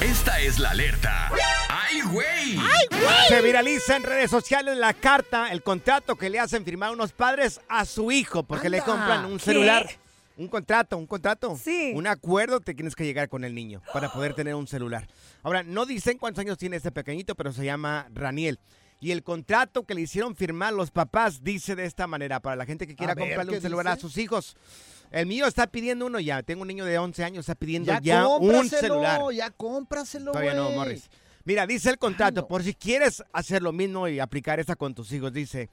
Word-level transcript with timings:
Esta 0.00 0.40
es 0.40 0.58
la 0.58 0.70
alerta. 0.70 1.30
¡Ay, 1.68 2.00
güey! 2.02 2.58
Se 3.28 3.40
viraliza 3.42 3.96
en 3.96 4.02
redes 4.02 4.30
sociales 4.30 4.76
la 4.76 4.94
carta, 4.94 5.52
el 5.52 5.62
contrato 5.62 6.16
que 6.16 6.30
le 6.30 6.40
hacen 6.40 6.64
firmar 6.64 6.92
unos 6.92 7.12
padres 7.12 7.60
a 7.68 7.84
su 7.84 8.10
hijo 8.10 8.42
porque 8.42 8.68
le 8.68 8.80
compran 8.80 9.24
un 9.24 9.38
¿Qué? 9.38 9.44
celular. 9.44 9.88
Un 10.36 10.48
contrato, 10.48 10.96
un 10.96 11.06
contrato. 11.06 11.56
Sí. 11.62 11.92
Un 11.94 12.06
acuerdo 12.06 12.60
te 12.60 12.74
tienes 12.74 12.96
que 12.96 13.04
llegar 13.04 13.28
con 13.28 13.44
el 13.44 13.54
niño 13.54 13.82
para 13.92 14.12
poder 14.12 14.34
tener 14.34 14.54
un 14.54 14.66
celular. 14.66 15.06
Ahora, 15.42 15.62
no 15.62 15.86
dicen 15.86 16.18
cuántos 16.18 16.40
años 16.40 16.58
tiene 16.58 16.76
este 16.76 16.90
pequeñito, 16.90 17.34
pero 17.34 17.52
se 17.52 17.64
llama 17.64 18.08
Raniel. 18.12 18.58
Y 18.98 19.10
el 19.10 19.22
contrato 19.22 19.84
que 19.84 19.94
le 19.94 20.00
hicieron 20.00 20.36
firmar 20.36 20.72
los 20.72 20.90
papás 20.90 21.42
dice 21.42 21.74
de 21.74 21.84
esta 21.84 22.06
manera, 22.06 22.40
para 22.40 22.56
la 22.56 22.64
gente 22.64 22.86
que 22.86 22.94
quiera 22.94 23.14
ver, 23.14 23.24
comprarle 23.26 23.50
¿qué 23.52 23.56
un 23.58 23.62
celular 23.62 23.88
a 23.88 23.96
sus 23.96 24.16
hijos. 24.16 24.56
El 25.12 25.26
mío 25.26 25.46
está 25.46 25.66
pidiendo 25.66 26.06
uno 26.06 26.18
ya. 26.20 26.42
Tengo 26.42 26.62
un 26.62 26.68
niño 26.68 26.84
de 26.84 26.98
11 26.98 27.22
años, 27.24 27.40
está 27.40 27.54
pidiendo 27.54 27.92
Ya, 27.92 28.00
ya, 28.02 28.26
un 28.26 28.68
celular. 28.68 29.20
ya 29.34 29.50
cómpraselo, 29.50 30.32
Todavía 30.32 30.54
no. 30.54 30.70
Morris. 30.70 31.10
Mira, 31.44 31.66
dice 31.66 31.90
el 31.90 31.98
contrato, 31.98 32.42
no. 32.42 32.48
por 32.48 32.62
si 32.62 32.74
quieres 32.74 33.22
hacer 33.32 33.62
lo 33.62 33.72
mismo 33.72 34.08
y 34.08 34.20
aplicar 34.20 34.58
esa 34.60 34.76
con 34.76 34.94
tus 34.94 35.10
hijos, 35.12 35.32
dice, 35.32 35.68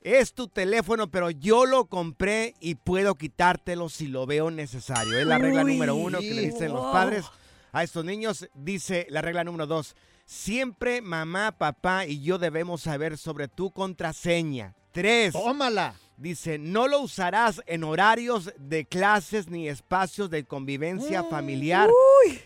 es 0.00 0.34
tu 0.34 0.48
teléfono, 0.48 1.10
pero 1.10 1.30
yo 1.30 1.66
lo 1.66 1.86
compré 1.86 2.54
y 2.60 2.74
puedo 2.74 3.14
quitártelo 3.14 3.88
si 3.88 4.08
lo 4.08 4.26
veo 4.26 4.50
necesario. 4.50 5.16
Es 5.18 5.26
la 5.26 5.38
regla 5.38 5.64
Uy. 5.64 5.72
número 5.74 5.94
uno 5.94 6.18
que 6.18 6.34
le 6.34 6.42
dicen 6.42 6.72
los 6.72 6.92
padres 6.92 7.24
a 7.72 7.82
estos 7.84 8.04
niños. 8.04 8.48
Dice 8.54 9.06
la 9.08 9.22
regla 9.22 9.44
número 9.44 9.66
dos, 9.66 9.94
siempre 10.26 11.00
mamá, 11.00 11.52
papá 11.52 12.06
y 12.06 12.20
yo 12.20 12.38
debemos 12.38 12.82
saber 12.82 13.16
sobre 13.16 13.48
tu 13.48 13.70
contraseña. 13.70 14.74
Tres, 14.92 15.32
Tómala. 15.32 15.94
Dice, 16.16 16.58
no 16.58 16.86
lo 16.86 17.00
usarás 17.00 17.60
en 17.66 17.82
horarios 17.82 18.52
de 18.56 18.84
clases 18.84 19.48
ni 19.48 19.68
espacios 19.68 20.30
de 20.30 20.44
convivencia 20.44 21.24
familiar, 21.24 21.90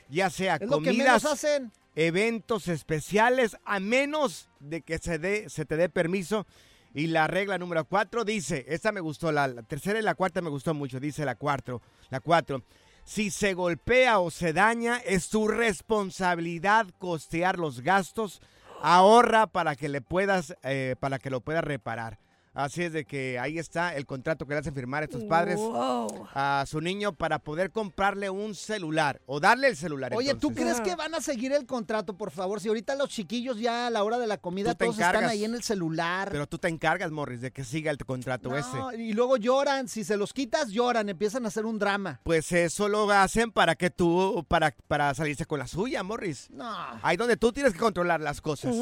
ya 0.09 0.31
sea 0.31 0.59
comidas, 0.59 1.27
hacen. 1.27 1.71
eventos 1.95 2.69
especiales, 2.69 3.59
a 3.67 3.79
menos 3.79 4.49
de 4.59 4.81
que 4.81 4.99
se, 4.99 5.19
dé, 5.19 5.51
se 5.51 5.67
te 5.67 5.77
dé 5.77 5.89
permiso. 5.91 6.47
Y 6.95 7.09
la 7.09 7.27
regla 7.27 7.59
número 7.59 7.85
cuatro 7.85 8.25
dice, 8.25 8.65
esta 8.69 8.91
me 8.91 9.01
gustó, 9.01 9.31
la, 9.33 9.47
la 9.47 9.63
tercera 9.63 9.99
y 9.99 10.03
la 10.03 10.15
cuarta 10.15 10.41
me 10.41 10.49
gustó 10.49 10.73
mucho, 10.73 10.99
dice 10.99 11.27
la 11.27 11.35
cuatro, 11.35 11.83
la 12.09 12.21
cuatro. 12.21 12.63
Si 13.05 13.31
se 13.31 13.53
golpea 13.53 14.19
o 14.19 14.31
se 14.31 14.55
daña, 14.55 14.97
es 14.97 15.29
tu 15.29 15.47
responsabilidad 15.47 16.87
costear 16.99 17.59
los 17.59 17.83
gastos. 17.83 18.41
Ahorra 18.81 19.47
para 19.47 19.77
que 19.77 19.89
le 19.89 20.01
puedas, 20.01 20.57
eh, 20.63 20.95
para 21.01 21.19
que 21.19 21.31
lo 21.31 21.41
puedas 21.41 21.65
reparar. 21.65 22.19
Así 22.59 22.83
es 22.83 22.93
de 22.93 23.05
que 23.05 23.39
ahí 23.39 23.57
está 23.57 23.95
el 23.95 24.05
contrato 24.05 24.45
que 24.45 24.53
le 24.55 24.59
hacen 24.59 24.75
firmar 24.75 25.05
estos 25.05 25.23
padres 25.25 25.57
Wow. 25.59 26.27
a 26.35 26.65
su 26.67 26.81
niño 26.81 27.13
para 27.13 27.39
poder 27.39 27.71
comprarle 27.71 28.31
un 28.31 28.55
celular 28.57 29.21
o 29.27 29.39
darle 29.39 29.69
el 29.69 29.77
celular. 29.77 30.13
Oye, 30.17 30.35
¿tú 30.35 30.53
crees 30.53 30.81
que 30.81 30.97
van 30.97 31.15
a 31.15 31.21
seguir 31.21 31.53
el 31.53 31.67
contrato, 31.67 32.17
por 32.17 32.33
favor? 32.33 32.61
Si 32.61 32.67
ahorita 32.67 32.97
los 32.97 33.11
chiquillos 33.11 33.61
ya 33.61 33.87
a 33.87 33.91
la 33.91 34.03
hora 34.03 34.19
de 34.19 34.27
la 34.27 34.39
comida 34.39 34.73
Tú 34.73 34.79
te 34.79 34.85
todos 34.87 34.97
están 34.97 35.11
encargas. 35.11 35.31
ahí 35.31 35.45
en 35.45 35.55
el 35.55 35.63
celular. 35.63 36.31
Pero 36.33 36.49
tú 36.49 36.59
te 36.59 36.67
encargas, 36.67 37.13
Morris, 37.13 37.41
de 37.41 37.53
que 37.53 37.63
siga 37.63 37.93
el 37.93 37.99
contrato 37.99 38.57
ese. 38.57 38.77
No, 38.77 38.93
y 38.93 39.13
luego 39.13 39.37
lloran, 39.37 39.87
si 39.87 40.03
se 40.03 40.17
los 40.17 40.33
quitas, 40.33 40.69
lloran, 40.71 41.09
empiezan 41.09 41.45
a 41.45 41.49
hacer 41.49 41.65
un 41.65 41.79
drama. 41.79 42.21
Pues 42.25 42.51
eso 42.51 42.89
lo 42.89 43.09
hacen 43.13 43.53
para 43.53 43.77
que 43.77 43.91
tú, 43.91 44.45
para, 44.49 44.75
para 44.89 45.15
salirse 45.15 45.47
con 45.47 45.61
la 45.61 45.69
suya, 45.69 46.03
Morris. 46.03 46.51
No. 46.51 46.69
Ahí 47.03 47.17
donde 47.17 47.37
tú 47.37 47.53
tienes 47.53 47.73
que 47.73 47.79
controlar 47.79 48.21
las 48.21 48.41
cosas. 48.41 48.75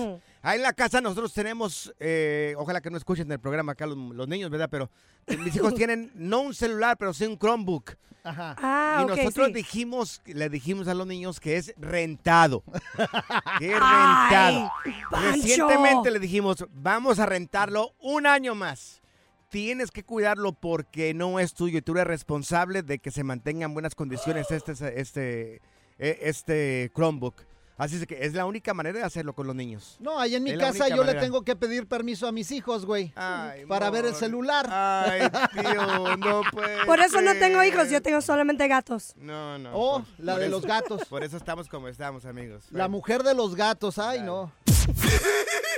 Ahí 0.42 0.56
en 0.56 0.62
la 0.62 0.72
casa 0.72 1.00
nosotros 1.00 1.32
tenemos, 1.32 1.94
eh, 1.98 2.54
ojalá 2.58 2.80
que 2.80 2.90
no 2.90 2.96
escuchen 2.96 3.30
el 3.32 3.40
programa 3.40 3.72
acá 3.72 3.86
los, 3.86 3.96
los 3.96 4.28
niños, 4.28 4.50
¿verdad? 4.50 4.68
Pero 4.70 4.90
eh, 5.26 5.36
mis 5.36 5.56
hijos 5.56 5.74
tienen 5.76 6.12
no 6.14 6.40
un 6.40 6.54
celular, 6.54 6.96
pero 6.98 7.12
sí 7.12 7.24
un 7.24 7.38
Chromebook. 7.38 7.96
Ajá. 8.26 8.56
Ah, 8.58 9.02
y 9.02 9.06
nosotros 9.06 9.48
sí. 9.48 9.52
dijimos, 9.52 10.20
le 10.26 10.48
dijimos 10.48 10.88
a 10.88 10.94
los 10.94 11.06
niños 11.06 11.38
que 11.38 11.56
es 11.56 11.72
rentado. 11.76 12.64
que 13.60 13.66
es 13.66 13.72
rentado. 13.72 14.72
Recientemente 15.12 16.10
le 16.10 16.18
dijimos, 16.18 16.66
vamos 16.72 17.20
a 17.20 17.26
rentarlo 17.26 17.94
un 18.00 18.26
año 18.26 18.56
más. 18.56 19.00
Tienes 19.48 19.92
que 19.92 20.02
cuidarlo 20.02 20.52
porque 20.52 21.14
no 21.14 21.38
es 21.38 21.54
tuyo 21.54 21.78
y 21.78 21.82
tú 21.82 21.92
eres 21.92 22.08
responsable 22.08 22.82
de 22.82 22.98
que 22.98 23.12
se 23.12 23.22
mantenga 23.22 23.64
en 23.64 23.74
buenas 23.74 23.94
condiciones 23.94 24.50
este, 24.50 24.72
este, 25.00 25.62
eh, 25.98 26.18
este 26.22 26.90
Chromebook. 26.96 27.42
Así 27.78 27.96
es 27.96 28.06
que 28.06 28.24
es 28.24 28.32
la 28.32 28.46
única 28.46 28.72
manera 28.72 28.98
de 29.00 29.04
hacerlo 29.04 29.34
con 29.34 29.46
los 29.46 29.54
niños. 29.54 29.96
No, 30.00 30.18
ahí 30.18 30.34
en 30.34 30.42
mi 30.42 30.50
Es 30.52 30.58
casa 30.58 30.88
yo 30.88 31.04
le 31.04 31.12
tengo 31.14 31.42
que 31.42 31.56
pedir 31.56 31.86
permiso 31.86 32.26
a 32.26 32.32
mis 32.32 32.50
hijos, 32.50 32.86
güey. 32.86 33.12
Ay, 33.16 33.66
para 33.66 33.90
ver 33.90 34.06
el 34.06 34.14
celular. 34.14 34.66
Ay, 34.70 35.28
tío, 35.52 36.16
no 36.16 36.40
puede 36.52 36.86
Por 36.86 37.00
eso 37.00 37.20
no 37.20 37.34
tengo 37.34 37.62
hijos, 37.62 37.90
yo 37.90 38.00
tengo 38.00 38.22
solamente 38.22 38.66
gatos. 38.66 39.12
No, 39.16 39.58
no. 39.58 39.70
Oh, 39.74 39.98
por- 40.00 40.24
la 40.24 40.32
por 40.32 40.40
de 40.40 40.46
eso- 40.46 40.56
los 40.56 40.64
gatos. 40.66 41.04
Por 41.06 41.22
eso 41.22 41.36
estamos 41.36 41.68
como 41.68 41.88
estamos, 41.88 42.24
amigos. 42.24 42.64
La 42.70 42.88
mujer 42.88 43.22
de 43.22 43.34
los 43.34 43.54
gatos, 43.54 43.98
ay, 43.98 44.22
no. 44.22 44.50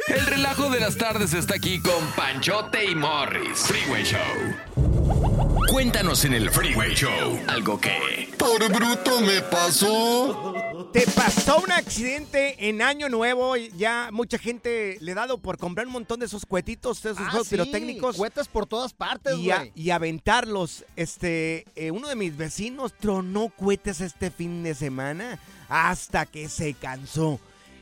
El 0.09 0.25
relajo 0.27 0.71
de 0.71 0.81
las 0.81 0.97
tardes 0.97 1.35
está 1.35 1.57
aquí 1.57 1.81
con 1.83 2.07
Panchote 2.17 2.85
y 2.91 2.95
Morris. 2.95 3.59
Freeway 3.59 4.05
Show. 4.05 4.19
Cuéntanos 5.71 6.25
en 6.25 6.33
el 6.33 6.51
Freeway 6.51 6.95
Show 6.95 7.39
algo 7.47 7.79
que... 7.79 8.29
Por 8.39 8.73
bruto 8.73 9.21
me 9.21 9.43
pasó. 9.43 10.48
Te 10.93 11.07
pasó 11.15 11.59
un 11.61 11.71
accidente 11.71 12.69
en 12.69 12.81
Año 12.81 13.09
Nuevo. 13.11 13.57
y 13.57 13.71
Ya 13.77 14.09
mucha 14.11 14.39
gente 14.39 14.97
le 15.01 15.13
ha 15.13 15.17
dado 15.17 15.37
por 15.39 15.59
comprar 15.59 15.87
un 15.87 15.93
montón 15.93 16.19
de 16.21 16.27
esos 16.27 16.47
cuetitos, 16.47 16.99
esos 17.05 17.19
Ah, 17.19 17.31
juegos 17.31 17.49
sí, 17.49 17.57
pirotécnicos. 17.57 18.17
Cohetes 18.17 18.49
por 18.49 18.67
todas 18.67 18.95
partes, 18.95 19.37
y, 19.37 19.51
a- 19.51 19.69
y 19.75 19.91
aventarlos. 19.91 20.85
Este, 20.97 21.67
eh, 21.77 21.91
uno 21.91 22.09
de 22.09 22.17
mis 22.17 22.37
vecinos 22.37 22.95
tronó 22.99 23.51
cohetes 23.51 24.01
este 24.01 24.31
fin 24.31 24.63
de 24.63 24.75
semana 24.75 25.39
hasta 25.69 26.25
que 26.25 26.49
se 26.49 26.73
cansó. 26.73 27.39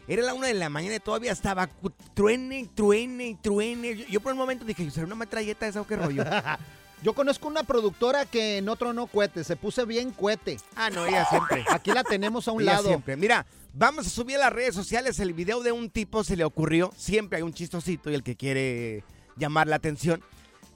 Era 0.09 0.23
la 0.23 0.35
una 0.35 0.49
de 0.49 0.55
la 0.55 0.69
mañana 0.69 0.97
y 0.97 1.01
todavía 1.01 1.33
estaba 1.33 1.69
truene, 2.15 2.69
truene, 2.75 3.39
truene. 3.41 3.97
Yo, 3.97 4.07
yo 4.07 4.21
por 4.21 4.33
un 4.33 4.39
momento 4.39 4.65
dije, 4.65 4.89
¿será 4.91 5.07
una 5.07 5.15
metralleta 5.17 5.67
esa 5.67 5.81
o 5.81 5.87
qué 5.87 5.97
rollo? 5.97 6.25
Yo 7.03 7.13
conozco 7.15 7.47
una 7.49 7.63
productora 7.63 8.25
que 8.27 8.61
no 8.63 8.77
tronó 8.77 9.07
cohetes, 9.07 9.47
se 9.47 9.57
puso 9.57 9.85
bien 9.87 10.11
cohete. 10.11 10.57
ah, 10.75 10.91
no, 10.91 11.07
ella 11.07 11.25
siempre. 11.27 11.65
Aquí 11.71 11.91
la 11.93 12.03
tenemos 12.03 12.49
a 12.49 12.53
un 12.53 12.63
Ella 12.63 12.73
lado. 12.75 12.89
siempre. 12.89 13.17
Mira, 13.17 13.47
vamos 13.75 14.07
a 14.07 14.11
subir 14.11 14.37
a 14.37 14.41
las 14.41 14.53
redes 14.53 14.75
sociales 14.75 15.21
el 15.21 15.33
video 15.35 15.63
de 15.63 15.73
un 15.73 15.91
tipo, 15.91 16.25
se 16.25 16.37
le 16.37 16.45
ocurrió, 16.45 16.91
siempre 16.97 17.37
hay 17.37 17.43
un 17.43 17.53
chistosito 17.53 18.11
y 18.11 18.15
el 18.15 18.23
que 18.23 18.35
quiere 18.37 19.05
llamar 19.37 19.69
la 19.69 19.77
atención. 19.77 20.23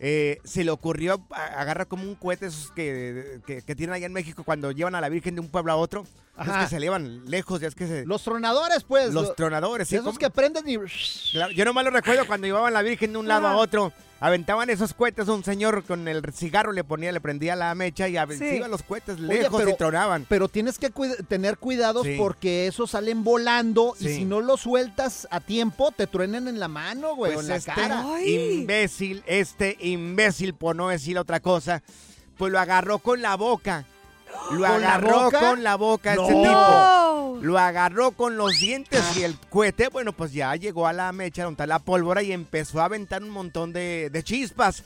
eh, 0.02 0.38
se 0.44 0.64
le 0.64 0.70
ocurrió 0.70 1.26
agarrar 1.30 1.86
como 1.86 2.04
un 2.04 2.14
cohete 2.14 2.46
esos 2.46 2.70
que, 2.72 3.40
que, 3.46 3.60
que 3.60 3.74
tienen 3.74 3.92
allá 3.94 4.06
en 4.06 4.12
México 4.14 4.44
cuando 4.44 4.70
llevan 4.72 4.94
a 4.94 5.00
la 5.02 5.08
Virgen 5.10 5.34
de 5.34 5.40
un 5.42 5.48
pueblo 5.48 5.72
a 5.72 5.76
otro. 5.76 6.04
Es 6.40 6.52
que 6.64 6.66
se 6.68 6.76
elevan 6.76 7.22
lejos, 7.26 7.60
ya 7.60 7.68
es 7.68 7.74
que 7.74 7.86
se... 7.86 8.06
Los 8.06 8.22
tronadores, 8.22 8.82
pues. 8.84 9.12
Los 9.12 9.28
lo- 9.28 9.34
tronadores, 9.34 9.88
sí. 9.88 9.96
Esos 9.96 10.18
que 10.18 10.30
prenden 10.30 10.68
y... 10.68 10.76
Claro, 11.32 11.52
yo 11.52 11.64
nomás 11.64 11.84
lo 11.84 11.90
recuerdo 11.90 12.26
cuando 12.26 12.46
llevaban 12.46 12.72
la 12.72 12.82
Virgen 12.82 13.12
de 13.12 13.18
un 13.18 13.28
lado 13.28 13.46
a 13.46 13.56
otro. 13.56 13.92
Aventaban 14.22 14.68
esos 14.68 14.92
cohetes, 14.92 15.28
un 15.28 15.42
señor 15.42 15.82
con 15.84 16.06
el 16.06 16.22
cigarro 16.34 16.72
le 16.72 16.84
ponía, 16.84 17.10
le 17.10 17.22
prendía 17.22 17.56
la 17.56 17.74
mecha 17.74 18.06
y 18.06 18.16
Sí. 18.36 18.44
iban 18.56 18.70
los 18.70 18.82
cohetes 18.82 19.16
Oye, 19.18 19.26
lejos 19.42 19.58
pero- 19.58 19.70
y 19.70 19.76
tronaban. 19.76 20.26
Pero 20.28 20.46
tienes 20.48 20.78
que 20.78 20.90
cuida- 20.90 21.16
tener 21.26 21.56
cuidados 21.56 22.06
Sí. 22.06 22.16
porque 22.18 22.66
esos 22.66 22.90
salen 22.90 23.24
volando 23.24 23.94
y 23.98 24.08
si 24.08 24.24
no 24.26 24.40
los 24.42 24.60
sueltas 24.60 25.26
a 25.30 25.40
tiempo, 25.40 25.90
te 25.92 26.06
truenan 26.06 26.48
en 26.48 26.60
la 26.60 26.68
mano, 26.68 27.16
güey, 27.16 27.32
o 27.32 27.34
Pues 27.36 27.46
en 27.46 27.50
la 27.50 27.56
este 27.56 27.72
cara. 27.72 28.04
imbécil, 28.22 29.22
este 29.26 29.76
imbécil, 29.80 30.54
por 30.54 30.76
no 30.76 30.88
decir 30.88 31.18
otra 31.18 31.40
cosa, 31.40 31.82
pues 32.36 32.52
lo 32.52 32.58
agarró 32.60 32.98
con 32.98 33.22
la 33.22 33.36
boca. 33.36 33.86
Lo 34.50 34.66
¿Con 34.66 34.80
la 34.80 34.94
agarró 34.94 35.30
con 35.30 35.62
la 35.62 35.76
boca 35.76 36.14
este 36.14 36.34
tipo. 36.34 37.38
Lo 37.40 37.58
agarró 37.58 38.12
con 38.12 38.36
los 38.36 38.58
dientes 38.58 39.16
y 39.16 39.22
el 39.22 39.38
cohete, 39.48 39.88
bueno, 39.88 40.12
pues 40.12 40.32
ya 40.32 40.54
llegó 40.56 40.86
a 40.86 40.92
la 40.92 41.12
mecha, 41.12 41.44
donde 41.44 41.54
está 41.54 41.66
la 41.66 41.78
pólvora 41.78 42.22
y 42.22 42.32
empezó 42.32 42.80
a 42.80 42.86
aventar 42.86 43.22
un 43.22 43.30
montón 43.30 43.72
de, 43.72 44.10
de 44.10 44.22
chispas. 44.22 44.84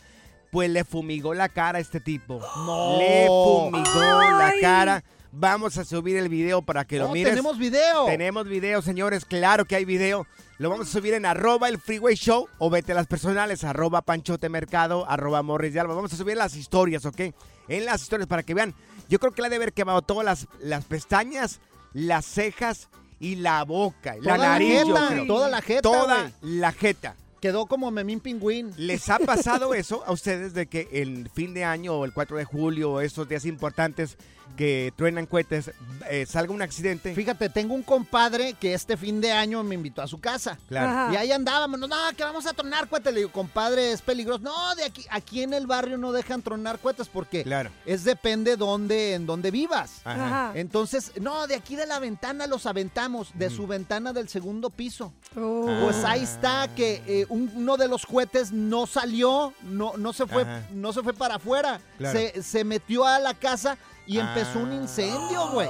Pues 0.50 0.70
le 0.70 0.84
fumigó 0.84 1.34
la 1.34 1.48
cara 1.48 1.78
a 1.78 1.80
este 1.80 1.98
tipo. 1.98 2.40
No. 2.56 2.98
Le 2.98 3.26
fumigó 3.26 4.38
la 4.38 4.52
cara. 4.60 5.04
Vamos 5.32 5.78
a 5.78 5.84
subir 5.84 6.16
el 6.16 6.28
video 6.28 6.62
para 6.62 6.84
que 6.84 6.96
lo 6.96 7.08
mires. 7.08 7.32
tenemos 7.32 7.58
video. 7.58 8.06
Tenemos 8.06 8.46
video, 8.46 8.80
señores. 8.80 9.24
Claro 9.24 9.64
que 9.64 9.74
hay 9.74 9.84
video. 9.84 10.28
Lo 10.58 10.70
vamos 10.70 10.88
a 10.88 10.92
subir 10.92 11.14
en 11.14 11.26
arroba 11.26 11.68
el 11.68 11.80
freeway 11.80 12.14
show 12.14 12.46
o 12.58 12.70
vete 12.70 12.92
a 12.92 12.94
las 12.94 13.08
personales, 13.08 13.64
arroba 13.64 14.02
panchote 14.02 14.48
mercado, 14.48 15.04
arroba 15.10 15.42
morris 15.42 15.74
de 15.74 15.80
alba. 15.80 15.94
Vamos 15.94 16.12
a 16.12 16.16
subir 16.16 16.36
las 16.36 16.54
historias, 16.54 17.04
¿ok? 17.04 17.20
En 17.66 17.84
las 17.84 18.02
historias 18.02 18.28
para 18.28 18.44
que 18.44 18.54
vean. 18.54 18.76
Yo 19.08 19.18
creo 19.18 19.32
que 19.32 19.42
le 19.42 19.46
ha 19.46 19.50
de 19.50 19.56
haber 19.56 19.72
quemado 19.72 20.02
todas 20.02 20.24
las, 20.24 20.46
las 20.60 20.84
pestañas, 20.84 21.60
las 21.92 22.24
cejas 22.24 22.88
y 23.20 23.36
la 23.36 23.62
boca. 23.64 24.16
Toda 24.22 24.36
la 24.36 24.42
la 24.42 24.48
nariz, 24.50 24.82
jeta, 24.84 25.06
creo. 25.08 25.26
toda 25.26 25.48
la 25.48 25.62
jeta, 25.62 25.82
Toda 25.82 26.32
la 26.42 26.72
jeta. 26.72 27.16
Quedó 27.44 27.66
como 27.66 27.90
Memín 27.90 28.20
Pingüín. 28.20 28.72
¿Les 28.78 29.10
ha 29.10 29.18
pasado 29.18 29.74
eso 29.74 30.02
a 30.06 30.12
ustedes 30.12 30.54
de 30.54 30.64
que 30.66 30.88
el 30.92 31.28
fin 31.28 31.52
de 31.52 31.62
año 31.62 31.92
o 31.92 32.06
el 32.06 32.14
4 32.14 32.38
de 32.38 32.46
julio 32.46 32.92
o 32.92 33.00
esos 33.02 33.28
días 33.28 33.44
importantes 33.44 34.16
que 34.56 34.94
truenan 34.96 35.26
cohetes, 35.26 35.70
eh, 36.08 36.24
salga 36.26 36.54
un 36.54 36.62
accidente? 36.62 37.14
Fíjate, 37.14 37.50
tengo 37.50 37.74
un 37.74 37.82
compadre 37.82 38.54
que 38.54 38.72
este 38.72 38.96
fin 38.96 39.20
de 39.20 39.30
año 39.32 39.62
me 39.62 39.74
invitó 39.74 40.00
a 40.00 40.06
su 40.06 40.20
casa. 40.20 40.56
Claro. 40.68 40.88
Ajá. 40.88 41.12
Y 41.12 41.16
ahí 41.16 41.32
andábamos, 41.32 41.78
no, 41.80 41.88
que 42.16 42.24
vamos 42.24 42.46
a 42.46 42.54
tronar 42.54 42.88
cohetes. 42.88 43.12
Le 43.12 43.20
digo, 43.20 43.32
compadre, 43.32 43.92
es 43.92 44.00
peligroso. 44.00 44.40
No, 44.42 44.74
de 44.76 44.84
aquí, 44.84 45.04
aquí 45.10 45.42
en 45.42 45.52
el 45.52 45.66
barrio 45.66 45.98
no 45.98 46.12
dejan 46.12 46.40
tronar 46.40 46.78
cohetes 46.78 47.08
porque 47.08 47.42
Claro. 47.42 47.68
es 47.84 48.04
depende 48.04 48.56
dónde, 48.56 49.12
en 49.12 49.26
dónde 49.26 49.50
vivas. 49.50 50.00
Ajá. 50.04 50.26
Ajá. 50.48 50.58
Entonces, 50.58 51.12
no, 51.20 51.46
de 51.46 51.56
aquí 51.56 51.76
de 51.76 51.84
la 51.84 51.98
ventana 51.98 52.46
los 52.46 52.64
aventamos, 52.64 53.32
de 53.34 53.50
su 53.50 53.66
ventana 53.66 54.14
del 54.14 54.30
segundo 54.30 54.70
piso. 54.70 55.12
Oh. 55.36 55.66
Pues 55.82 56.04
ahí 56.04 56.22
está 56.22 56.68
que 56.76 57.02
eh, 57.06 57.26
un- 57.28 57.50
uno 57.56 57.76
de 57.76 57.88
los 57.88 58.06
cohetes 58.06 58.52
no 58.52 58.86
salió, 58.86 59.52
no, 59.62 59.96
no 59.96 60.12
se 60.12 60.26
fue, 60.26 60.42
Ajá. 60.42 60.62
no 60.72 60.92
se 60.92 61.02
fue 61.02 61.12
para 61.12 61.36
afuera. 61.36 61.80
Claro. 61.98 62.18
Se, 62.18 62.42
se 62.42 62.64
metió 62.64 63.04
a 63.04 63.18
la 63.18 63.34
casa 63.34 63.76
y 64.06 64.18
empezó 64.18 64.60
un 64.60 64.72
incendio, 64.72 65.48
güey. 65.52 65.68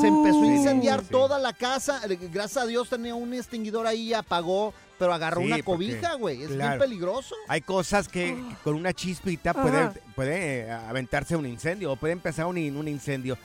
Se 0.00 0.06
empezó 0.08 0.38
a 0.40 0.46
Sí, 0.46 0.48
incendiar 0.48 1.00
sí. 1.00 1.06
toda 1.10 1.38
la 1.38 1.52
casa. 1.52 2.00
Eh, 2.08 2.18
Gracias 2.32 2.64
a 2.64 2.66
Dios 2.66 2.88
tenía 2.88 3.14
un 3.14 3.32
extinguidor 3.34 3.86
ahí 3.86 4.08
y 4.08 4.14
apagó, 4.14 4.72
pero 4.98 5.12
agarró 5.12 5.40
Sí, 5.42 5.46
una 5.48 5.56
porque- 5.56 5.64
cobija, 5.64 6.14
güey. 6.14 6.42
Es 6.42 6.48
claro. 6.50 6.70
bien 6.70 6.78
peligroso. 6.80 7.34
Hay 7.48 7.60
cosas 7.60 8.08
que 8.08 8.36
Ah. 8.38 8.58
con 8.64 8.74
una 8.74 8.92
chispita 8.94 9.52
puede, 9.54 9.78
Ajá. 9.78 9.92
puede 10.14 10.60
eh, 10.66 10.72
aventarse 10.72 11.36
un 11.36 11.44
incendio 11.46 11.92
o 11.92 11.96
puede 11.96 12.12
empezar 12.14 12.46
un, 12.46 12.56
in- 12.58 12.76
un 12.76 12.88
incendio. 12.88 13.36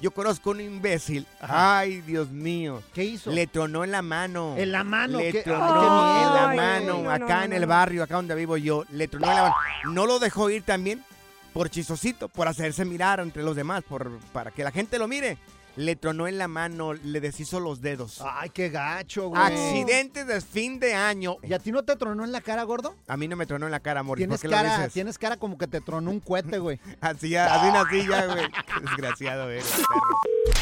Yo 0.00 0.10
conozco 0.12 0.50
un 0.50 0.60
imbécil. 0.60 1.26
Ay, 1.40 2.00
Dios 2.00 2.30
mío. 2.30 2.82
¿Qué 2.94 3.04
hizo? 3.04 3.30
Le 3.30 3.46
tronó 3.46 3.84
en 3.84 3.90
la 3.92 4.00
mano. 4.02 4.54
En 4.56 4.72
la 4.72 4.82
mano, 4.82 5.18
Le 5.18 5.30
qué- 5.32 5.42
tronó 5.42 6.02
ay, 6.04 6.22
en 6.26 6.34
la 6.34 6.62
mano, 6.62 7.02
No, 7.02 7.10
acá 7.10 7.38
no, 7.38 7.42
en 7.44 7.52
el 7.52 7.66
barrio, 7.66 8.02
acá 8.02 8.14
donde 8.16 8.34
vivo 8.34 8.56
yo. 8.56 8.84
Le 8.90 9.08
tronó 9.08 9.28
en 9.28 9.34
la 9.36 9.42
mano. 9.42 9.54
No 9.92 10.06
lo 10.06 10.18
dejó 10.18 10.48
ir 10.48 10.62
también 10.62 11.04
por 11.52 11.68
chisosito, 11.68 12.28
por 12.28 12.48
hacerse 12.48 12.84
mirar 12.84 13.20
entre 13.20 13.42
los 13.42 13.54
demás, 13.56 13.82
por, 13.86 14.10
para 14.32 14.50
que 14.50 14.64
la 14.64 14.70
gente 14.70 14.98
lo 14.98 15.06
mire. 15.06 15.36
Le 15.76 15.96
tronó 15.96 16.26
en 16.28 16.36
la 16.38 16.48
mano, 16.48 16.92
le 16.94 17.20
deshizo 17.20 17.60
los 17.60 17.80
dedos. 17.80 18.22
Ay, 18.24 18.50
qué 18.50 18.68
gacho, 18.70 19.28
güey. 19.28 19.40
Accidentes 19.40 20.26
de 20.26 20.40
fin 20.40 20.78
de 20.80 20.94
año. 20.94 21.36
¿Y 21.42 21.52
a 21.52 21.58
ti 21.58 21.72
no 21.72 21.82
te 21.84 21.96
tronó 21.96 22.24
en 22.24 22.32
la 22.32 22.40
cara, 22.40 22.62
gordo? 22.64 22.96
A 23.06 23.16
mí 23.16 23.28
no 23.28 23.36
me 23.36 23.46
tronó 23.46 23.66
en 23.66 23.72
la 23.72 23.80
cara, 23.80 24.02
Morris. 24.02 24.26
¿Por 24.26 24.38
Tienes 24.38 24.44
lo 24.44 24.50
cara, 24.50 24.76
dices? 24.78 24.92
tienes 24.92 25.18
cara 25.18 25.36
como 25.36 25.56
que 25.56 25.66
te 25.66 25.80
tronó 25.80 26.10
un 26.10 26.20
cohete, 26.20 26.58
güey. 26.58 26.80
Así, 27.00 27.34
así 27.36 27.72
nací 27.72 28.06
ya, 28.08 28.26
güey. 28.26 28.46
Desgraciado 28.82 29.50
eres. 29.50 29.64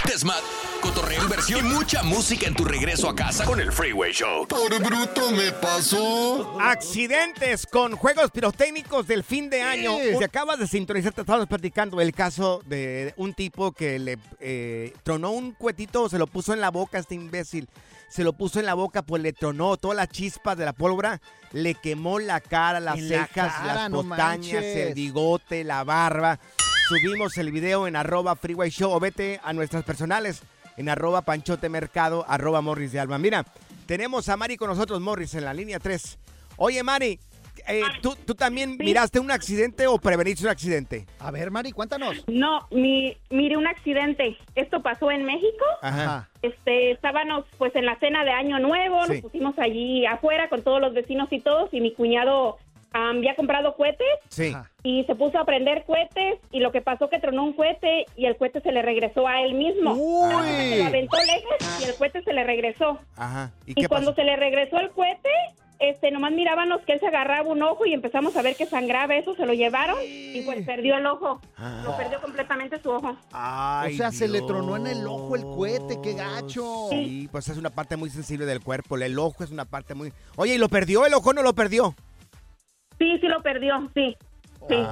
Desmat, 0.07 0.43
cotorreo, 0.81 1.23
inversión 1.23 1.67
y 1.67 1.69
mucha 1.71 2.03
música 2.03 2.47
en 2.47 2.55
tu 2.55 2.65
regreso 2.65 3.09
a 3.09 3.15
casa 3.15 3.45
con 3.45 3.61
el 3.61 3.73
Freeway 3.73 4.13
Show. 4.13 4.47
Por 4.47 4.83
bruto 4.83 5.31
me 5.33 5.53
pasó. 5.53 6.59
Accidentes 6.61 7.67
con 7.67 7.95
juegos 7.97 8.31
pirotécnicos 8.31 9.07
del 9.07 9.23
fin 9.25 9.51
de 9.51 9.63
año. 9.63 9.97
Si 10.19 10.25
acabas 10.25 10.59
de 10.59 10.67
sintonizar, 10.67 11.13
te 11.13 11.21
estábamos 11.23 11.49
platicando 11.49 12.01
el 12.01 12.13
caso 12.13 12.63
de 12.67 13.13
un 13.17 13.35
tipo 13.35 13.73
que 13.73 13.99
le 13.99 14.19
eh, 14.41 14.95
tronó 15.03 15.31
un 15.31 15.53
cuetito, 15.53 16.09
se 16.09 16.19
lo 16.19 16.27
puso 16.27 16.53
en 16.53 16.61
la 16.61 16.71
boca 16.71 16.99
este 16.99 17.15
imbécil. 17.15 17.69
Se 18.09 18.25
lo 18.25 18.33
puso 18.33 18.59
en 18.59 18.67
la 18.67 18.75
boca, 18.75 19.03
pues 19.03 19.23
le 19.23 19.33
tronó 19.33 19.77
todas 19.77 19.97
las 19.97 20.09
chispas 20.09 20.57
de 20.57 20.65
la 20.65 20.73
pólvora, 20.73 21.21
le 21.53 21.75
quemó 21.75 22.19
la 22.19 22.41
cara, 22.41 22.81
las 22.81 22.99
En 22.99 23.11
la 23.11 23.27
cejas, 23.27 23.53
cara, 23.53 23.75
las 23.75 23.91
no 23.91 24.03
manches. 24.03 24.65
el 24.77 24.95
bigote, 24.95 25.63
la 25.63 25.85
barba. 25.85 26.39
Subimos 26.89 27.37
el 27.37 27.53
video 27.53 27.87
en 27.87 27.97
arroba 27.97 28.35
freeway 28.35 28.71
show 28.71 28.91
o 28.93 28.99
vete 28.99 29.41
a 29.45 29.53
nuestras 29.53 29.85
personales 29.85 30.41
en 30.79 30.89
arroba 30.89 31.23
panchote 31.23 31.69
mercado, 31.69 32.25
arroba 32.29 32.63
morris 32.63 32.93
de 32.93 33.01
alba. 33.01 33.19
Mira, 33.19 33.45
tenemos 33.87 34.29
a 34.29 34.37
Mari 34.37 34.57
con 34.57 34.69
nosotros, 34.69 35.01
Morris, 35.01 35.35
en 35.35 35.45
la 35.45 35.53
línea 35.53 35.79
3. 35.79 36.19
Oye, 36.57 36.83
Mari, 36.83 37.19
eh, 37.67 37.83
¿tú, 38.03 38.17
¿tú 38.27 38.35
también 38.35 38.77
miraste 38.79 39.19
un 39.21 39.31
accidente 39.31 39.87
o 39.87 39.99
preveniste 39.99 40.45
un 40.45 40.51
accidente? 40.51 41.07
A 41.19 41.31
ver, 41.31 41.51
Mari, 41.51 41.73
cuéntanos. 41.73 42.25
No, 42.29 42.67
mi, 42.71 43.17
mire 43.31 43.57
un 43.57 43.67
accidente. 43.67 44.37
Esto 44.55 44.83
pasó 44.83 45.11
en 45.11 45.25
México. 45.25 45.65
Ajá. 45.83 46.29
Este, 46.43 46.93
estábamos 46.93 47.45
pues 47.59 47.75
en 47.77 47.87
la 47.87 47.99
cena 47.99 48.25
de 48.25 48.31
Año 48.31 48.59
Nuevo, 48.59 49.05
Sí. 49.07 49.13
nos 49.15 49.21
pusimos 49.23 49.59
allí 49.59 50.07
afuera 50.07 50.49
con 50.49 50.63
todos 50.63 50.81
los 50.81 50.95
vecinos 50.95 51.29
y 51.33 51.41
todos 51.41 51.69
y 51.73 51.81
mi 51.81 51.93
cuñado 51.93 52.59
había 52.91 53.35
comprado 53.37 53.77
cohetes 53.77 54.07
Sí. 54.31 54.55
y 54.83 55.05
se 55.05 55.15
puso 55.15 55.39
a 55.39 55.45
prender 55.45 55.85
cohetes 55.85 56.39
y 56.51 56.61
lo 56.61 56.73
que 56.73 56.81
pasó 56.81 57.11
que 57.11 57.19
tronó 57.21 57.45
un 57.45 57.53
cohete 57.53 58.07
y 58.17 58.25
el 58.25 58.37
cohete 58.37 58.61
se 58.63 58.73
le 58.73 58.81
regresó 58.81 59.29
a 59.29 59.43
él 59.43 59.55
mismo. 59.55 59.95
Se 60.43 60.77
le 60.77 60.85
aventó 60.85 61.17
lejos 61.19 61.81
y 61.81 61.85
el 61.85 61.95
cohete 61.97 62.23
se 62.23 62.33
le 62.33 62.45
regresó. 62.45 62.99
Ajá. 63.17 63.53
¿Y, 63.67 63.73
Y, 63.73 63.75
qué 63.75 63.89
cuando 63.89 64.13
pasó? 64.13 64.23
se 64.23 64.25
le 64.25 64.37
regresó 64.37 64.79
el 64.81 64.91
cohete, 64.91 65.29
este, 65.79 66.11
nomás 66.11 66.33
mirábamos 66.33 66.81
que 66.83 66.95
él 66.95 67.01
se 67.01 67.07
agarraba 67.07 67.49
un 67.49 67.63
ojo 67.63 67.87
y 67.87 67.93
empezamos 67.93 68.37
a 68.37 68.43
ver 68.43 68.57
que 68.57 68.67
sangraba 68.67 69.15
eso, 69.17 69.35
se 69.35 69.47
lo 69.47 69.55
llevaron 69.55 69.97
y 70.03 70.43
pues 70.43 70.65
perdió 70.67 70.97
el 70.97 71.07
ojo. 71.07 71.41
Ah. 71.57 71.83
Lo 71.85 71.97
perdió 71.97 72.21
completamente 72.21 72.81
su 72.81 72.91
ojo. 72.91 73.17
Ay, 73.33 73.95
o 73.95 73.97
sea, 73.97 74.11
se 74.11 74.29
le 74.29 74.41
tronó 74.43 74.77
en 74.77 74.87
el 74.87 75.07
ojo 75.07 75.37
el 75.37 75.43
cohete, 75.43 76.01
qué 76.03 76.15
gacho. 76.15 76.89
Sí, 76.91 77.29
pues 77.31 77.49
es 77.49 77.59
una 77.59 77.71
parte 77.71 77.97
muy 77.97 78.11
sensible 78.11 78.47
del 78.47 78.61
cuerpo. 78.61 78.97
El 78.97 79.19
ojo 79.19 79.45
es 79.45 79.51
una 79.51 79.65
parte 79.65 79.95
muy... 79.95 80.13
Oye, 80.37 80.55
¿y 80.55 80.59
lo 80.59 80.69
perdió? 80.69 81.07
¿El 81.07 81.15
ojo 81.15 81.33
no 81.33 81.43
lo 81.43 81.55
perdió? 81.55 81.95
Sí, 82.99 83.19
sí 83.21 83.29
lo 83.29 83.43
perdió, 83.43 83.89
sí. 83.95 84.17
Sí, 84.69 84.75
Ay, 84.75 84.85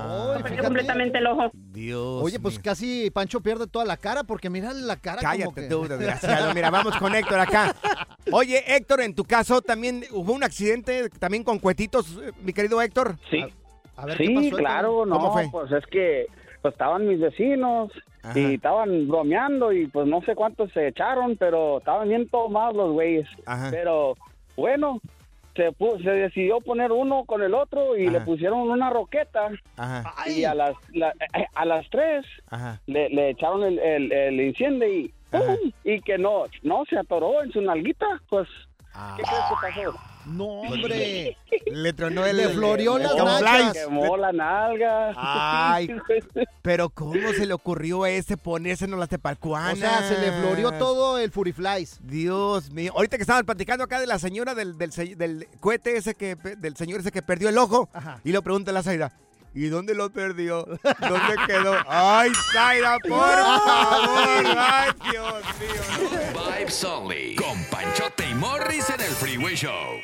perdió 0.43 0.45
fíjate. 0.49 0.63
completamente 0.65 1.19
el 1.19 1.27
ojo. 1.27 1.51
Dios. 1.55 2.23
Oye, 2.23 2.39
pues 2.41 2.55
mío. 2.55 2.63
casi 2.65 3.11
Pancho 3.11 3.41
pierde 3.41 3.67
toda 3.67 3.85
la 3.85 3.97
cara 3.97 4.25
porque 4.25 4.49
mira 4.49 4.73
la 4.73 4.97
cara 4.97 5.19
como 5.19 5.31
Cállate 5.31 5.61
que... 5.63 5.69
tú, 5.69 5.83
desgraciado. 5.89 6.55
Mira, 6.55 6.71
vamos 6.71 6.97
con 6.97 7.15
Héctor 7.15 7.41
acá. 7.41 7.75
Oye, 8.33 8.63
Héctor, 8.77 9.01
en 9.03 9.15
tu 9.15 9.25
caso 9.25 9.61
también 9.63 10.05
hubo 10.13 10.33
un 10.33 10.45
accidente 10.45 11.09
también 11.19 11.45
con 11.45 11.59
cuetitos, 11.59 12.19
eh, 12.23 12.33
mi 12.43 12.53
querido 12.53 12.81
Héctor. 12.81 13.17
Sí. 13.31 13.45
A 13.97 14.07
ver, 14.07 14.17
¿qué 14.19 14.27
Sí, 14.27 14.35
pasó, 14.35 14.57
claro, 14.57 15.07
no, 15.07 15.17
¿Cómo 15.17 15.33
fue? 15.33 15.49
pues 15.51 15.73
es 15.73 15.85
que 15.87 16.27
pues, 16.63 16.73
estaban 16.73 17.07
mis 17.09 17.19
vecinos 17.21 17.91
Ajá. 18.23 18.39
y 18.39 18.55
estaban 18.55 19.09
bromeando 19.09 19.73
y 19.73 19.87
pues 19.89 20.07
no 20.07 20.21
sé 20.23 20.35
cuántos 20.35 20.71
se 20.73 20.89
echaron, 20.89 21.37
pero 21.39 21.79
estaban 21.79 22.09
bien 22.09 22.29
tomados 22.29 22.77
los 22.77 22.93
güeyes. 22.93 23.27
Ajá. 23.47 23.69
Pero 23.71 24.15
bueno, 24.57 25.01
se, 25.57 25.71
pu- 25.73 26.03
se 26.03 26.11
decidió 26.11 26.61
poner 26.61 26.93
uno 26.93 27.25
con 27.25 27.43
el 27.43 27.55
otro 27.55 27.97
y 27.97 28.09
le 28.09 28.21
pusieron 28.21 28.61
una 28.71 28.91
roqueta. 28.91 29.51
Ajá, 29.77 30.15
y 30.29 30.45
a 30.45 30.55
las 30.55 30.75
la- 30.93 31.13
a 31.55 31.65
las 31.65 31.89
tres 31.91 32.25
le, 32.87 33.09
le 33.11 33.31
echaron 33.31 33.65
el, 33.65 33.79
el, 33.79 34.13
el 34.13 34.41
incendio 34.41 34.89
y 34.89 35.13
y 35.85 36.01
que 36.03 36.17
no 36.19 36.45
no 36.63 36.85
se 36.89 36.99
atoró 36.99 37.43
en 37.43 37.51
su 37.53 37.61
nalguita, 37.61 38.07
pues. 38.29 38.49
¿qué 39.17 39.23
crees 39.23 39.45
que 39.49 39.55
pasó? 39.91 39.99
No, 40.26 40.45
hombre. 40.45 41.37
Le 41.66 41.92
tronó 41.92 42.26
el... 42.26 42.37
Le 42.37 42.49
floreó 42.49 42.97
el 42.97 43.04
las 43.04 43.42
nachas. 43.42 43.73
Quemó 43.75 44.16
la 44.16 44.33
nalga. 44.33 45.12
Ay, 45.16 45.88
pero 46.62 46.90
¿cómo 46.90 47.33
se 47.33 47.47
le 47.47 47.54
ocurrió 47.54 48.02
a 48.02 48.11
ese 48.11 48.37
ponérselo 48.37 48.97
las 48.97 49.09
tepalcuanas? 49.09 49.75
O 49.75 49.76
sea, 49.76 50.02
se 50.02 50.18
le 50.21 50.33
floreó 50.33 50.73
todo 50.73 51.18
el 51.18 51.30
Furiflies. 51.30 52.00
Dios 52.02 52.71
mío. 52.71 52.92
Ahorita 52.95 53.16
que 53.16 53.23
estaban 53.23 53.47
platicando 53.47 53.85
acá 53.85 54.00
de 54.00 54.06
la 54.06 54.18
señora 54.18 54.54
del, 54.54 54.76
del, 54.76 54.90
del 55.16 55.49
cohete 55.61 55.97
ese 55.97 56.14
que, 56.14 56.35
del 56.35 56.76
señor 56.76 57.00
ese 57.00 57.12
que 57.12 57.23
perdió 57.23 57.49
el 57.49 57.59
ojo. 57.59 57.88
Ajá. 57.92 58.21
Y 58.25 58.33
lo 58.33 58.42
pregunta 58.42 58.73
la 58.73 58.83
Zaira. 58.83 59.12
¿Y 59.54 59.68
dónde 59.68 59.95
lo 59.95 60.11
perdió? 60.11 60.66
¿Dónde 60.66 61.35
quedó? 61.47 61.75
Ay, 61.88 62.30
Zaira, 62.52 62.99
por 62.99 63.11
favor. 63.18 64.45
Ay, 64.59 64.90
Dios 65.11 65.45
mío. 65.59 66.21
Only. 66.67 67.37
Con 67.37 67.63
Panchote 67.71 68.29
y 68.29 68.35
Morris 68.35 68.91
en 68.91 69.01
el 69.01 69.13
Freeway 69.13 69.55
Show. 69.55 70.01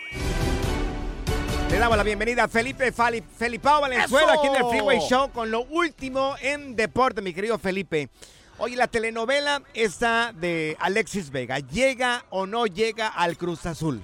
Le 1.69 1.77
damos 1.77 1.97
la 1.97 2.05
bienvenida 2.05 2.45
a 2.45 2.49
Felipe 2.49 2.93
Fali, 2.93 3.21
Felipao 3.21 3.81
Valenzuela 3.81 4.35
¡Eso! 4.35 4.41
aquí 4.41 4.47
en 4.47 4.55
el 4.55 4.71
Freeway 4.71 5.01
Show 5.01 5.33
con 5.33 5.51
lo 5.51 5.63
último 5.63 6.37
en 6.41 6.77
deporte, 6.77 7.21
mi 7.21 7.35
querido 7.35 7.59
Felipe. 7.59 8.11
Oye, 8.59 8.77
la 8.77 8.87
telenovela 8.87 9.61
esta 9.75 10.33
de 10.33 10.77
Alexis 10.79 11.31
Vega, 11.31 11.59
¿llega 11.59 12.27
o 12.31 12.47
no 12.47 12.67
llega 12.67 13.09
al 13.09 13.37
Cruz 13.37 13.67
Azul? 13.67 14.01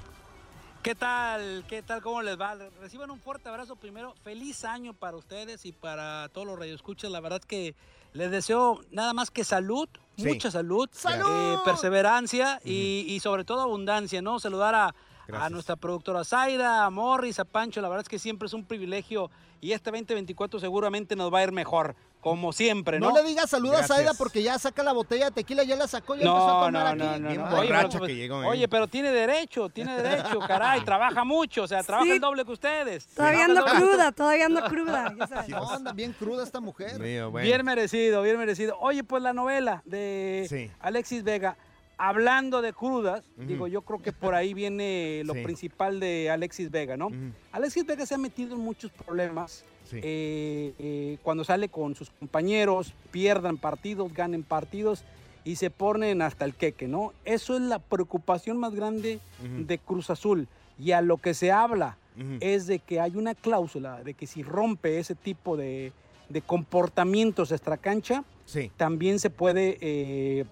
¿Qué 0.83 0.97
tal? 0.97 1.65
¿Qué 1.69 1.83
tal? 1.83 2.03
¿Cómo 2.03 2.23
les 2.23 2.41
va? 2.41 2.57
Reciban 2.81 3.13
un 3.13 3.21
fuerte 3.21 3.49
abrazo 3.49 3.77
primero. 3.77 4.15
Feliz 4.25 4.65
año 4.65 4.95
para 4.95 5.17
ustedes 5.17 5.65
y 5.65 5.71
para 5.71 6.29
todos 6.31 6.47
los 6.47 6.59
radioescuchas. 6.59 7.11
La 7.13 7.21
verdad 7.21 7.41
que 7.41 7.77
les 8.13 8.31
deseo 8.31 8.81
nada 8.91 9.13
más 9.13 9.31
que 9.31 9.45
salud, 9.45 9.89
Sí. 10.17 10.27
mucha 10.27 10.51
salud, 10.51 10.89
¡Salud! 10.91 11.27
eh, 11.31 11.57
perseverancia 11.65 12.61
y, 12.65 13.05
y 13.09 13.21
sobre 13.21 13.45
todo 13.45 13.61
abundancia, 13.61 14.21
¿no? 14.21 14.41
Saludar 14.41 14.75
a, 14.75 14.95
a 15.33 15.49
nuestra 15.51 15.77
productora 15.77 16.25
Zaira, 16.25 16.85
a 16.85 16.91
Morris, 16.91 17.39
a 17.39 17.45
Pancho. 17.45 17.81
La 17.81 17.89
verdad 17.89 18.03
es 18.03 18.09
que 18.09 18.19
siempre 18.19 18.47
es 18.47 18.53
un 18.53 18.65
privilegio 18.65 19.31
y 19.61 19.73
este 19.73 19.91
2024 19.93 20.59
seguramente 20.59 21.15
nos 21.15 21.33
va 21.33 21.39
a 21.39 21.45
ir 21.45 21.53
mejor, 21.53 21.95
como 22.21 22.53
siempre, 22.53 22.99
¿no? 22.99 23.11
No, 23.11 23.15
le 23.17 23.23
digas 23.23 23.49
saludos 23.49 23.81
a. 23.81 23.87
Saida 23.87 24.13
porque 24.15 24.43
ya 24.43 24.59
saca 24.59 24.83
la 24.83 24.93
botella 24.93 25.27
de 25.27 25.31
tequila, 25.31 25.63
ya 25.63 25.77
la 25.77 25.87
sacó 25.87 26.15
y 26.15 26.19
empezó 26.19 26.37
a 26.37 26.71
No, 26.71 26.79
tomar 26.79 26.97
no, 26.97 27.05
aquí. 27.05 27.13
no, 27.13 27.19
no, 27.21 27.29
Bien 27.29 27.41
no. 27.43 27.51
borracha 27.51 27.89
pero, 27.89 27.99
pues, 28.01 28.09
que 28.09 28.17
llegó, 28.17 28.43
¿eh? 28.43 28.47
oye, 28.47 28.69
pero 28.69 28.89
tiene 28.89 29.11
derecho, 29.13 29.69
tiene 29.69 29.97
derecho, 30.03 30.39
caray, 30.47 30.81
trabaja 30.85 31.25
mucho, 31.25 31.63
o 31.63 31.69
sea, 31.69 31.83
trabaja 31.83 32.13
el 32.13 32.21
doble 32.21 32.45
que 32.45 32.53
ustedes. 32.53 33.07
Todavía 33.07 33.47
Trabaja 33.47 33.71
ando 33.77 33.87
cruda, 33.87 34.13
todavía 34.13 34.47
ando 34.47 34.65
cruda. 34.65 35.15
ya 35.19 35.27
sabes. 35.27 35.49
No, 35.49 35.71
anda 35.71 35.93
bien 35.93 36.13
cruda 36.13 36.43
esta 36.43 36.61
mujer. 36.61 36.99
Mío, 36.99 37.31
bueno. 37.31 37.47
Bien 37.47 37.65
merecido, 37.65 38.23
bien 38.23 38.37
merecido. 38.39 38.77
Oye, 38.81 39.05
pues 39.05 39.23
la 39.23 39.33
novela 39.33 39.83
de 39.85 40.47
Sí. 40.49 40.71
Alexis 40.81 41.23
Vega, 41.23 41.57
hablando 41.99 42.63
de 42.63 42.73
crudas, 42.73 43.25
digo, 43.37 43.67
yo 43.67 43.83
creo 43.83 44.01
que 44.01 44.13
por 44.13 44.35
ahí 44.35 44.55
viene 44.55 45.23
lo 45.25 45.35
Sí. 45.35 45.43
principal 45.43 45.99
de 46.01 46.31
Alexis 46.31 46.71
Vega, 46.71 46.97
¿no? 46.97 47.11
Alexis 47.53 47.85
Vega 47.85 48.07
se 48.07 48.15
ha 48.15 48.19
metido 48.19 48.55
en 48.55 48.61
muchos 48.63 48.91
problemas. 48.93 49.65
Sí. 49.85 50.01
eh, 50.03 50.75
eh, 50.79 51.17
cuando 51.23 51.45
sale 51.45 51.71
con 51.71 51.95
sus 51.95 52.11
compañeros, 52.11 52.93
pierdan 53.11 53.57
partidos, 53.57 54.13
ganen 54.13 54.43
partidos 54.43 55.03
y 55.45 55.57
se 55.57 55.71
ponen 55.71 56.21
hasta 56.21 56.45
el 56.45 56.55
queque, 56.55 56.87
¿no? 56.87 57.15
Eso 57.25 57.57
es 57.57 57.63
la 57.63 57.79
preocupación 57.79 58.59
más 58.59 58.75
grande 58.75 59.19
de 59.41 59.79
Cruz 59.79 60.11
Azul. 60.11 60.47
Y 60.79 60.93
a 60.93 61.01
lo 61.01 61.17
que 61.17 61.33
se 61.33 61.53
habla 61.53 61.97
es 62.41 62.67
de 62.67 62.81
que 62.81 63.01
hay 63.01 63.17
una 63.17 63.35
cláusula 63.35 64.03
de 64.05 64.13
que 64.13 64.27
si 64.27 64.43
rompe 64.43 64.99
ese 64.99 65.15
tipo 65.15 65.57
de, 65.57 65.93
de 66.29 66.43
comportamientos 66.43 67.51
extracancha, 67.51 68.25
Sí. 68.45 68.71
también 68.77 69.19
se 69.19 69.31
puede 69.31 69.79
eh, 69.81 70.45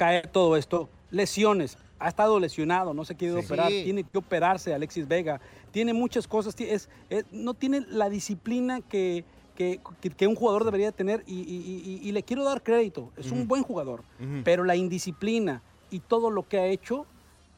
caer 0.00 0.28
todo 0.28 0.56
esto. 0.56 0.88
Lesiones. 1.10 1.76
Ha 1.98 2.08
estado 2.08 2.40
lesionado, 2.40 2.94
no 2.94 3.04
se 3.04 3.14
quiere 3.16 3.38
Sí. 3.38 3.44
operar, 3.44 3.68
Sí. 3.68 3.82
tiene 3.84 4.02
que 4.04 4.16
operarse 4.16 4.72
Alexis 4.72 5.06
Vega. 5.06 5.42
Tiene 5.72 5.92
muchas 5.92 6.26
cosas, 6.26 6.54
es, 6.58 6.88
es- 7.10 7.26
no 7.32 7.52
tiene 7.52 7.82
la 7.86 8.08
disciplina 8.08 8.80
que, 8.80 9.26
que, 9.54 9.78
que- 10.16 10.26
un 10.26 10.34
jugador 10.36 10.64
debería 10.64 10.90
tener 10.90 11.22
y, 11.26 11.40
y- 11.40 11.82
y- 12.02 12.08
y 12.08 12.12
le 12.12 12.22
quiero 12.22 12.44
dar 12.44 12.62
crédito. 12.62 13.10
Es 13.18 13.30
un 13.30 13.40
Ujú. 13.40 13.48
buen 13.48 13.62
jugador, 13.62 14.00
Ujú. 14.18 14.40
pero 14.42 14.64
la 14.64 14.74
indisciplina 14.74 15.60
y 15.90 15.98
todo 16.00 16.30
lo 16.30 16.48
que 16.48 16.58
ha 16.58 16.66
hecho 16.66 17.04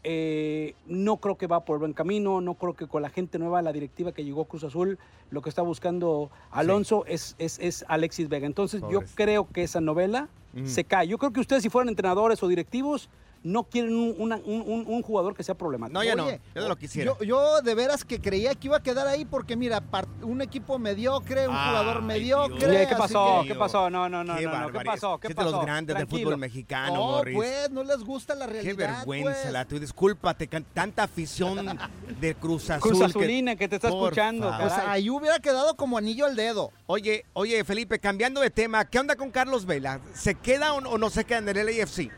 eh, 0.05 0.75
no 0.89 1.19
creo 1.19 1.39
que 1.39 1.47
va 1.47 1.65
por 1.65 1.79
buen 1.79 1.93
camino, 1.93 2.41
no 2.41 2.55
creo 2.55 2.75
que 2.75 2.89
con 2.89 3.03
la 3.03 3.09
gente 3.09 3.39
nueva, 3.39 3.63
la 3.63 3.73
directiva 3.73 4.11
que 4.11 4.25
llegó 4.25 4.47
Cruz 4.47 4.65
Azul, 4.65 4.99
lo 5.31 5.43
que 5.43 5.49
está 5.49 5.63
buscando 5.63 6.29
Alonso 6.51 7.05
es, 7.07 7.37
es, 7.39 7.61
es 7.61 7.85
Alexis 7.87 8.29
Vega. 8.29 8.49
Entonces 8.49 8.83
yo 8.91 9.03
creo 9.15 9.47
que 9.47 9.63
esa 9.63 9.81
novela 9.81 10.29
Se 10.65 10.85
cae. 10.85 11.09
Yo 11.09 11.19
creo 11.19 11.33
que 11.33 11.41
ustedes 11.41 11.63
si 11.63 11.71
fueran 11.71 11.89
entrenadores 11.89 12.43
o 12.43 12.49
directivos, 12.49 13.09
no 13.45 13.65
quieren 13.65 13.95
un, 13.95 14.15
una- 14.19 14.37
un- 14.37 14.63
un- 14.67 14.85
un 14.87 15.03
jugador 15.03 15.35
que 15.35 15.43
sea 15.43 15.55
problemático. 15.57 15.99
No, 15.99 16.05
yo 16.05 16.15
no. 16.17 16.31
Yo 16.31 16.39
no 16.55 16.69
lo 16.69 16.77
quisiera. 16.77 17.13
Yo, 17.19 17.25
yo 17.25 17.61
de 17.63 17.75
veras 17.75 18.05
que 18.05 18.21
creía 18.21 18.55
que 18.55 18.69
iba 18.69 18.77
a 18.77 18.83
quedar 18.83 19.07
ahí 19.07 19.25
porque 19.25 19.57
mira, 19.57 19.83
un 20.23 20.41
equipo 20.43 20.79
mediocre, 20.79 21.49
un 21.49 21.55
jugador 21.55 22.03
mediocre. 22.03 22.87
¿Qué 22.89 22.97
pasó? 22.97 23.41
que- 23.43 23.49
¿Qué 23.49 23.55
pasó? 23.55 23.91
No, 23.91 24.09
no, 24.09 24.23
no, 24.25 24.37
Qué 24.37 24.45
no, 24.47 24.61
no. 24.61 24.73
¿Qué 24.73 24.85
pasó? 24.85 25.19
¿Qué 25.19 25.35
pasó? 25.35 25.51
los 25.51 25.63
grandes 25.65 25.95
del 25.97 26.07
Tranquilo. 26.07 26.29
fútbol 26.31 26.39
mexicano, 26.39 26.95
No, 26.95 27.01
Morris. 27.07 27.37
pues, 27.37 27.71
no 27.71 27.83
les 27.85 27.99
gusta 28.05 28.35
la 28.35 28.47
Qué 28.47 28.53
realidad. 28.53 28.77
vergüenza 28.97 29.33
pues. 29.43 29.53
la 29.53 29.65
tuya. 29.65 29.81
Discúlpate, 29.81 30.47
tanta 30.73 31.03
afición 31.05 31.79
de 32.21 32.35
Cruz 32.35 32.71
Azul. 32.71 32.91
Cruz 32.91 32.99
que- 33.01 33.05
Azulina 33.07 33.57
que 33.57 33.69
te 33.69 33.77
está 33.77 33.89
escuchando. 33.89 34.51
favor. 34.51 34.69
Pues 34.69 34.79
ahí 34.87 35.11
hubiera 35.11 35.39
quedado 35.41 35.75
como 35.77 35.99
anillo 35.99 36.27
al 36.27 36.37
dedo. 36.37 36.71
Oye, 36.87 37.25
oye, 37.33 37.65
Felipe, 37.65 37.99
cambiando 37.99 38.41
de 38.41 38.51
tema, 38.51 38.85
¿qué 38.85 38.99
onda 38.99 39.17
con 39.17 39.31
Carlos 39.31 39.67
Vela? 39.67 40.01
¿Se 40.15 40.35
queda 40.35 40.75
o 40.75 40.81
no, 40.81 40.91
o 40.91 40.99
no 40.99 41.11
se 41.11 41.25
queda 41.25 41.39
en 41.39 41.49
el 41.49 41.67
LAFC? 41.67 42.11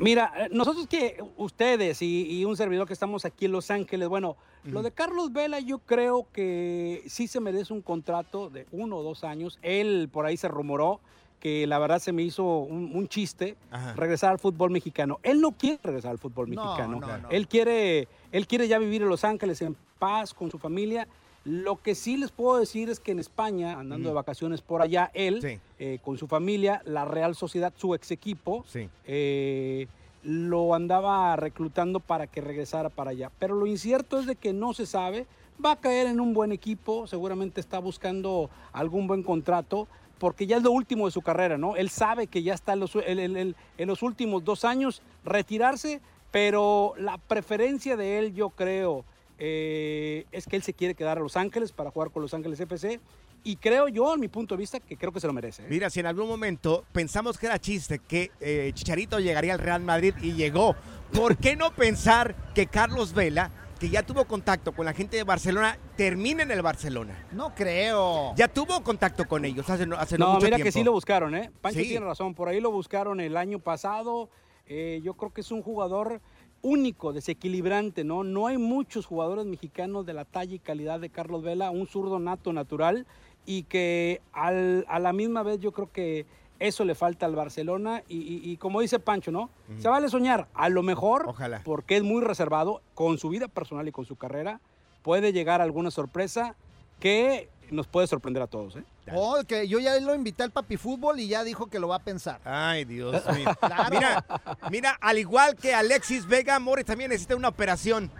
Mira, 0.00 0.32
eh, 0.36 0.48
nosotros 0.50 0.86
que 0.86 1.22
ustedes 1.36 2.00
y, 2.02 2.26
y 2.40 2.44
un 2.44 2.56
servidor 2.56 2.86
que 2.86 2.92
estamos 2.94 3.24
aquí 3.24 3.44
en 3.44 3.52
Los 3.52 3.70
Ángeles, 3.70 4.08
bueno, 4.08 4.36
lo 4.64 4.82
de 4.82 4.90
Carlos 4.92 5.32
Vela 5.32 5.60
yo 5.60 5.78
creo 5.78 6.26
que 6.32 7.02
sí 7.06 7.28
se 7.28 7.38
merece 7.40 7.72
un 7.72 7.82
contrato 7.82 8.50
de 8.50 8.66
uno 8.72 8.96
o 8.96 9.02
dos 9.02 9.24
años. 9.24 9.58
Él 9.62 10.08
por 10.12 10.26
ahí 10.26 10.36
se 10.36 10.48
rumoró 10.48 11.00
que 11.38 11.66
la 11.66 11.78
verdad 11.78 11.98
se 12.00 12.12
me 12.12 12.22
hizo 12.22 12.44
un, 12.58 12.92
un 12.94 13.08
chiste 13.08 13.56
Ajá. 13.70 13.94
regresar 13.94 14.30
al 14.32 14.38
fútbol 14.38 14.70
mexicano. 14.70 15.18
Él 15.22 15.40
no 15.40 15.52
quiere 15.52 15.78
regresar 15.82 16.10
al 16.10 16.18
fútbol 16.18 16.50
No, 16.50 16.62
mexicano. 16.64 17.00
no, 17.00 17.18
no. 17.18 17.30
Él 17.30 17.48
quiere, 17.48 18.08
él 18.32 18.46
quiere 18.46 18.68
ya 18.68 18.78
vivir 18.78 19.02
en 19.02 19.08
Los 19.08 19.24
Ángeles 19.24 19.62
en 19.62 19.76
paz 19.98 20.34
con 20.34 20.50
su 20.50 20.58
familia. 20.58 21.08
Lo 21.44 21.76
que 21.76 21.94
sí 21.94 22.16
les 22.18 22.30
puedo 22.32 22.58
decir 22.58 22.90
es 22.90 23.00
que 23.00 23.12
en 23.12 23.18
España, 23.18 23.78
andando 23.80 24.08
de 24.10 24.14
vacaciones 24.14 24.60
por 24.60 24.82
allá, 24.82 25.10
él, 25.14 25.40
Sí. 25.40 25.58
eh, 25.78 25.98
con 26.04 26.18
su 26.18 26.26
familia, 26.26 26.82
la 26.84 27.06
Real 27.06 27.34
Sociedad, 27.34 27.72
su 27.76 27.94
ex 27.94 28.10
equipo, 28.10 28.64
Sí. 28.68 28.88
eh, 29.06 29.86
lo 30.22 30.74
andaba 30.74 31.34
reclutando 31.36 31.98
para 31.98 32.26
que 32.26 32.42
regresara 32.42 32.90
para 32.90 33.12
allá. 33.12 33.30
Pero 33.38 33.54
lo 33.54 33.66
incierto 33.66 34.18
es 34.20 34.26
de 34.26 34.36
que 34.36 34.52
no 34.52 34.74
se 34.74 34.84
sabe. 34.84 35.26
Va 35.64 35.72
a 35.72 35.76
caer 35.80 36.06
en 36.08 36.20
un 36.20 36.34
buen 36.34 36.52
equipo, 36.52 37.06
seguramente 37.06 37.58
está 37.60 37.78
buscando 37.78 38.50
algún 38.72 39.06
buen 39.06 39.22
contrato, 39.22 39.88
porque 40.18 40.46
ya 40.46 40.58
es 40.58 40.62
lo 40.62 40.72
último 40.72 41.06
de 41.06 41.12
su 41.12 41.22
carrera, 41.22 41.56
¿no? 41.56 41.76
Él 41.76 41.88
sabe 41.88 42.26
que 42.26 42.42
ya 42.42 42.52
está 42.52 42.74
en 42.74 42.80
los, 42.80 42.94
en- 42.96 43.18
en- 43.18 43.36
en- 43.38 43.56
en 43.78 43.88
los 43.88 44.02
últimos 44.02 44.44
dos 44.44 44.66
años 44.66 45.00
retirarse, 45.24 46.02
pero 46.30 46.92
la 46.98 47.16
preferencia 47.16 47.96
de 47.96 48.18
él, 48.18 48.34
yo 48.34 48.50
creo, 48.50 49.06
eh, 49.40 50.26
es 50.30 50.46
que 50.46 50.54
él 50.56 50.62
se 50.62 50.74
quiere 50.74 50.94
quedar 50.94 51.18
a 51.18 51.20
Los 51.20 51.36
Ángeles 51.36 51.72
para 51.72 51.90
jugar 51.90 52.10
con 52.10 52.22
Los 52.22 52.34
Ángeles 52.34 52.60
FC. 52.60 53.00
Y 53.42 53.56
creo 53.56 53.88
yo, 53.88 54.12
en 54.14 54.20
mi 54.20 54.28
punto 54.28 54.54
de 54.54 54.60
vista, 54.60 54.80
que 54.80 54.96
creo 54.98 55.12
que 55.12 55.18
se 55.20 55.26
lo 55.26 55.32
merece. 55.32 55.62
¿eh? 55.62 55.66
Mira, 55.70 55.88
si 55.88 55.98
en 55.98 56.06
algún 56.06 56.28
momento 56.28 56.84
pensamos 56.92 57.38
que 57.38 57.46
era 57.46 57.58
chiste 57.58 57.98
que 57.98 58.30
eh, 58.38 58.70
Chicharito 58.74 59.18
llegaría 59.18 59.54
al 59.54 59.58
Real 59.58 59.80
Madrid 59.80 60.14
y 60.20 60.34
llegó, 60.34 60.76
¿por 61.12 61.38
qué 61.38 61.56
no 61.56 61.70
pensar 61.74 62.36
que 62.54 62.66
Carlos 62.66 63.14
Vela, 63.14 63.50
que 63.78 63.88
ya 63.88 64.02
tuvo 64.02 64.26
contacto 64.26 64.72
con 64.72 64.84
la 64.84 64.92
gente 64.92 65.16
de 65.16 65.22
Barcelona, 65.24 65.78
termine 65.96 66.42
en 66.42 66.50
el 66.50 66.60
Barcelona? 66.60 67.26
No 67.32 67.54
creo. 67.54 68.34
Ya 68.36 68.46
tuvo 68.46 68.82
contacto 68.84 69.26
con 69.26 69.46
ellos 69.46 69.70
hace 69.70 69.86
no, 69.86 69.96
hace 69.96 70.18
no 70.18 70.26
No, 70.26 70.32
mucho 70.34 70.44
mira 70.44 70.56
tiempo. 70.56 70.66
que 70.68 70.72
sí 70.72 70.84
lo 70.84 70.92
buscaron, 70.92 71.34
¿eh? 71.34 71.50
Pancho 71.62 71.80
Sí. 71.80 71.88
tiene 71.88 72.04
razón, 72.04 72.34
por 72.34 72.48
ahí 72.48 72.60
lo 72.60 72.70
buscaron 72.70 73.20
el 73.20 73.38
año 73.38 73.58
pasado. 73.58 74.28
Eh, 74.66 75.00
yo 75.02 75.14
creo 75.14 75.32
que 75.32 75.40
es 75.40 75.50
un 75.50 75.62
jugador 75.62 76.20
único, 76.62 77.12
desequilibrante, 77.12 78.04
¿no? 78.04 78.22
No 78.24 78.46
hay 78.46 78.58
muchos 78.58 79.06
jugadores 79.06 79.46
mexicanos 79.46 80.04
de 80.06 80.12
la 80.14 80.24
talla 80.24 80.54
y 80.54 80.58
calidad 80.58 81.00
de 81.00 81.08
Carlos 81.10 81.42
Vela, 81.42 81.70
un 81.70 81.86
zurdo 81.86 82.18
nato 82.18 82.52
natural. 82.52 83.06
y 83.46 83.62
que 83.64 84.20
al- 84.32 84.84
a 84.86 84.98
la 84.98 85.14
misma 85.14 85.42
vez 85.42 85.58
yo 85.60 85.72
creo 85.72 85.90
que 85.90 86.26
eso 86.58 86.84
le 86.84 86.94
falta 86.94 87.24
al 87.24 87.34
Barcelona 87.34 88.02
y, 88.06 88.18
y- 88.18 88.50
y 88.52 88.58
como 88.58 88.82
dice 88.82 88.98
Pancho, 89.00 89.32
¿no? 89.32 89.48
Se 89.78 89.88
vale 89.88 90.10
soñar, 90.10 90.46
a 90.52 90.68
lo 90.68 90.82
mejor, 90.82 91.24
Ojalá. 91.26 91.62
porque 91.64 91.96
es 91.96 92.02
muy 92.02 92.20
reservado 92.22 92.82
con 92.94 93.16
su 93.16 93.30
vida 93.30 93.48
personal 93.48 93.88
y 93.88 93.92
con 93.92 94.04
su 94.04 94.14
carrera, 94.16 94.60
puede 95.02 95.32
llegar 95.32 95.62
alguna 95.62 95.90
sorpresa 95.90 96.54
que 97.00 97.48
nos 97.70 97.86
puede 97.86 98.06
sorprender 98.06 98.42
a 98.42 98.46
todos, 98.46 98.76
¿eh? 98.76 98.84
Oh, 99.12 99.38
que 99.46 99.66
yo 99.68 99.78
ya 99.78 99.98
lo 100.00 100.14
invité 100.14 100.42
al 100.42 100.50
papi 100.50 100.76
fútbol 100.76 101.18
y 101.20 101.28
ya 101.28 101.44
dijo 101.44 101.66
que 101.68 101.78
lo 101.78 101.88
va 101.88 101.96
a 101.96 102.00
pensar. 102.04 102.40
Ay, 102.44 102.84
Dios 102.84 103.22
mío. 103.34 103.50
Claro. 103.60 103.90
Mira, 103.90 104.24
mira, 104.70 104.98
al 105.00 105.18
igual 105.18 105.56
que 105.56 105.74
Alexis 105.74 106.26
Vega, 106.26 106.58
Morris 106.58 106.86
también 106.86 107.10
necesita 107.10 107.36
una 107.36 107.48
operación. 107.48 108.10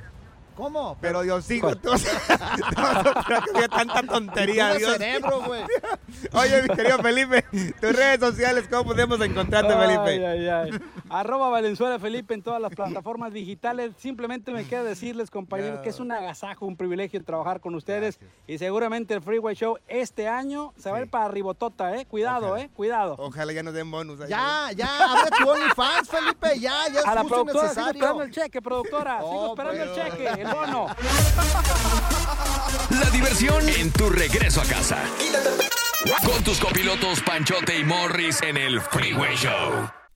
¿Cómo? 0.56 0.98
Pero 1.00 1.22
Dios 1.22 1.44
sigo, 1.46 1.74
tú, 1.76 1.90
tanta 3.70 4.02
tontería, 4.02 4.74
Dios. 4.74 4.92
cerebro, 4.92 5.42
güey. 5.42 5.62
Oye, 6.32 6.62
mi 6.62 6.68
querido 6.76 6.98
Felipe, 6.98 7.44
tus 7.80 7.92
redes 7.96 8.20
sociales, 8.20 8.66
¿cómo 8.68 8.84
podemos 8.84 9.18
encontrarte, 9.22 9.74
Felipe? 9.74 10.26
Ay, 10.26 10.46
ay, 10.46 10.48
ay. 10.48 10.70
Arroba 11.10 11.48
Valenzuela 11.50 11.98
Felipe 11.98 12.34
en 12.34 12.42
todas 12.42 12.60
las 12.62 12.72
plataformas 12.74 13.32
digitales. 13.32 13.92
Simplemente 13.98 14.52
me 14.52 14.64
queda 14.64 14.82
decirles, 14.84 15.30
compañeros, 15.30 15.80
que 15.80 15.88
es 15.88 15.98
un 16.00 16.12
agasajo, 16.12 16.66
un 16.66 16.76
privilegio 16.76 17.22
trabajar 17.24 17.60
con 17.60 17.74
ustedes. 17.74 18.18
Y 18.46 18.58
seguramente 18.58 19.12
el 19.14 19.20
Freeway 19.22 19.54
Show 19.56 19.76
este 19.88 20.28
año 20.28 20.72
se 20.78 20.90
va 20.90 20.98
a 20.98 21.00
ir 21.02 21.10
para 21.10 21.28
Ribotota, 21.28 21.96
¿eh? 21.96 22.06
Cuidado, 22.06 22.56
¿eh? 22.56 22.70
Cuidado. 22.74 23.16
Ojalá 23.18 23.52
ya 23.52 23.62
nos 23.62 23.74
den 23.74 23.90
bonus. 23.90 24.20
ahí. 24.20 24.28
Ya, 24.30 24.70
ya, 24.76 24.88
abre 25.12 25.30
tu 25.36 25.48
OnlyFans, 25.50 26.08
Felipe, 26.08 26.58
ya, 26.60 26.88
ya 26.92 27.00
es 27.00 27.06
A 27.06 27.14
la 27.16 27.24
productora, 27.24 27.52
sigo 27.52 27.62
necesario. 27.62 27.92
esperando 27.92 28.22
el 28.22 28.30
cheque, 28.30 28.62
productora. 28.62 29.18
Sigo 29.18 29.30
Oh, 29.30 29.48
esperando 29.50 29.82
el 29.82 29.94
cheque, 29.94 30.26
el 30.42 30.46
bono. 30.48 30.86
La 32.90 33.10
diversión 33.10 33.68
en 33.68 33.92
tu 33.92 34.08
regreso 34.10 34.60
a 34.60 34.64
casa. 34.64 34.98
Con 36.24 36.42
tus 36.44 36.58
copilotos 36.60 37.20
Panchote 37.20 37.78
y 37.78 37.84
Morris 37.84 38.42
en 38.42 38.56
el 38.56 38.80
Freeway 38.80 39.34
Show. 39.36 39.90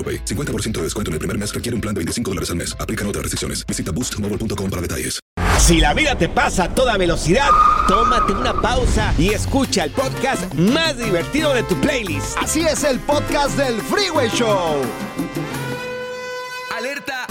AroPay. 0.00 0.24
50% 0.24 0.78
de 0.78 0.82
descuento 0.84 1.10
en 1.10 1.14
el 1.14 1.18
primer 1.18 1.36
mes 1.36 1.54
requiere 1.54 1.74
un 1.74 1.82
plan 1.82 1.94
de 1.94 1.98
25 1.98 2.30
dólares 2.30 2.48
al 2.48 2.56
mes. 2.56 2.74
Aplican 2.80 3.06
otras 3.06 3.22
restricciones. 3.22 3.66
Visita 3.66 3.92
boostmobile.com 3.92 4.70
para 4.70 4.80
detalles. 4.80 5.20
Si 5.60 5.78
la 5.78 5.94
vida 5.94 6.16
te 6.16 6.28
pasa 6.28 6.64
a 6.64 6.74
toda 6.74 6.96
velocidad, 6.96 7.48
tómate 7.86 8.32
una 8.32 8.60
pausa 8.60 9.14
y 9.18 9.28
escucha 9.28 9.84
el 9.84 9.90
podcast 9.90 10.52
más 10.54 10.96
divertido 10.96 11.54
de 11.54 11.62
tu 11.64 11.78
playlist. 11.80 12.36
Así 12.38 12.62
es 12.62 12.82
el 12.82 12.98
podcast 13.00 13.56
del 13.56 13.80
Freeway 13.82 14.30
Show. 14.30 14.80
Alerta, 16.76 17.26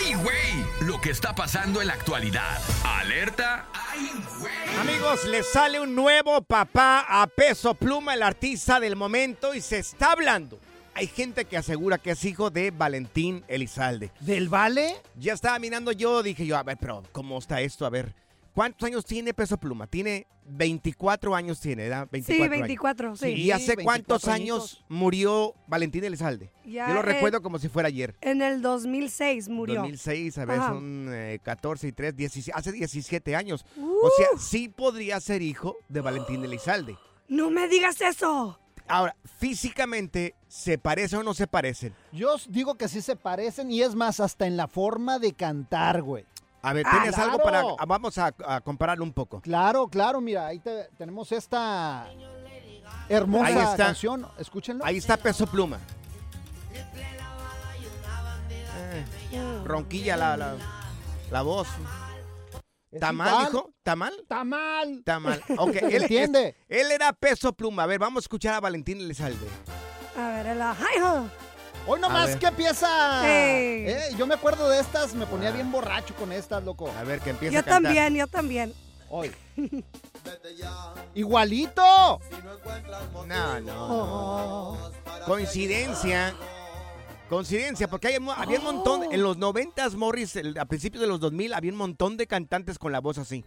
¡ay, 0.00 0.14
güey! 0.14 0.86
Lo 0.88 1.00
que 1.00 1.10
está 1.10 1.34
pasando 1.34 1.80
en 1.80 1.88
la 1.88 1.94
actualidad. 1.94 2.62
Alerta, 2.84 3.66
¡ay, 3.74 4.10
güey! 4.38 4.52
Amigos, 4.80 5.24
le 5.24 5.42
sale 5.42 5.80
un 5.80 5.94
nuevo 5.94 6.40
papá 6.40 7.04
a 7.08 7.26
peso 7.26 7.74
pluma, 7.74 8.14
el 8.14 8.22
artista 8.22 8.80
del 8.80 8.96
momento, 8.96 9.54
y 9.54 9.60
se 9.60 9.80
está 9.80 10.12
hablando. 10.12 10.58
Hay 10.94 11.06
gente 11.06 11.44
que 11.46 11.56
asegura 11.56 11.98
que 11.98 12.10
es 12.10 12.24
hijo 12.24 12.50
de 12.50 12.70
Valentín 12.70 13.44
Elizalde. 13.48 14.10
¿Del 14.20 14.48
Vale? 14.48 14.94
Ya 15.18 15.32
estaba 15.32 15.58
mirando 15.58 15.90
yo, 15.92 16.22
dije 16.22 16.44
yo, 16.46 16.56
a 16.56 16.62
ver, 16.62 16.76
pero 16.78 17.02
¿cómo 17.12 17.38
está 17.38 17.60
esto? 17.62 17.86
A 17.86 17.90
ver, 17.90 18.14
¿cuántos 18.54 18.86
años 18.86 19.04
tiene 19.06 19.32
peso 19.32 19.56
pluma? 19.56 19.86
Tiene 19.86 20.26
24 20.44 21.34
años, 21.34 21.60
tiene, 21.60 21.84
¿verdad? 21.84 22.08
24 22.12 22.34
Sí, 22.36 22.42
años. 22.42 22.50
24, 22.60 23.16
sí. 23.16 23.26
¿Y 23.28 23.50
hace 23.52 23.74
24 23.76 23.84
cuántos 23.84 24.28
añitos. 24.28 24.72
años 24.74 24.84
murió 24.88 25.54
Valentín 25.66 26.04
Elizalde? 26.04 26.50
Ya, 26.66 26.88
yo 26.88 26.94
lo 26.94 27.00
eh, 27.00 27.04
recuerdo 27.04 27.40
como 27.40 27.58
si 27.58 27.68
fuera 27.70 27.88
ayer. 27.88 28.14
En 28.20 28.42
el 28.42 28.60
2006 28.60 29.48
murió. 29.48 29.76
2006, 29.80 30.36
a 30.38 30.44
ver, 30.44 30.58
Ajá. 30.58 30.68
son 30.68 31.08
eh, 31.10 31.38
14 31.42 31.88
y 31.88 31.92
3, 31.92 32.16
17, 32.16 32.58
hace 32.58 32.70
17 32.72 33.34
años. 33.34 33.64
Uh. 33.76 33.88
O 34.04 34.10
sea, 34.16 34.28
sí 34.38 34.68
podría 34.68 35.18
ser 35.20 35.40
hijo 35.40 35.76
de 35.88 36.00
Valentín 36.02 36.44
Elizalde. 36.44 36.96
No 37.28 37.50
me 37.50 37.66
digas 37.66 37.98
eso. 38.02 38.58
Ahora, 38.88 39.14
físicamente, 39.38 40.34
¿se 40.48 40.76
parece 40.78 41.16
o 41.16 41.22
no 41.22 41.34
se 41.34 41.46
parecen? 41.46 41.94
Yo 42.12 42.36
digo 42.48 42.74
que 42.74 42.88
sí 42.88 43.00
se 43.00 43.16
parecen 43.16 43.70
y 43.70 43.82
es 43.82 43.94
más, 43.94 44.20
hasta 44.20 44.46
en 44.46 44.56
la 44.56 44.68
forma 44.68 45.18
de 45.18 45.32
cantar, 45.32 46.02
güey. 46.02 46.26
A 46.62 46.72
ver, 46.72 46.86
¿tienes 46.90 47.16
algo 47.18 47.38
para...? 47.38 47.62
ah, 47.78 47.86
Vamos 47.86 48.18
a, 48.18 48.32
a 48.46 48.60
compararlo 48.60 49.02
un 49.04 49.12
poco. 49.12 49.40
Claro, 49.40 49.88
claro, 49.88 50.20
mira, 50.20 50.46
ahí 50.46 50.58
te- 50.60 50.88
tenemos 50.96 51.32
esta 51.32 52.06
hermosa 53.08 53.46
Ahí 53.46 53.54
está. 53.56 53.76
canción. 53.86 54.26
Escúchenlo. 54.38 54.84
Ahí 54.84 54.98
está 54.98 55.16
Peso 55.16 55.46
Pluma. 55.46 55.78
Eh, 58.74 59.04
ronquilla 59.64 60.16
la, 60.16 60.36
la, 60.36 60.54
la 61.30 61.42
voz. 61.42 61.68
¿Tamal, 63.00 63.28
igual. 63.28 63.48
hijo? 63.48 63.70
¿Tamal? 63.82 64.14
Tamal. 64.28 65.02
Tamal. 65.04 65.42
Ok, 65.58 65.76
él, 65.76 66.02
¿Entiende? 66.02 66.56
él 66.68 66.90
era 66.90 67.12
Peso 67.12 67.52
Pluma. 67.52 67.84
A 67.84 67.86
ver, 67.86 67.98
vamos 67.98 68.22
a 68.22 68.24
escuchar 68.24 68.54
a 68.54 68.60
Valentín 68.60 69.00
Elizalde. 69.00 69.46
A 70.16 70.28
ver, 70.28 70.46
el 70.46 70.60
ajá. 70.62 71.24
Hoy 71.86 72.00
nomás 72.00 72.36
que 72.36 72.46
empieza. 72.46 72.88
Ey. 73.28 73.88
Eh, 73.88 74.00
yo 74.16 74.26
me 74.26 74.34
acuerdo 74.34 74.68
de 74.68 74.78
estas, 74.80 75.14
me 75.14 75.26
ponía 75.26 75.50
bien 75.50 75.72
borracho 75.72 76.14
con 76.14 76.30
estas, 76.32 76.62
loco. 76.62 76.90
A 76.98 77.02
ver, 77.02 77.20
que 77.20 77.30
empieza 77.30 77.54
Yo 77.54 77.60
a 77.60 77.62
cantar. 77.62 77.82
también, 77.82 78.14
yo 78.14 78.26
también. 78.28 78.74
Hoy. 79.08 79.32
Igualito. 81.14 82.20
No, 83.26 83.60
no. 83.60 83.86
Oh. 83.88 84.78
Coincidencia. 85.26 86.34
Coincidencia, 87.36 87.88
porque 87.88 88.08
hay, 88.08 88.16
había 88.36 88.58
un 88.58 88.64
montón, 88.64 89.04
en 89.10 89.22
los 89.22 89.36
90 89.38 89.88
Morris, 89.96 90.36
el- 90.36 90.58
a 90.58 90.64
principios 90.66 91.00
de 91.00 91.06
los 91.08 91.18
2000, 91.20 91.54
había 91.54 91.70
un 91.72 91.78
montón 91.78 92.16
de 92.16 92.26
cantantes 92.26 92.78
con 92.78 92.92
la 92.92 93.00
voz 93.00 93.18
así. 93.18 93.44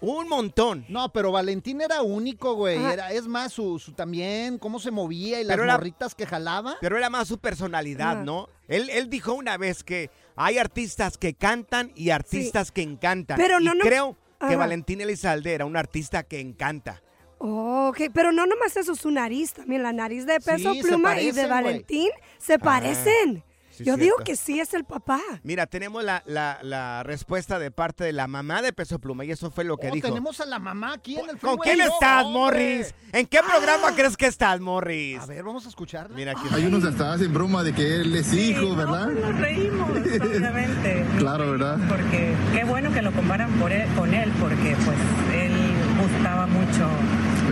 Un 0.00 0.28
montón. 0.28 0.84
No, 0.88 1.10
pero 1.12 1.32
Valentín 1.32 1.80
era 1.80 2.02
único, 2.02 2.54
güey. 2.54 2.76
Era, 2.84 3.10
es 3.12 3.26
más, 3.26 3.52
su, 3.52 3.78
su 3.78 3.92
también, 3.92 4.58
cómo 4.58 4.78
se 4.78 4.90
movía 4.90 5.40
y 5.40 5.44
las 5.44 5.56
era- 5.58 5.72
morritas 5.72 6.14
que 6.14 6.26
jalaba. 6.26 6.76
Pero 6.80 6.98
era 6.98 7.08
más 7.10 7.28
su 7.28 7.38
personalidad. 7.38 8.22
¿no? 8.22 8.48
Él, 8.68 8.90
él 8.90 9.08
dijo 9.08 9.32
una 9.32 9.56
vez 9.56 9.82
que 9.82 10.10
hay 10.36 10.58
artistas 10.58 11.16
que 11.16 11.34
cantan 11.34 11.92
y 11.94 12.10
artistas 12.10 12.70
que 12.70 12.82
encantan. 12.82 13.38
Pero 13.38 13.58
y 13.58 13.64
no, 13.64 13.74
no- 13.74 13.84
creo 13.84 14.16
que. 14.46 14.54
Valentín 14.54 15.00
Elizalde 15.00 15.54
era 15.54 15.64
un 15.64 15.76
artista 15.78 16.22
que 16.24 16.40
encanta. 16.40 17.02
Oh, 17.38 17.88
ok, 17.90 18.10
pero 18.14 18.32
no 18.32 18.46
nomás 18.46 18.76
eso, 18.76 18.94
su 18.94 19.10
nariz 19.10 19.52
también, 19.52 19.82
la 19.82 19.92
nariz 19.92 20.24
de 20.26 20.40
Peso 20.40 20.72
Sí, 20.72 20.82
Pluma 20.82 21.20
y 21.20 21.26
de 21.26 21.32
parecen. 21.32 21.50
Valentín 21.50 22.10
se 22.38 22.58
parecen. 22.58 23.44
Sí, 23.70 23.84
Yo 23.84 23.96
cierto. 23.96 24.02
digo 24.04 24.16
que 24.24 24.36
sí 24.36 24.58
es 24.58 24.72
el 24.72 24.84
papá. 24.84 25.20
Mira, 25.42 25.66
tenemos 25.66 26.02
la, 26.02 26.22
la- 26.24 26.58
la 26.62 27.02
respuesta 27.02 27.58
de 27.58 27.70
parte 27.70 28.04
de 28.04 28.14
la 28.14 28.26
mamá 28.26 28.62
de 28.62 28.72
Peso 28.72 28.98
Pluma 28.98 29.26
y 29.26 29.32
eso 29.32 29.50
fue 29.50 29.64
lo 29.64 29.76
que 29.76 29.90
Oh, 29.90 29.92
dijo. 29.92 30.08
tenemos 30.08 30.40
a 30.40 30.46
la 30.46 30.58
mamá 30.58 30.94
aquí 30.94 31.18
en 31.18 31.28
el 31.28 31.36
¿Con 31.38 31.58
quién 31.58 31.82
estás. 31.82 32.24
Morris? 32.24 32.94
¿En 33.12 33.26
qué 33.26 33.40
programa 33.42 33.94
crees 33.94 34.16
que 34.16 34.24
estás, 34.28 34.60
Morris? 34.60 35.18
A 35.20 35.26
ver, 35.26 35.42
vamos 35.44 35.66
a 35.66 35.68
escucharla. 35.68 36.16
Mira 36.16 36.32
aquí. 36.32 36.48
Hay 36.54 36.64
unos 36.64 36.84
hasta 36.84 37.12
hacen 37.12 37.34
broma 37.34 37.62
de 37.62 37.74
que 37.74 37.96
él 37.96 38.16
es 38.16 38.32
hijo, 38.32 38.74
¿verdad? 38.74 39.08
Nos 39.10 39.38
reímos, 39.38 39.90
obviamente. 39.90 41.04
Claro, 41.18 41.50
¿verdad? 41.50 41.78
Porque 41.86 42.34
qué 42.54 42.64
bueno 42.64 42.90
que 42.94 43.02
lo 43.02 43.12
comparan 43.12 43.50
por 43.60 43.70
él- 43.72 43.86
con 43.94 44.14
él, 44.14 44.32
porque 44.40 44.74
pues 44.86 44.96
él 45.34 45.52
gustaba 46.00 46.46
mucho, 46.46 46.88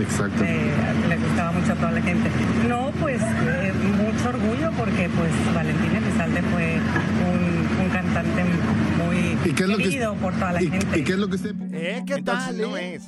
Exacto. 0.01 0.43
eh, 0.43 0.73
le 1.09 1.17
gustaba 1.17 1.51
mucho 1.51 1.71
a 1.71 1.75
toda 1.75 1.91
la 1.91 2.01
gente. 2.01 2.29
No, 2.67 2.91
pues 3.01 3.21
eh, 3.21 3.73
mucho 3.73 4.29
orgullo 4.29 4.71
porque 4.77 5.09
pues 5.09 5.55
Valentín 5.55 5.95
Elizalde 5.95 6.41
fue 6.43 6.79
un, 7.31 7.83
un 7.85 7.89
cantante 7.91 8.43
muy 8.43 9.37
¿Y 9.49 9.53
qué 9.53 9.63
es 9.63 9.69
lo 9.69 9.77
que- 9.77 9.83
querido 9.83 10.13
por 10.15 10.33
toda 10.33 10.53
la 10.53 10.61
¿Y, 10.63 10.69
gente. 10.69 10.99
y 10.99 11.03
qué 11.03 11.11
es 11.13 11.17
lo 11.17 11.27
que 11.29 11.35
usted 11.35 11.55
¿Eh? 11.73 12.03
¿Qué 12.05 12.13
Entonces 12.15 12.45
tal, 12.47 12.61
no 12.61 12.77
eh? 12.77 12.95
es. 12.95 13.03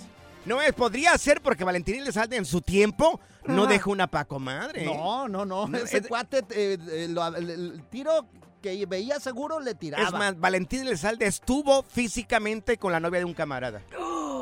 No 0.46 0.62
es, 0.62 0.72
podría 0.74 1.18
ser 1.18 1.42
porque 1.42 1.64
Valentín 1.66 1.96
Elizalde 1.96 2.38
en 2.38 2.46
su 2.46 2.62
tiempo 2.62 3.20
no 3.48 3.66
dejó 3.68 3.92
una 3.92 4.08
paco 4.08 4.40
madre. 4.40 4.86
No, 4.86 5.28
no, 5.28 5.46
no. 5.46 5.68
No, 5.68 5.78
Ese 5.78 5.98
es- 5.98 6.08
cuate, 6.08 6.40
eh, 6.52 6.78
eh, 6.90 7.08
lo- 7.10 7.36
el, 7.36 7.50
el 7.50 7.84
tiro 7.90 8.28
que 8.62 8.86
veía 8.86 9.20
seguro 9.20 9.60
le 9.60 9.76
tiraba. 9.76 10.06
Es 10.06 10.14
más, 10.14 10.40
Valentín 10.40 10.82
Elizalde 10.88 11.26
estuvo 11.28 11.84
físicamente 11.84 12.78
con 12.78 12.92
la 12.94 13.00
novia 13.02 13.20
de 13.20 13.26
un 13.26 13.34
camarada. 13.34 13.82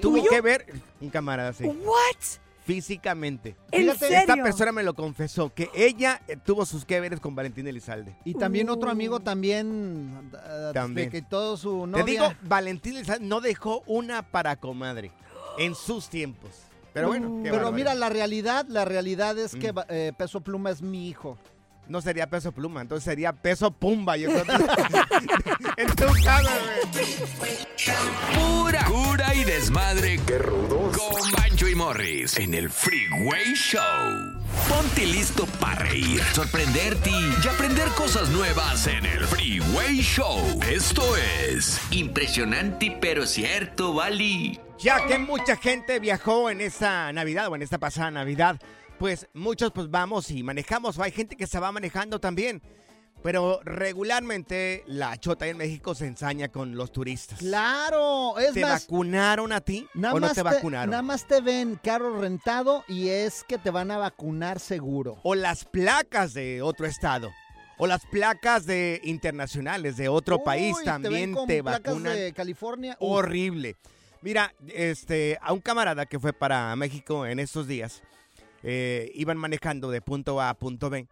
Tuvo 0.00 0.22
que 0.28 0.40
ver 0.40 0.66
un 1.00 1.10
camarada, 1.10 1.52
sí. 1.52 1.64
What? 1.64 2.40
Físicamente. 2.64 3.56
¿En 3.72 3.82
Fíjate, 3.82 3.98
serio? 3.98 4.18
Esta 4.18 4.34
persona 4.36 4.70
me 4.70 4.82
lo 4.82 4.94
confesó, 4.94 5.52
que 5.52 5.70
ella 5.74 6.20
eh, 6.28 6.36
tuvo 6.36 6.64
sus 6.66 6.84
que 6.84 7.00
veres 7.00 7.18
con 7.18 7.34
Valentín 7.34 7.66
Elizalde. 7.66 8.14
Y 8.24 8.34
también 8.34 8.68
otro 8.70 8.90
amigo 8.90 9.18
también, 9.20 10.30
eh, 10.34 10.70
También. 10.72 11.08
de 11.08 11.10
que 11.10 11.22
todo 11.22 11.56
su 11.56 11.86
novia. 11.86 12.04
Te 12.04 12.10
digo, 12.12 12.32
Valentín 12.42 12.96
Elizalde 12.96 13.24
no 13.26 13.40
dejó 13.40 13.82
una 13.86 14.22
para 14.22 14.56
comadre 14.56 15.10
en 15.58 15.74
sus 15.74 16.08
tiempos. 16.08 16.50
Pero 16.92 17.08
bueno, 17.08 17.28
qué 17.38 17.44
Pero 17.50 17.56
bárbaro. 17.56 17.76
mira, 17.76 17.94
la 17.94 18.08
realidad, 18.08 18.66
la 18.68 18.84
realidad 18.84 19.38
es 19.38 19.54
que 19.56 19.72
Mm. 19.72 19.78
eh, 19.88 20.12
Peso 20.16 20.40
Pluma 20.40 20.70
es 20.70 20.82
mi 20.82 21.08
hijo. 21.08 21.38
No 21.88 22.00
sería 22.00 22.28
peso 22.28 22.52
pluma, 22.52 22.82
entonces 22.82 23.04
sería 23.04 23.32
peso 23.32 23.70
pumba. 23.70 24.16
Yo 24.16 24.30
creo. 24.30 24.44
en 25.76 25.88
tu 25.88 26.06
cara, 26.24 26.50
güey. 26.92 27.10
Pura 28.34 28.84
cura 28.84 29.34
y 29.34 29.44
desmadre. 29.44 30.20
¡Qué 30.26 30.38
rudos! 30.38 30.96
Con 30.96 31.32
Bancho 31.32 31.68
y 31.68 31.74
Morris 31.74 32.38
en 32.38 32.54
el 32.54 32.70
Freeway 32.70 33.54
Show. 33.54 34.40
Ponte 34.68 35.06
listo 35.06 35.46
para 35.60 35.76
reír, 35.82 36.22
sorprenderte 36.32 37.10
y 37.10 37.48
aprender 37.48 37.88
cosas 37.90 38.28
nuevas 38.30 38.86
en 38.86 39.04
el 39.06 39.24
Freeway 39.24 40.00
Show. 40.00 40.60
Esto 40.70 41.16
es 41.16 41.80
impresionante 41.90 42.96
pero 43.00 43.26
cierto, 43.26 43.94
Bali. 43.94 44.60
Ya 44.78 45.06
que 45.06 45.18
mucha 45.18 45.56
gente 45.56 45.98
viajó 45.98 46.50
en 46.50 46.60
esta 46.60 47.12
Navidad 47.12 47.48
o 47.48 47.56
en 47.56 47.62
esta 47.62 47.78
pasada 47.78 48.10
Navidad, 48.10 48.60
pues 49.00 49.26
muchos 49.32 49.72
pues 49.72 49.90
vamos 49.90 50.30
y 50.30 50.42
manejamos. 50.42 50.98
O 50.98 51.02
hay 51.02 51.10
gente 51.10 51.34
que 51.34 51.46
se 51.46 51.58
va 51.58 51.72
manejando 51.72 52.20
también. 52.20 52.60
Pero 53.22 53.60
regularmente 53.64 54.84
la 54.86 55.16
chota 55.18 55.46
en 55.46 55.56
México 55.56 55.94
se 55.94 56.06
ensaña 56.06 56.48
con 56.48 56.76
los 56.76 56.92
turistas. 56.92 57.38
Claro, 57.38 58.38
es 58.38 58.52
¿Te 58.52 58.60
más. 58.60 58.82
vacunaron 58.86 59.52
a 59.52 59.60
ti 59.62 59.86
Nada 59.94 60.14
o 60.14 60.20
no 60.20 60.26
más 60.26 60.34
te 60.34 60.42
vacunaron? 60.42 60.90
Nada 60.90 61.02
más 61.02 61.26
te 61.26 61.40
ven 61.40 61.78
carro 61.82 62.18
rentado 62.20 62.84
y 62.88 63.08
es 63.08 63.42
que 63.44 63.56
te 63.58 63.70
van 63.70 63.90
a 63.90 63.96
vacunar 63.98 64.60
seguro. 64.60 65.18
O 65.22 65.34
las 65.34 65.64
placas 65.64 66.34
de 66.34 66.60
otro 66.62 66.86
estado. 66.86 67.30
O 67.78 67.86
las 67.86 68.04
placas 68.06 68.66
de 68.66 69.00
internacionales 69.04 69.96
de 69.96 70.08
otro 70.10 70.36
Uy, 70.38 70.44
país 70.44 70.76
te 70.78 70.84
también 70.84 71.32
con 71.32 71.46
te, 71.46 71.62
placas 71.62 71.82
vacunan. 71.94 72.14
de 72.16 72.32
California. 72.34 72.96
Horrible. 73.00 73.76
Mira, 74.22 74.54
este, 74.68 75.38
a 75.40 75.54
un 75.54 75.60
camarada 75.60 76.04
que 76.04 76.18
fue 76.18 76.34
para 76.34 76.74
México 76.76 77.24
en 77.24 77.38
estos 77.38 77.66
días, 77.66 78.02
eh, 78.62 79.10
iban 79.14 79.36
manejando 79.38 79.90
de 79.90 80.00
punto 80.00 80.40
A 80.40 80.50
a 80.50 80.54
punto 80.54 80.90
B. 80.90 81.06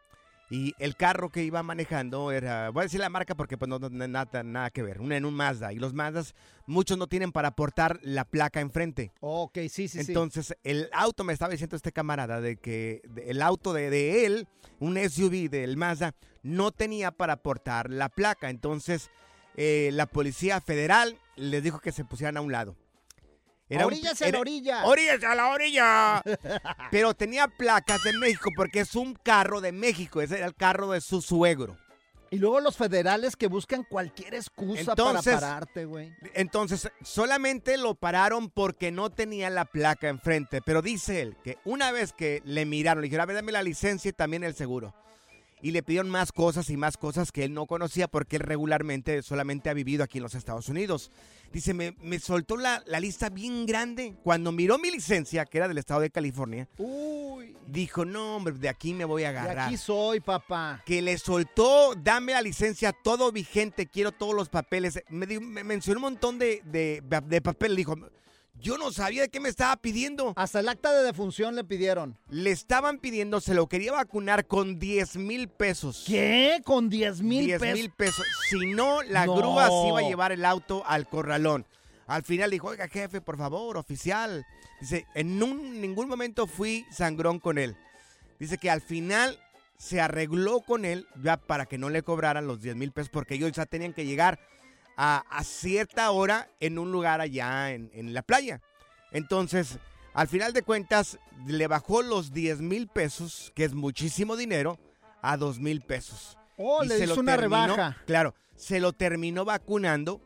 Y 0.50 0.72
el 0.78 0.96
carro 0.96 1.28
que 1.28 1.42
iba 1.44 1.62
manejando 1.62 2.32
era, 2.32 2.70
voy 2.70 2.80
a 2.80 2.84
decir 2.84 3.00
la 3.00 3.10
marca 3.10 3.34
porque 3.34 3.58
pues 3.58 3.68
no, 3.68 3.78
no- 3.78 3.90
nada, 4.08 4.42
nada 4.42 4.70
que 4.70 4.82
ver, 4.82 4.98
un, 4.98 5.12
en 5.12 5.26
un 5.26 5.34
Mazda. 5.34 5.74
Y 5.74 5.76
los 5.78 5.92
Mazdas, 5.92 6.34
muchos 6.64 6.96
no 6.96 7.06
tienen 7.06 7.32
para 7.32 7.50
portar 7.50 8.00
la 8.02 8.24
placa 8.24 8.60
enfrente. 8.60 9.12
Ok, 9.20 9.58
sí, 9.68 9.88
sí, 9.88 9.88
sí. 9.88 9.98
Entonces, 10.00 10.54
el 10.64 10.88
auto, 10.94 11.22
me 11.22 11.34
estaba 11.34 11.52
diciendo 11.52 11.76
este 11.76 11.92
camarada, 11.92 12.40
de 12.40 12.56
que 12.56 13.02
el 13.26 13.42
auto 13.42 13.74
de, 13.74 13.90
de 13.90 14.24
él, 14.24 14.48
un 14.80 14.96
SUV 14.96 15.50
del 15.50 15.76
Mazda, 15.76 16.14
no 16.42 16.70
tenía 16.70 17.10
para 17.10 17.36
portar 17.36 17.90
la 17.90 18.08
placa. 18.08 18.48
Entonces, 18.48 19.10
eh, 19.54 19.90
la 19.92 20.06
policía 20.06 20.62
federal 20.62 21.18
les 21.36 21.62
dijo 21.62 21.78
que 21.80 21.92
se 21.92 22.06
pusieran 22.06 22.38
a 22.38 22.40
un 22.40 22.52
lado. 22.52 22.74
Un- 23.70 23.84
Oríllase 23.84 24.24
a 24.24 24.26
la 24.26 24.28
era- 24.30 24.40
orilla. 24.40 24.84
¡Oríllase 24.86 25.26
a 25.26 25.34
la 25.34 25.48
orilla! 25.48 26.22
Pero 26.90 27.14
tenía 27.14 27.48
placas 27.48 28.02
de 28.02 28.12
México 28.18 28.50
porque 28.56 28.80
es 28.80 28.94
un 28.94 29.14
carro 29.14 29.60
de 29.60 29.72
México. 29.72 30.20
Ese 30.22 30.38
era 30.38 30.46
el 30.46 30.54
carro 30.54 30.90
de 30.92 31.00
su 31.00 31.20
suegro. 31.20 31.76
Y 32.30 32.36
luego 32.36 32.60
los 32.60 32.76
federales 32.76 33.36
que 33.36 33.46
buscan 33.46 33.84
cualquier 33.84 34.34
excusa 34.34 34.80
Entonces- 34.90 35.34
para 35.34 35.40
pararte, 35.40 35.86
güey. 35.86 36.12
Entonces, 36.34 36.90
solamente 37.02 37.78
lo 37.78 37.94
pararon 37.94 38.50
porque 38.50 38.90
no 38.90 39.08
tenía 39.10 39.48
la 39.48 39.64
placa 39.64 40.08
enfrente. 40.08 40.60
Pero 40.60 40.82
dice 40.82 41.22
él 41.22 41.36
que 41.42 41.56
una 41.64 41.90
vez 41.90 42.12
que 42.12 42.42
le 42.44 42.66
miraron, 42.66 43.00
le 43.00 43.06
dijeron, 43.06 43.22
a 43.22 43.26
ver, 43.26 43.36
dame 43.36 43.52
la 43.52 43.62
licencia 43.62 44.10
y 44.10 44.12
también 44.12 44.44
el 44.44 44.54
seguro. 44.54 44.94
Y 45.60 45.72
le 45.72 45.82
pidieron 45.82 46.08
más 46.10 46.30
cosas 46.32 46.70
y 46.70 46.76
más 46.76 46.96
cosas 46.96 47.32
que 47.32 47.44
él 47.44 47.52
no 47.52 47.66
conocía 47.66 48.06
porque 48.08 48.36
él 48.36 48.42
regularmente 48.42 49.22
solamente 49.22 49.70
ha 49.70 49.74
vivido 49.74 50.04
aquí 50.04 50.18
en 50.18 50.22
los 50.22 50.34
Estados 50.34 50.68
Unidos. 50.68 51.10
Dice, 51.52 51.74
me, 51.74 51.96
me 52.02 52.18
soltó 52.18 52.56
la, 52.56 52.82
la 52.86 53.00
lista 53.00 53.28
bien 53.30 53.66
grande. 53.66 54.14
Cuando 54.22 54.52
miró 54.52 54.78
mi 54.78 54.90
licencia, 54.90 55.46
que 55.46 55.58
era 55.58 55.66
del 55.66 55.78
estado 55.78 56.00
de 56.00 56.10
California, 56.10 56.68
Uy, 56.76 57.56
dijo, 57.66 58.04
no, 58.04 58.36
hombre, 58.36 58.54
de 58.54 58.68
aquí 58.68 58.92
me 58.94 59.04
voy 59.04 59.24
a 59.24 59.32
de 59.32 59.38
agarrar 59.38 59.66
aquí 59.66 59.76
soy, 59.76 60.20
papá. 60.20 60.82
que 60.84 61.00
le 61.02 61.16
soltó, 61.18 61.94
dame 61.96 62.32
la 62.32 62.42
licencia, 62.42 62.92
todo 62.92 63.32
vigente, 63.32 63.86
quiero 63.86 64.12
todos 64.12 64.34
los 64.34 64.48
papeles. 64.48 65.02
Me, 65.08 65.26
me 65.40 65.64
mencionó 65.64 65.98
un 65.98 66.02
montón 66.12 66.38
de, 66.38 66.60
de, 66.66 67.02
de 67.26 67.40
papel. 67.40 67.74
Dijo, 67.74 67.96
yo 68.60 68.76
no 68.78 68.90
sabía 68.92 69.22
de 69.22 69.28
qué 69.28 69.40
me 69.40 69.48
estaba 69.48 69.76
pidiendo. 69.76 70.32
Hasta 70.36 70.60
el 70.60 70.68
acta 70.68 70.92
de 70.92 71.04
defunción 71.04 71.54
le 71.54 71.64
pidieron. 71.64 72.16
Le 72.28 72.50
estaban 72.50 72.98
pidiendo, 72.98 73.40
se 73.40 73.54
lo 73.54 73.66
quería 73.68 73.92
vacunar 73.92 74.46
con 74.46 74.78
10 74.78 75.16
mil 75.16 75.48
pesos. 75.48 76.04
¿Qué? 76.06 76.60
¿Con 76.64 76.88
10 76.88 77.22
mil 77.22 77.46
10 77.46 77.60
pesos? 77.60 77.78
mil 77.78 77.90
pesos. 77.90 78.26
Si 78.50 78.56
no, 78.74 79.02
la 79.02 79.26
No. 79.26 79.36
grúa 79.36 79.68
se 79.68 79.88
iba 79.88 79.98
a 80.00 80.08
llevar 80.08 80.32
el 80.32 80.44
auto 80.44 80.82
al 80.86 81.08
corralón. 81.08 81.66
Al 82.06 82.22
final 82.22 82.50
dijo, 82.50 82.68
oiga, 82.68 82.88
jefe, 82.88 83.20
por 83.20 83.36
favor, 83.36 83.76
oficial. 83.76 84.46
Dice, 84.80 85.06
en 85.14 85.42
un- 85.42 85.80
ningún 85.80 86.08
momento 86.08 86.46
fui 86.46 86.86
sangrón 86.90 87.38
con 87.38 87.58
él. 87.58 87.76
Dice 88.38 88.58
que 88.58 88.70
al 88.70 88.80
final 88.80 89.38
se 89.76 90.00
arregló 90.00 90.60
con 90.60 90.84
él 90.84 91.06
ya 91.22 91.36
para 91.36 91.66
que 91.66 91.78
no 91.78 91.90
le 91.90 92.02
cobraran 92.02 92.46
los 92.46 92.60
10 92.60 92.76
mil 92.76 92.92
pesos 92.92 93.10
porque 93.10 93.34
ellos 93.34 93.52
ya 93.52 93.66
tenían 93.66 93.92
que 93.92 94.04
llegar 94.06 94.40
a, 94.98 95.24
a 95.30 95.44
cierta 95.44 96.10
hora 96.10 96.50
en 96.60 96.78
un 96.78 96.92
lugar 96.92 97.20
allá 97.22 97.70
en, 97.72 97.90
en 97.94 98.12
la 98.12 98.22
playa. 98.22 98.60
Entonces, 99.12 99.78
al 100.12 100.28
final 100.28 100.52
de 100.52 100.62
cuentas, 100.62 101.18
le 101.46 101.66
bajó 101.68 102.02
los 102.02 102.32
10 102.32 102.60
mil 102.60 102.88
pesos, 102.88 103.52
que 103.54 103.64
es 103.64 103.72
muchísimo 103.74 104.36
dinero, 104.36 104.78
a 105.22 105.36
2 105.36 105.60
mil 105.60 105.80
pesos. 105.80 106.36
Oh, 106.56 106.82
Y 106.84 106.88
le 106.88 106.98
se 106.98 107.04
hizo 107.04 107.14
lo 107.14 107.20
una 107.20 107.36
terminó- 107.36 107.66
rebaja. 107.76 107.96
Claro, 108.06 108.34
se 108.56 108.80
lo 108.80 108.92
terminó 108.92 109.44
vacunando 109.44 110.20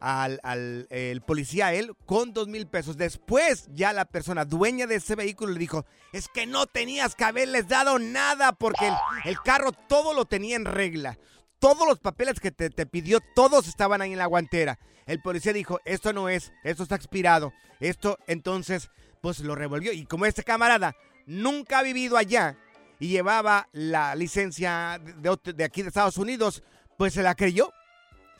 al, 0.00 0.40
al- 0.44 0.86
el 0.90 1.20
policía 1.22 1.74
él 1.74 1.92
con 2.06 2.32
dos 2.32 2.48
mil 2.48 2.66
pesos. 2.66 2.96
Después 2.96 3.66
ya 3.72 3.92
la 3.92 4.04
persona 4.04 4.44
dueña 4.44 4.86
de 4.86 4.96
ese 4.96 5.14
vehículo 5.16 5.52
le 5.52 5.58
dijo, 5.58 5.84
es 6.12 6.28
que 6.28 6.46
no 6.46 6.66
tenías 6.66 7.14
que 7.16 7.24
haberles 7.24 7.68
dado 7.68 7.98
nada 7.98 8.52
porque 8.52 8.86
el, 8.88 8.94
el 9.24 9.40
carro 9.42 9.72
todo 9.72 10.14
lo 10.14 10.24
tenía 10.24 10.56
en 10.56 10.64
regla. 10.64 11.18
Todos 11.62 11.86
los 11.86 12.00
papeles 12.00 12.40
que 12.40 12.50
te, 12.50 12.70
te 12.70 12.86
pidió, 12.86 13.20
todos 13.36 13.68
estaban 13.68 14.02
ahí 14.02 14.10
en 14.10 14.18
la 14.18 14.26
guantera. 14.26 14.80
El 15.06 15.22
policía 15.22 15.52
dijo, 15.52 15.78
esto 15.84 16.12
no 16.12 16.28
es, 16.28 16.52
esto 16.64 16.82
está 16.82 16.96
expirado. 16.96 17.52
Esto 17.78 18.18
entonces, 18.26 18.90
pues 19.20 19.38
lo 19.38 19.54
revolvió. 19.54 19.92
Y 19.92 20.04
como 20.04 20.26
este 20.26 20.42
camarada 20.42 20.96
nunca 21.24 21.78
ha 21.78 21.82
vivido 21.84 22.16
allá 22.16 22.58
y 22.98 23.10
llevaba 23.10 23.68
la 23.70 24.16
licencia 24.16 25.00
de, 25.00 25.52
de 25.54 25.62
aquí 25.62 25.82
de 25.82 25.88
Estados 25.88 26.16
Unidos, 26.18 26.64
pues 26.98 27.14
se 27.14 27.22
la 27.22 27.36
creyó. 27.36 27.72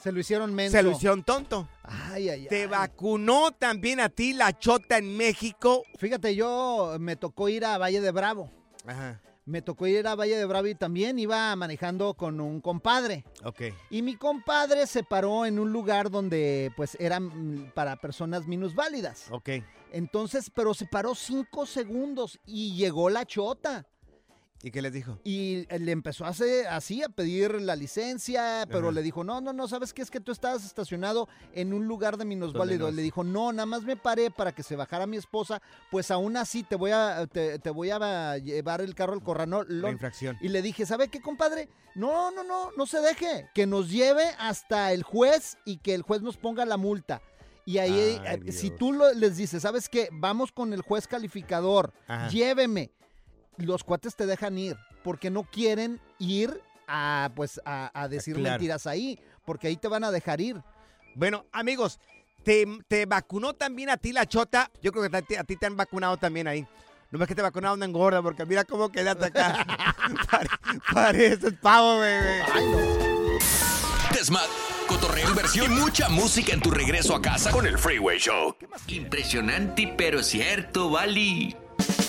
Se 0.02 0.10
lo 0.10 0.18
hicieron 0.18 0.52
menso. 0.52 0.76
Se 0.76 0.82
lo 0.82 0.90
hicieron 0.90 1.22
tonto. 1.22 1.68
Ay, 1.84 2.28
ay, 2.28 2.40
ay. 2.40 2.46
Te 2.48 2.66
vacunó 2.66 3.52
también 3.52 4.00
a 4.00 4.08
ti 4.08 4.32
la 4.32 4.58
chota 4.58 4.98
en 4.98 5.16
México. 5.16 5.84
Fíjate, 5.96 6.34
yo 6.34 6.96
me 6.98 7.14
tocó 7.14 7.48
ir 7.48 7.64
a 7.64 7.78
Valle 7.78 8.00
de 8.00 8.10
Bravo. 8.10 8.50
Ajá. 8.84 9.20
Me 9.44 9.60
tocó 9.60 9.88
ir 9.88 10.06
a 10.06 10.14
Valle 10.14 10.36
de 10.36 10.44
Bravo 10.44 10.68
y 10.68 10.74
también 10.74 11.18
iba 11.18 11.54
manejando 11.56 12.14
con 12.14 12.40
un 12.40 12.60
compadre. 12.60 13.24
Ok. 13.44 13.62
Y 13.90 14.02
mi 14.02 14.14
compadre 14.14 14.86
se 14.86 15.02
paró 15.02 15.44
en 15.46 15.58
un 15.58 15.72
lugar 15.72 16.10
donde 16.10 16.72
pues 16.76 16.96
eran 17.00 17.24
mm, 17.24 17.72
para 17.74 17.96
personas 17.96 18.46
minusválidas. 18.46 19.26
Ok. 19.30 19.50
Entonces, 19.90 20.50
pero 20.54 20.74
se 20.74 20.86
paró 20.86 21.14
cinco 21.14 21.66
segundos 21.66 22.38
y 22.46 22.76
llegó 22.76 23.10
la 23.10 23.26
chota. 23.26 23.86
¿Y 24.64 24.70
qué 24.70 24.80
les 24.80 24.92
dijo? 24.92 25.18
Y 25.24 25.66
le 25.76 25.90
empezó 25.90 26.24
a 26.24 26.28
hacer 26.28 26.68
así 26.68 27.02
a 27.02 27.08
pedir 27.08 27.60
la 27.60 27.74
licencia, 27.74 28.64
pero 28.68 28.86
Ajá. 28.88 28.92
le 28.92 29.02
dijo, 29.02 29.24
no, 29.24 29.40
no, 29.40 29.52
no, 29.52 29.66
¿sabes 29.66 29.92
qué? 29.92 30.02
Es 30.02 30.10
que 30.10 30.20
tú 30.20 30.30
estabas 30.30 30.64
estacionado 30.64 31.28
en 31.52 31.72
un 31.74 31.88
lugar 31.88 32.16
de 32.16 32.24
minusválido. 32.24 32.86
¿Dónde 32.86 32.92
no 32.92 32.96
Le 32.96 33.02
dijo, 33.02 33.24
no, 33.24 33.52
nada 33.52 33.66
más 33.66 33.82
me 33.82 33.96
paré 33.96 34.30
para 34.30 34.52
que 34.52 34.62
se 34.62 34.76
bajara 34.76 35.06
mi 35.06 35.16
esposa, 35.16 35.60
pues 35.90 36.12
aún 36.12 36.36
así 36.36 36.62
te 36.62 36.76
voy 36.76 36.92
a, 36.92 37.26
te, 37.26 37.58
te 37.58 37.70
voy 37.70 37.90
a 37.90 38.38
llevar 38.38 38.80
el 38.82 38.94
carro 38.94 39.14
al 39.14 39.22
corralón. 39.22 39.66
La 39.68 39.90
infracción. 39.90 40.36
Y 40.40 40.48
le 40.48 40.62
dije, 40.62 40.86
¿sabe 40.86 41.08
qué, 41.08 41.20
compadre? 41.20 41.68
No, 41.96 42.30
no, 42.30 42.44
no, 42.44 42.70
no 42.76 42.86
se 42.86 43.00
deje. 43.00 43.48
Que 43.54 43.66
nos 43.66 43.90
lleve 43.90 44.24
hasta 44.38 44.92
el 44.92 45.02
juez 45.02 45.58
y 45.64 45.78
que 45.78 45.94
el 45.94 46.02
juez 46.02 46.22
nos 46.22 46.36
ponga 46.36 46.64
la 46.64 46.76
multa. 46.76 47.20
Y 47.64 47.78
ahí, 47.78 48.20
Ay, 48.26 48.40
eh, 48.46 48.52
si 48.52 48.70
tú 48.70 48.92
lo- 48.92 49.12
les 49.12 49.36
dices, 49.36 49.62
¿sabes 49.62 49.88
qué? 49.88 50.08
Vamos 50.12 50.50
con 50.52 50.72
el 50.72 50.82
juez 50.82 51.06
calificador, 51.08 51.92
Ajá. 52.08 52.28
lléveme. 52.28 52.90
Los 53.56 53.84
cuates 53.84 54.16
te 54.16 54.26
dejan 54.26 54.56
ir 54.58 54.76
porque 55.04 55.30
no 55.30 55.42
quieren 55.44 56.00
ir 56.18 56.60
a, 56.86 57.30
pues, 57.34 57.60
a, 57.64 57.90
a 58.00 58.08
decir 58.08 58.34
Claro. 58.36 58.50
mentiras 58.52 58.86
ahí, 58.86 59.18
porque 59.44 59.68
ahí 59.68 59.76
te 59.76 59.88
van 59.88 60.04
a 60.04 60.10
dejar 60.10 60.40
ir. 60.40 60.62
Bueno, 61.14 61.44
amigos, 61.52 61.98
¿te, 62.44 62.66
te 62.88 63.06
vacunó 63.06 63.54
también 63.54 63.90
a 63.90 63.96
ti 63.96 64.12
la 64.12 64.26
chota? 64.26 64.70
Yo 64.82 64.92
creo 64.92 65.08
que 65.10 65.16
a 65.16 65.22
ti, 65.22 65.34
a 65.36 65.44
ti 65.44 65.56
te 65.56 65.66
han 65.66 65.76
vacunado 65.76 66.16
también 66.16 66.48
ahí. 66.48 66.66
No 67.10 67.22
es 67.22 67.28
que 67.28 67.34
te 67.34 67.42
vacunaron 67.42 67.78
una 67.78 67.84
engorda, 67.86 68.22
porque 68.22 68.46
mira 68.46 68.64
cómo 68.64 68.88
quedaste 68.90 69.26
acá. 69.26 69.66
Pare- 70.30 70.48
Pareces 70.94 71.52
pavo, 71.60 71.98
bebé. 71.98 72.42
Desmadre, 74.14 74.48
cotorreo, 74.88 75.28
inversión 75.28 75.72
y 75.72 75.74
mucha 75.80 76.08
música 76.08 76.52
en 76.52 76.60
tu 76.60 76.70
regreso 76.70 77.14
a 77.14 77.20
casa 77.20 77.50
con 77.50 77.66
el 77.66 77.78
Freeway 77.78 78.18
Show. 78.18 78.56
Impresionante, 78.88 79.92
pero 79.96 80.22
cierto, 80.22 80.88
Bali. 80.90 81.54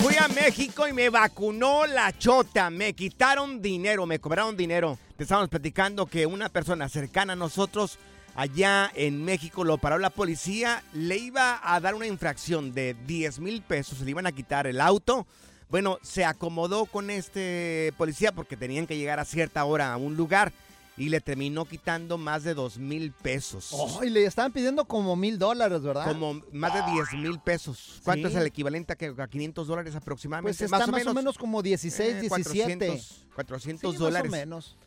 Fui 0.03 0.17
a 0.17 0.27
México 0.27 0.85
y 0.85 0.91
me 0.91 1.09
vacunó 1.09 1.85
la 1.85 2.11
chota. 2.17 2.69
Me 2.69 2.91
quitaron 2.91 3.61
dinero, 3.61 4.05
me 4.05 4.19
cobraron 4.19 4.57
dinero. 4.57 4.99
Te 5.15 5.23
estábamos 5.23 5.49
platicando 5.49 6.07
que 6.07 6.25
una 6.25 6.49
persona 6.49 6.89
cercana 6.89 7.31
a 7.31 7.37
nosotros 7.37 7.97
allá 8.35 8.91
en 8.95 9.23
México 9.23 9.63
lo 9.63 9.77
paró 9.77 9.97
la 9.99 10.09
policía. 10.09 10.83
Le 10.91 11.15
iba 11.15 11.57
a 11.63 11.79
dar 11.79 11.95
una 11.95 12.05
infracción 12.05 12.73
de 12.73 12.97
10 13.07 13.39
mil 13.39 13.61
pesos. 13.61 14.01
Le 14.01 14.11
iban 14.11 14.27
a 14.27 14.33
quitar 14.33 14.67
el 14.67 14.81
auto. 14.81 15.25
Bueno, 15.69 15.99
se 16.01 16.25
acomodó 16.25 16.83
con 16.83 17.09
este 17.09 17.93
policía 17.97 18.33
porque 18.33 18.57
tenían 18.57 18.87
que 18.87 18.97
llegar 18.97 19.21
a 19.21 19.25
cierta 19.25 19.63
hora 19.63 19.93
a 19.93 19.95
un 19.95 20.17
lugar 20.17 20.51
y 20.95 21.09
le 21.09 21.21
terminó 21.21 21.65
quitando 21.65 22.17
más 22.17 22.43
de 22.43 22.53
2 22.53 22.77
mil 22.77 23.11
pesos. 23.13 23.69
Oh, 23.71 24.03
y 24.03 24.09
le 24.09 24.25
estaban 24.25 24.51
pidiendo 24.51 24.85
como 24.85 25.15
mil 25.15 25.39
dólares, 25.39 25.81
¿verdad? 25.81 26.07
Como 26.07 26.41
más 26.51 26.73
de 26.73 26.91
10 26.91 27.13
mil 27.13 27.39
pesos. 27.39 27.99
¿Cuánto 28.03 28.27
Sí. 28.29 28.35
es 28.35 28.41
el 28.41 28.47
equivalente 28.47 28.93
a, 28.93 28.95
que- 28.95 29.13
a 29.17 29.27
500 29.27 29.67
dólares 29.67 29.95
aproximadamente? 29.95 30.55
Pues 30.57 30.61
está 30.71 30.85
más 30.87 31.07
o 31.07 31.13
menos 31.13 31.37
como 31.37 31.61
16, 31.63 32.15
Eh, 32.17 32.21
17. 32.21 32.77
400, 32.87 33.25
400 33.35 33.91
Sí, 33.93 33.97
dólares. 33.97 34.29
Más 34.31 34.37
o 34.39 34.41
menos. 34.41 34.77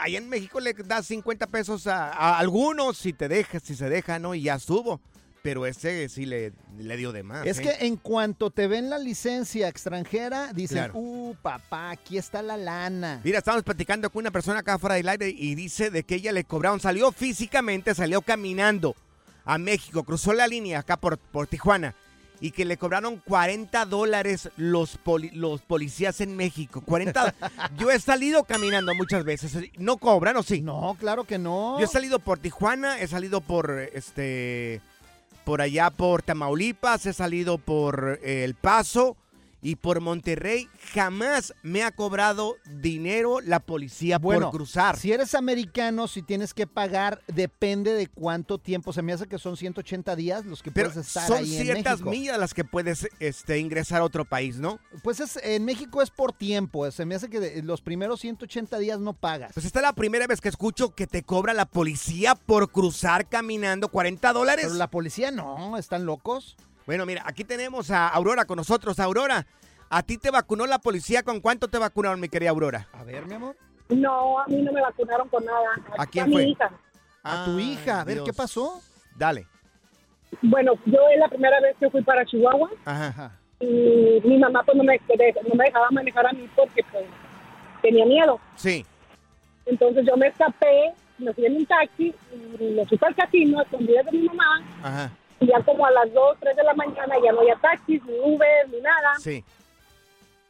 Allá 0.00 0.18
en 0.18 0.28
México 0.28 0.58
le 0.60 0.72
das 0.74 1.06
50 1.06 1.46
pesos 1.46 1.86
a, 1.86 2.10
a 2.12 2.38
algunos 2.38 2.98
si 2.98 3.12
te 3.12 3.28
dejas, 3.28 3.62
si 3.62 3.74
se 3.76 3.88
deja, 3.88 4.18
¿no? 4.18 4.34
Y 4.34 4.42
ya 4.42 4.56
estuvo. 4.56 5.00
Pero 5.46 5.64
ese 5.64 6.08
sí 6.08 6.26
le, 6.26 6.52
le 6.76 6.96
dio 6.96 7.12
de 7.12 7.22
más. 7.22 7.46
Es 7.46 7.58
¿eh? 7.60 7.62
que 7.62 7.86
en 7.86 7.96
cuanto 7.96 8.50
te 8.50 8.66
ven 8.66 8.90
la 8.90 8.98
licencia 8.98 9.68
extranjera, 9.68 10.52
dicen, 10.52 10.78
Claro. 10.78 10.94
uh, 10.96 11.34
papá, 11.40 11.90
aquí 11.90 12.18
está 12.18 12.42
la 12.42 12.56
lana. 12.56 13.20
Mira, 13.22 13.38
estábamos 13.38 13.62
platicando 13.62 14.10
con 14.10 14.20
una 14.20 14.32
persona 14.32 14.58
acá 14.60 14.76
fuera 14.78 14.96
del 14.96 15.08
aire 15.08 15.28
y 15.28 15.54
dice 15.54 15.90
de 15.90 16.02
que 16.02 16.16
ella 16.16 16.32
le 16.32 16.42
cobraron, 16.44 16.80
salió 16.80 17.12
físicamente, 17.12 17.94
salió 17.94 18.22
caminando 18.22 18.96
a 19.44 19.58
México, 19.58 20.02
cruzó 20.02 20.32
la 20.32 20.48
línea 20.48 20.80
acá 20.80 20.96
por, 20.96 21.16
por 21.18 21.46
Tijuana 21.46 21.94
y 22.40 22.50
que 22.50 22.64
le 22.66 22.76
cobraron 22.76 23.16
40 23.24 23.86
dólares 23.86 24.50
los, 24.58 24.98
poli- 24.98 25.30
los 25.30 25.62
policías 25.62 26.20
en 26.20 26.36
México. 26.36 26.80
40. 26.82 27.34
Yo 27.78 27.90
he 27.90 27.98
salido 28.00 28.42
caminando 28.44 28.94
muchas 28.94 29.24
veces. 29.24 29.56
¿No 29.78 29.96
cobran 29.96 30.36
o 30.36 30.42
sí? 30.42 30.60
No, 30.60 30.96
claro 31.00 31.24
que 31.24 31.38
no. 31.38 31.78
Yo 31.78 31.84
he 31.84 31.88
salido 31.88 32.18
por 32.18 32.38
Tijuana, 32.38 33.00
he 33.00 33.06
salido 33.06 33.40
por 33.40 33.70
este 33.94 34.82
por 35.46 35.62
allá 35.62 35.90
por 35.90 36.22
Tamaulipas, 36.22 37.06
he 37.06 37.12
salido 37.12 37.56
por 37.56 38.18
eh, 38.20 38.42
El 38.42 38.56
Paso 38.56 39.16
y 39.62 39.76
por 39.76 40.00
Monterrey. 40.00 40.68
Jamás 40.92 41.54
me 41.62 41.82
ha 41.82 41.90
cobrado 41.90 42.56
dinero 42.66 43.40
la 43.40 43.60
policía 43.60 44.18
Bueno, 44.18 44.50
por 44.50 44.58
cruzar. 44.58 44.96
Si 44.96 45.12
eres 45.12 45.34
americano, 45.34 46.08
si 46.08 46.22
tienes 46.22 46.54
que 46.54 46.66
pagar, 46.66 47.22
depende 47.26 47.92
de 47.92 48.06
cuánto 48.06 48.58
tiempo. 48.58 48.92
Se 48.92 49.02
me 49.02 49.12
hace 49.12 49.26
que 49.26 49.38
son 49.38 49.56
180 49.56 50.16
días 50.16 50.44
los 50.44 50.62
que 50.62 50.70
Pero 50.70 50.90
puedes 50.90 51.06
estar 51.06 51.26
son 51.26 51.38
ahí 51.38 51.46
ciertas 51.46 52.02
millas 52.02 52.38
las 52.38 52.54
que 52.54 52.64
puedes 52.64 53.08
este, 53.20 53.58
ingresar 53.58 54.00
a 54.00 54.04
otro 54.04 54.24
país, 54.24 54.58
¿no? 54.58 54.78
Pues 55.02 55.20
es, 55.20 55.38
en 55.42 55.64
México 55.64 56.02
es 56.02 56.10
por 56.10 56.32
tiempo. 56.32 56.90
Se 56.90 57.04
me 57.04 57.14
hace 57.14 57.28
que 57.28 57.62
los 57.62 57.80
primeros 57.80 58.20
180 58.20 58.78
días 58.78 59.00
no 59.00 59.14
pagas. 59.14 59.52
Pues 59.54 59.66
esta 59.66 59.80
es 59.80 59.84
la 59.84 59.92
primera 59.92 60.26
vez 60.26 60.40
que 60.40 60.48
escucho 60.48 60.94
que 60.94 61.06
te 61.06 61.22
cobra 61.22 61.54
la 61.54 61.66
policía 61.66 62.34
por 62.34 62.70
cruzar 62.70 63.28
caminando 63.28 63.88
40 63.88 64.32
dólares. 64.32 64.64
Pero 64.66 64.76
la 64.76 64.90
policía 64.90 65.30
no, 65.30 65.76
están 65.76 66.06
locos. 66.06 66.56
Bueno, 66.86 67.04
mira, 67.04 67.22
aquí 67.26 67.44
tenemos 67.44 67.90
a 67.90 68.08
Aurora 68.08 68.44
con 68.44 68.56
nosotros. 68.56 68.98
Aurora, 69.00 69.46
¿a 69.90 70.02
ti 70.02 70.18
te 70.18 70.30
vacunó 70.30 70.66
la 70.66 70.78
policía? 70.78 71.22
¿Con 71.22 71.40
cuánto 71.40 71.68
te 71.68 71.78
vacunaron, 71.78 72.20
mi 72.20 72.28
querida 72.28 72.50
Aurora? 72.50 72.88
A 72.92 73.02
ver, 73.02 73.26
mi 73.26 73.34
amor. 73.34 73.56
No, 73.88 74.38
a 74.40 74.46
mí 74.46 74.62
no 74.62 74.72
me 74.72 74.80
vacunaron 74.80 75.28
con 75.28 75.44
nada. 75.44 75.68
¿A 75.98 76.06
quién 76.06 76.26
mi 76.28 76.32
fue? 76.34 76.44
hija. 76.48 76.70
A 77.24 77.44
tu 77.44 77.58
hija, 77.58 78.00
a 78.00 78.04
ver, 78.04 78.18
¿qué 78.18 78.24
Dios. 78.24 78.36
pasó? 78.36 78.80
Dale. 79.16 79.46
Bueno, 80.42 80.72
yo 80.84 80.98
es 81.12 81.18
la 81.18 81.28
primera 81.28 81.60
vez 81.60 81.76
que 81.78 81.90
fui 81.90 82.02
para 82.02 82.24
Chihuahua 82.24 82.68
Ajá. 82.84 83.32
y 83.60 84.20
mi 84.24 84.38
mamá 84.38 84.62
pues 84.64 84.76
no 84.76 84.84
me, 84.84 84.98
no 85.48 85.54
me 85.54 85.64
dejaba 85.64 85.88
manejar 85.90 86.26
a 86.26 86.32
mí 86.32 86.48
porque 86.54 86.82
pues 86.92 87.04
tenía 87.82 88.04
miedo. 88.04 88.38
Sí. 88.56 88.84
Entonces 89.64 90.04
yo 90.06 90.16
me 90.16 90.28
escapé, 90.28 90.92
me 91.18 91.32
fui 91.32 91.46
en 91.46 91.56
un 91.56 91.66
taxi 91.66 92.14
y 92.32 92.64
me 92.74 92.86
fui 92.86 92.98
para 92.98 93.10
el 93.10 93.16
casino 93.16 93.58
a 93.58 93.62
escondidas 93.62 94.04
de 94.06 94.12
mi 94.12 94.26
mamá 94.28 94.62
Ajá. 94.82 95.10
Y 95.40 95.46
ya 95.46 95.60
como 95.62 95.84
a 95.86 95.90
las 95.90 96.12
2, 96.12 96.36
3 96.40 96.56
de 96.56 96.62
la 96.64 96.74
mañana 96.74 97.14
ya 97.22 97.32
no 97.32 97.40
había 97.40 97.56
taxis, 97.56 98.02
ni 98.04 98.18
Uber, 98.20 98.68
ni 98.70 98.80
nada. 98.80 99.14
Sí. 99.18 99.44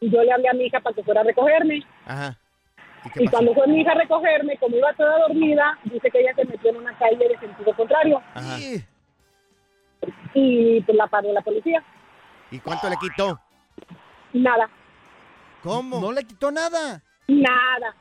Y 0.00 0.10
yo 0.10 0.22
le 0.22 0.32
hablé 0.32 0.48
a 0.48 0.52
mi 0.52 0.64
hija 0.66 0.80
para 0.80 0.94
que 0.94 1.02
fuera 1.02 1.20
a 1.22 1.24
recogerme. 1.24 1.82
Ajá. 2.06 2.36
¿Y 3.04 3.10
qué 3.10 3.22
Y 3.22 3.24
pasó? 3.26 3.36
cuando 3.36 3.54
fue 3.54 3.66
mi 3.68 3.80
hija 3.80 3.92
a 3.92 3.96
recogerme, 3.96 4.56
como 4.58 4.76
iba 4.76 4.92
toda 4.94 5.18
dormida, 5.20 5.78
dice 5.84 6.10
que 6.10 6.20
ella 6.20 6.34
se 6.34 6.44
metió 6.44 6.70
en 6.70 6.76
una 6.76 6.96
calle 6.98 7.28
de 7.28 7.38
sentido 7.38 7.74
contrario 7.76 8.20
Ajá. 8.34 8.58
y 10.34 10.80
pues 10.82 10.96
la 10.96 11.06
paró 11.06 11.32
la 11.32 11.40
policía. 11.40 11.82
¿Y 12.50 12.58
cuánto 12.60 12.88
le 12.88 12.96
quitó? 12.96 13.40
Nada, 14.32 14.68
¿Cómo? 15.62 16.00
No 16.00 16.12
le 16.12 16.22
quitó 16.24 16.50
nada. 16.50 17.02
nada. 17.26 17.94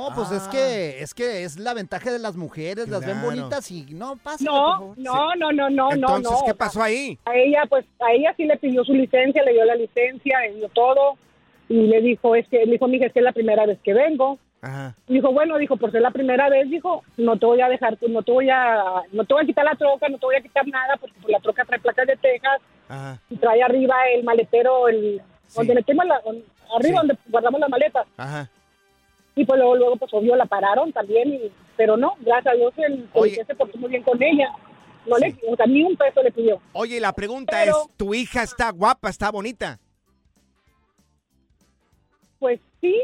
Oh, 0.00 0.12
pues 0.14 0.30
es 0.30 0.44
Ah. 0.46 0.50
que 0.50 1.02
es 1.02 1.12
que 1.12 1.42
es 1.42 1.58
la 1.58 1.74
ventaja 1.74 2.12
de 2.12 2.18
las 2.20 2.36
mujeres, 2.36 2.88
las 2.88 3.00
ven 3.04 3.18
Claro. 3.18 3.26
bonitas 3.36 3.70
y 3.72 3.84
no 3.94 4.16
pasa. 4.16 4.44
No, 4.44 4.94
no, 4.96 5.34
no, 5.34 5.50
no, 5.52 5.68
no, 5.70 5.90
Entonces, 5.92 6.30
no, 6.30 6.38
no. 6.40 6.44
¿qué 6.46 6.54
pasó 6.54 6.82
ahí? 6.82 7.18
A 7.24 7.34
ella, 7.34 7.64
pues, 7.68 7.84
a 8.00 8.12
ella 8.12 8.32
sí 8.36 8.44
le 8.44 8.56
pidió 8.58 8.84
su 8.84 8.92
licencia, 8.94 9.42
le 9.42 9.52
dio 9.54 9.64
la 9.64 9.74
licencia, 9.74 10.38
le 10.42 10.54
dio 10.54 10.68
todo. 10.68 11.16
Y 11.68 11.74
le 11.88 12.00
dijo, 12.00 12.34
es 12.36 12.46
que, 12.48 12.64
le 12.64 12.72
dijo, 12.72 12.86
mija, 12.88 13.06
es 13.06 13.12
que 13.12 13.18
es 13.18 13.24
la 13.24 13.32
primera 13.32 13.66
vez 13.66 13.78
que 13.82 13.92
vengo. 13.92 14.38
Ajá. 14.62 14.94
Dijo, 15.06 15.32
bueno, 15.32 15.58
dijo, 15.58 15.76
por 15.76 15.90
ser 15.92 16.00
la 16.02 16.10
primera 16.10 16.48
vez, 16.48 16.70
dijo, 16.70 17.02
no 17.16 17.36
te 17.38 17.46
voy 17.46 17.60
a 17.60 17.68
dejar, 17.68 17.98
no 18.08 18.22
te 18.22 18.32
voy 18.32 18.48
a, 18.50 19.02
no 19.12 19.24
te 19.24 19.34
voy 19.34 19.42
a 19.42 19.46
quitar 19.46 19.64
la 19.64 19.74
troca, 19.74 20.08
no 20.08 20.18
te 20.18 20.26
voy 20.26 20.36
a 20.36 20.40
quitar 20.40 20.66
nada, 20.66 20.96
porque 21.00 21.14
pues, 21.20 21.32
la 21.32 21.40
troca 21.40 21.64
trae 21.64 21.78
placas 21.80 22.06
de 22.06 22.16
Texas 22.16 22.60
Ajá. 22.88 23.20
y 23.30 23.36
trae 23.36 23.62
arriba 23.62 23.94
el 24.14 24.24
maletero, 24.24 24.88
el, 24.88 25.20
donde 25.54 25.74
metemos 25.74 26.06
la, 26.06 26.14
arriba 26.16 26.42
Sí. 26.80 26.92
donde 26.92 27.18
guardamos 27.28 27.60
las 27.60 27.68
maletas. 27.70 28.06
Ajá. 28.16 28.50
Y 29.40 29.44
pues 29.44 29.56
luego, 29.58 29.76
luego, 29.76 29.96
pues 29.96 30.12
obvio, 30.12 30.34
la 30.34 30.46
pararon 30.46 30.92
también, 30.92 31.32
y, 31.32 31.52
pero 31.76 31.96
no, 31.96 32.14
gracias 32.20 32.54
a 32.54 32.56
Dios, 32.56 32.72
el 32.78 33.04
policía 33.04 33.44
se 33.46 33.54
portó 33.54 33.78
muy 33.78 33.88
bien 33.88 34.02
con 34.02 34.20
ella. 34.20 34.48
No 35.06 35.16
le, 35.16 35.36
o 35.48 35.54
sea, 35.54 35.64
ni 35.66 35.84
un 35.84 35.96
peso 35.96 36.20
le 36.24 36.32
pidió. 36.32 36.60
Oye, 36.72 36.98
la 36.98 37.12
pregunta 37.12 37.56
Pero- 37.62 37.82
es, 37.88 37.96
¿tu 37.96 38.14
hija 38.14 38.42
está 38.42 38.70
guapa, 38.70 39.08
está 39.10 39.30
bonita? 39.30 39.78
Pues 42.40 42.60
sí. 42.80 42.94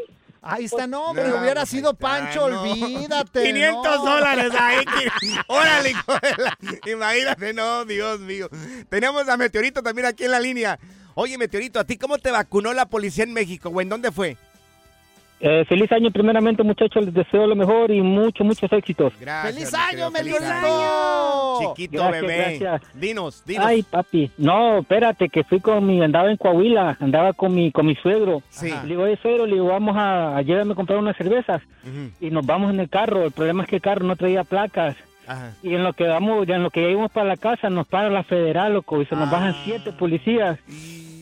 Ahí 0.42 0.64
está, 0.66 0.86
no, 0.86 1.06
hombre, 1.10 1.28
No, 1.28 1.38
hubiera 1.40 1.62
pues 1.62 1.70
sido 1.70 1.92
está, 1.92 2.00
Pancho, 2.06 2.48
no. 2.50 2.62
olvídate. 2.62 3.44
500 3.52 3.82
no. 3.84 4.04
dólares 4.04 4.52
ahí. 4.58 4.84
Órale, 5.46 5.90
hijo 5.90 6.12
de 6.14 6.42
la- 6.42 6.58
Imagínate, 6.92 7.54
no, 7.54 7.84
Dios 7.84 8.20
mío. 8.20 8.48
Tenemos 8.90 9.28
a 9.28 9.36
Meteorito 9.36 9.82
también 9.82 10.06
aquí 10.06 10.24
en 10.24 10.32
la 10.32 10.40
línea. 10.40 10.78
Oye, 11.14 11.38
Meteorito, 11.38 11.78
¿a 11.80 11.84
ti 11.84 11.96
cómo 11.96 12.18
te 12.18 12.30
vacunó 12.30 12.72
la 12.74 12.86
policía 12.86 13.24
en 13.24 13.32
México, 13.32 13.70
güey? 13.70 13.84
¿En 13.84 13.88
dónde 13.90 14.10
fue? 14.12 14.36
Eh, 15.46 15.62
feliz 15.68 15.92
año 15.92 16.10
primeramente 16.10 16.62
muchachos, 16.62 17.04
les 17.04 17.12
deseo 17.12 17.46
lo 17.46 17.54
mejor 17.54 17.90
y 17.90 18.00
muchos, 18.00 18.46
muchos 18.46 18.72
éxitos. 18.72 19.12
Gracias. 19.20 19.54
¡Feliz 19.54 19.74
año, 19.74 20.10
Meteorito! 20.10 21.58
Chiquito 21.60 21.98
Gracias, 22.02 22.22
bebé. 22.22 22.58
gracias. 22.58 22.94
Dinos, 22.94 23.44
dinos. 23.44 23.66
Ay, 23.66 23.82
papi, 23.82 24.30
no, 24.38 24.78
espérate, 24.78 25.28
que 25.28 25.44
fui 25.44 25.60
con 25.60 25.86
mi, 25.86 26.02
andaba 26.02 26.30
en 26.30 26.38
Coahuila, 26.38 26.96
andaba 26.98 27.34
con 27.34 27.54
mi, 27.54 27.70
con 27.72 27.84
mi 27.86 27.94
suegro. 27.96 28.42
Sí. 28.48 28.70
Le 28.70 28.88
digo, 28.88 29.02
oye, 29.02 29.18
suegro, 29.20 29.44
le 29.46 29.52
digo, 29.54 29.66
vamos 29.66 29.94
a, 29.98 30.40
llévame 30.42 30.72
a 30.72 30.76
comprar 30.76 30.98
unas 30.98 31.16
cervezas. 31.16 31.60
Y 32.20 32.30
nos 32.30 32.46
vamos 32.46 32.72
en 32.72 32.80
el 32.80 32.88
carro, 32.88 33.24
el 33.24 33.32
problema 33.32 33.64
es 33.64 33.68
que 33.68 33.76
el 33.76 33.82
carro 33.82 34.06
no 34.06 34.16
traía 34.16 34.44
placas. 34.44 34.96
Ajá. 35.26 35.52
Y 35.62 35.74
en 35.74 35.84
lo 35.84 35.92
que 35.92 36.04
vamos, 36.04 36.46
ya 36.46 36.56
en 36.56 36.62
lo 36.62 36.70
que 36.70 36.82
ya 36.82 36.88
íbamos 36.88 37.10
para 37.12 37.26
la 37.28 37.36
casa, 37.36 37.68
nos 37.70 37.86
para 37.86 38.08
la 38.10 38.24
federal, 38.24 38.72
loco, 38.74 39.00
y 39.02 39.06
se 39.06 39.14
nos 39.14 39.28
Ah. 39.28 39.32
bajan 39.32 39.54
siete 39.64 39.92
policías. 39.92 40.58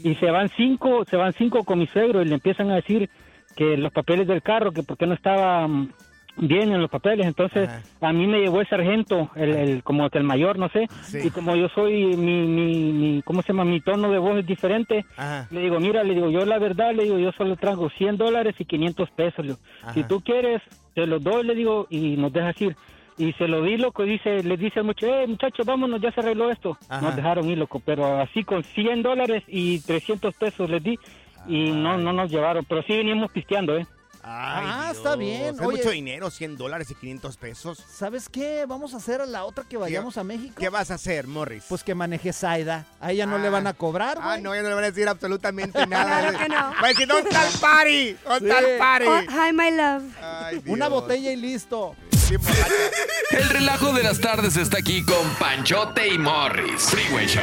Y 0.04 0.14
se 0.16 0.30
van 0.32 0.48
cinco, 0.56 1.04
se 1.04 1.16
van 1.16 1.32
cinco 1.32 1.62
con 1.64 1.78
mi 1.78 1.86
suegro 1.86 2.22
y 2.22 2.24
le 2.24 2.34
empiezan 2.34 2.70
a 2.70 2.76
decir 2.76 3.08
que 3.56 3.76
los 3.76 3.92
papeles 3.92 4.26
del 4.26 4.42
carro, 4.42 4.72
que 4.72 4.82
porque 4.82 5.06
no 5.06 5.14
estaba 5.14 5.66
mm, 5.68 5.90
bien 6.38 6.72
en 6.72 6.80
los 6.80 6.90
papeles. 6.90 7.26
Entonces, 7.26 7.68
a 8.00 8.12
mí 8.12 8.26
me 8.26 8.40
llevó 8.40 8.60
el 8.60 8.68
sargento, 8.68 9.30
el, 9.36 9.50
el- 9.54 9.82
como 9.82 10.08
que 10.10 10.18
el 10.18 10.24
mayor, 10.24 10.58
no 10.58 10.68
sé. 10.70 10.86
Sí. 11.02 11.18
Y 11.24 11.30
como 11.30 11.54
yo 11.56 11.68
soy, 11.74 12.16
mi, 12.16 12.46
mi, 12.46 12.92
mi, 12.92 13.22
¿cómo 13.22 13.42
se 13.42 13.48
llama? 13.52 13.64
Mi 13.64 13.80
tono 13.80 14.10
de 14.10 14.18
voz 14.18 14.38
es 14.38 14.46
diferente. 14.46 15.04
Ajá. 15.16 15.46
Le 15.50 15.60
digo, 15.60 15.78
mira, 15.80 16.02
le 16.02 16.14
digo, 16.14 16.30
yo 16.30 16.44
la 16.46 16.58
verdad, 16.58 16.94
le 16.94 17.04
digo, 17.04 17.18
yo 17.18 17.32
solo 17.32 17.56
traigo 17.56 17.90
100 17.90 18.16
dólares 18.16 18.54
y 18.58 18.64
500 18.64 19.10
pesos. 19.10 19.44
Digo, 19.44 19.58
si 19.92 20.04
tú 20.04 20.20
quieres, 20.22 20.62
te 20.94 21.06
los 21.06 21.22
doy, 21.22 21.44
le 21.44 21.54
digo, 21.54 21.86
y 21.90 22.16
nos 22.16 22.32
dejas 22.32 22.60
ir. 22.62 22.76
Y 23.18 23.34
se 23.34 23.46
lo 23.46 23.60
di, 23.62 23.76
loco, 23.76 24.04
dice, 24.04 24.42
le 24.42 24.56
dice 24.56 24.80
al 24.80 24.86
muchacho, 24.86 25.14
eh, 25.14 25.26
muchachos, 25.26 25.66
vámonos, 25.66 26.00
ya 26.00 26.10
se 26.12 26.20
arregló 26.20 26.50
esto. 26.50 26.78
Ajá. 26.88 27.02
Nos 27.02 27.14
dejaron 27.14 27.48
ir, 27.50 27.58
loco, 27.58 27.80
pero 27.84 28.18
así 28.18 28.42
con 28.42 28.64
100 28.64 29.02
dólares 29.02 29.42
y 29.48 29.80
300 29.80 30.34
pesos 30.34 30.68
les 30.70 30.82
di. 30.82 30.98
Y 31.46 31.70
no, 31.72 31.98
no 31.98 32.12
nos 32.12 32.30
llevaron, 32.30 32.64
pero 32.68 32.82
sí 32.82 32.96
veníamos 32.96 33.30
pisteando, 33.30 33.76
¿eh? 33.76 33.86
Ah, 34.24 34.90
está 34.92 35.16
bien. 35.16 35.56
Es 35.56 35.60
Oye, 35.60 35.78
mucho 35.78 35.90
dinero, 35.90 36.30
100 36.30 36.56
dólares 36.56 36.88
y 36.92 36.94
500 36.94 37.36
pesos. 37.36 37.84
¿sabes 37.92 38.28
qué? 38.28 38.64
Vamos 38.68 38.94
a 38.94 38.98
hacer 38.98 39.20
a 39.20 39.26
la 39.26 39.44
otra 39.44 39.64
que 39.68 39.76
vayamos 39.76 40.16
a 40.16 40.22
México. 40.22 40.54
¿Qué 40.58 40.68
vas 40.68 40.92
a 40.92 40.94
hacer, 40.94 41.26
Morris? 41.26 41.64
Pues 41.68 41.82
que 41.82 41.96
maneje 41.96 42.32
Zaida. 42.32 42.86
A 43.00 43.10
ella 43.10 43.26
no 43.26 43.38
le 43.38 43.48
van 43.48 43.66
a 43.66 43.72
cobrar, 43.72 44.18
Ah, 44.20 44.38
no, 44.40 44.54
ya 44.54 44.62
no 44.62 44.68
le 44.68 44.74
van 44.76 44.84
a 44.84 44.90
decir 44.92 45.08
absolutamente 45.08 45.84
nada. 45.88 46.20
Claro 46.20 46.38
que 46.38 46.48
no. 46.48 46.54
Va 46.56 46.84
a 46.84 46.88
decir, 46.88 47.08
¿dónde 47.08 47.30
está 47.30 47.48
el 47.48 47.58
party? 47.58 48.16
¿Dónde 48.24 48.48
está 48.48 48.58
el 48.60 48.78
party? 48.78 49.06
Oh, 49.08 49.20
hi, 49.22 49.52
my 49.52 49.70
love. 49.72 50.02
Ay, 50.22 50.62
Una 50.66 50.86
botella 50.86 51.32
y 51.32 51.36
listo. 51.36 51.96
El 53.32 53.48
relajo 53.50 53.92
de 53.92 54.04
las 54.04 54.20
tardes 54.20 54.56
está 54.56 54.78
aquí 54.78 55.04
con 55.04 55.28
Panchote 55.40 56.06
y 56.08 56.18
Morris. 56.18 56.80
Freeway 56.82 57.26
Show. 57.26 57.42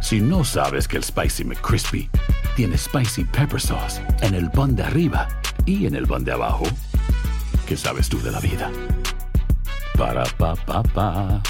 Si 0.00 0.20
no 0.20 0.44
sabes 0.44 0.86
que 0.86 0.96
el 0.96 1.04
Spicy 1.04 1.44
McCrispy 1.44 2.08
tiene 2.56 2.78
Spicy 2.78 3.24
Pepper 3.24 3.60
Sauce 3.60 4.00
en 4.22 4.34
el 4.34 4.50
pan 4.50 4.74
de 4.74 4.84
arriba 4.84 5.28
y 5.66 5.86
en 5.86 5.94
el 5.94 6.06
pan 6.06 6.24
de 6.24 6.32
abajo, 6.32 6.64
¿qué 7.66 7.76
sabes 7.76 8.08
tú 8.08 8.20
de 8.22 8.30
la 8.30 8.40
vida? 8.40 8.70
Para, 9.96 10.24
pa, 10.24 10.54
pa, 10.54 10.82
pa. 10.82 11.42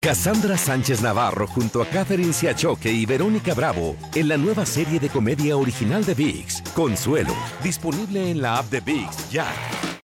Cassandra 0.00 0.56
Sánchez 0.56 1.02
Navarro 1.02 1.46
junto 1.46 1.82
a 1.82 1.86
Catherine 1.86 2.32
Siachoque 2.32 2.90
y 2.90 3.04
Verónica 3.04 3.52
Bravo 3.52 3.96
en 4.14 4.28
la 4.28 4.36
nueva 4.36 4.64
serie 4.64 4.98
de 5.00 5.08
comedia 5.08 5.56
original 5.56 6.04
de 6.04 6.14
VIX, 6.14 6.62
Consuelo, 6.74 7.34
disponible 7.62 8.30
en 8.30 8.40
la 8.40 8.58
app 8.58 8.70
de 8.70 8.80
VIX 8.80 9.30
ya. 9.30 9.46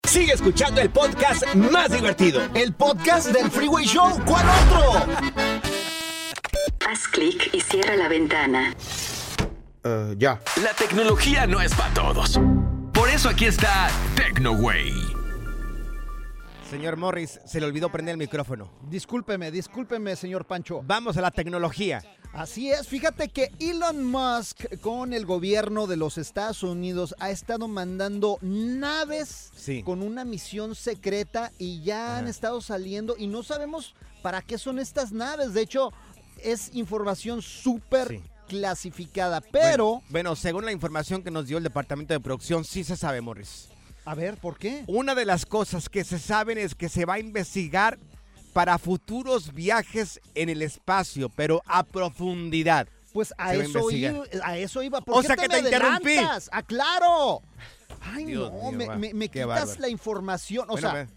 Sigue 0.07 0.33
escuchando 0.33 0.81
el 0.81 0.89
podcast 0.89 1.55
más 1.55 1.91
divertido. 1.91 2.41
El 2.53 2.73
podcast 2.73 3.29
del 3.29 3.49
Freeway 3.49 3.85
Show. 3.85 4.19
¿Cuál 4.25 4.45
otro? 4.67 5.80
Haz 6.87 7.07
clic 7.07 7.49
y 7.53 7.61
cierra 7.61 7.95
la 7.95 8.07
ventana. 8.07 8.75
ya. 10.17 10.39
La 10.63 10.73
tecnología 10.77 11.47
no 11.47 11.61
es 11.61 11.73
para 11.73 11.93
todos. 11.93 12.39
Por 12.93 13.09
eso 13.09 13.29
aquí 13.29 13.45
está 13.45 13.89
TecnoWay. 14.15 14.91
Señor 16.69 16.95
Morris, 16.95 17.39
se 17.45 17.59
le 17.59 17.65
olvidó 17.65 17.91
prender 17.91 18.13
el 18.13 18.17
micrófono. 18.17 18.71
Discúlpeme, 18.89 19.51
discúlpeme, 19.51 20.15
señor 20.15 20.45
Pancho. 20.45 20.81
Vamos 20.85 21.17
a 21.17 21.21
la 21.21 21.31
tecnología. 21.31 22.01
Así 22.33 22.71
es, 22.71 22.87
fíjate 22.87 23.27
que 23.27 23.51
Elon 23.59 24.05
Musk 24.05 24.79
con 24.79 25.11
el 25.11 25.25
gobierno 25.25 25.85
de 25.85 25.97
los 25.97 26.17
Estados 26.17 26.63
Unidos 26.63 27.13
ha 27.19 27.29
estado 27.29 27.67
mandando 27.67 28.37
naves 28.41 29.51
Sí. 29.53 29.83
con 29.83 30.01
una 30.01 30.23
misión 30.23 30.73
secreta 30.75 31.51
y 31.57 31.81
ya 31.83 32.17
han 32.17 32.29
estado 32.29 32.61
saliendo 32.61 33.15
y 33.17 33.27
no 33.27 33.43
sabemos 33.43 33.93
para 34.21 34.41
qué 34.41 34.57
son 34.57 34.79
estas 34.79 35.11
naves. 35.11 35.53
De 35.53 35.61
hecho, 35.61 35.91
es 36.43 36.69
información 36.73 37.41
súper 37.41 38.19
clasificada, 38.47 39.41
pero... 39.41 39.85
Bueno, 39.85 40.03
bueno, 40.09 40.35
según 40.35 40.65
la 40.65 40.71
información 40.71 41.23
que 41.23 41.31
nos 41.31 41.47
dio 41.47 41.57
el 41.57 41.63
departamento 41.63 42.13
de 42.13 42.19
producción, 42.19 42.65
sí 42.65 42.83
se 42.83 42.97
sabe, 42.97 43.21
Morris. 43.21 43.69
A 44.05 44.15
ver, 44.15 44.37
¿por 44.37 44.57
qué? 44.57 44.83
Una 44.87 45.15
de 45.15 45.25
las 45.25 45.45
cosas 45.45 45.87
que 45.87 46.03
se 46.03 46.19
saben 46.19 46.57
es 46.57 46.75
que 46.75 46.89
se 46.89 47.05
va 47.05 47.13
a 47.15 47.19
investigar 47.19 47.97
para 48.53 48.77
futuros 48.77 49.53
viajes 49.53 50.19
en 50.35 50.49
el 50.49 50.61
espacio, 50.61 51.29
pero 51.29 51.61
a 51.65 51.83
profundidad. 51.83 52.87
Pues 53.13 53.33
a 53.37 53.53
eso, 53.53 53.91
iba, 53.91 54.23
a 54.43 54.57
eso 54.57 54.81
iba. 54.83 55.01
¿Por 55.01 55.17
O 55.17 55.21
qué 55.21 55.27
sea 55.27 55.35
te 55.35 55.41
que 55.43 55.47
me 55.49 55.53
te 55.61 55.67
interrumpí. 55.75 56.11
adelantas? 56.17 56.49
¡Ah! 56.51 56.63
Ay, 58.13 58.25
Dios 58.25 58.51
no, 58.51 58.71
mío, 58.71 58.89
me, 58.97 59.13
me- 59.13 59.29
quitas 59.29 59.47
bárbaro. 59.47 59.79
la 59.81 59.89
información. 59.89 60.65
O 60.69 60.73
Bueno, 60.73 60.91
sea. 60.91 61.07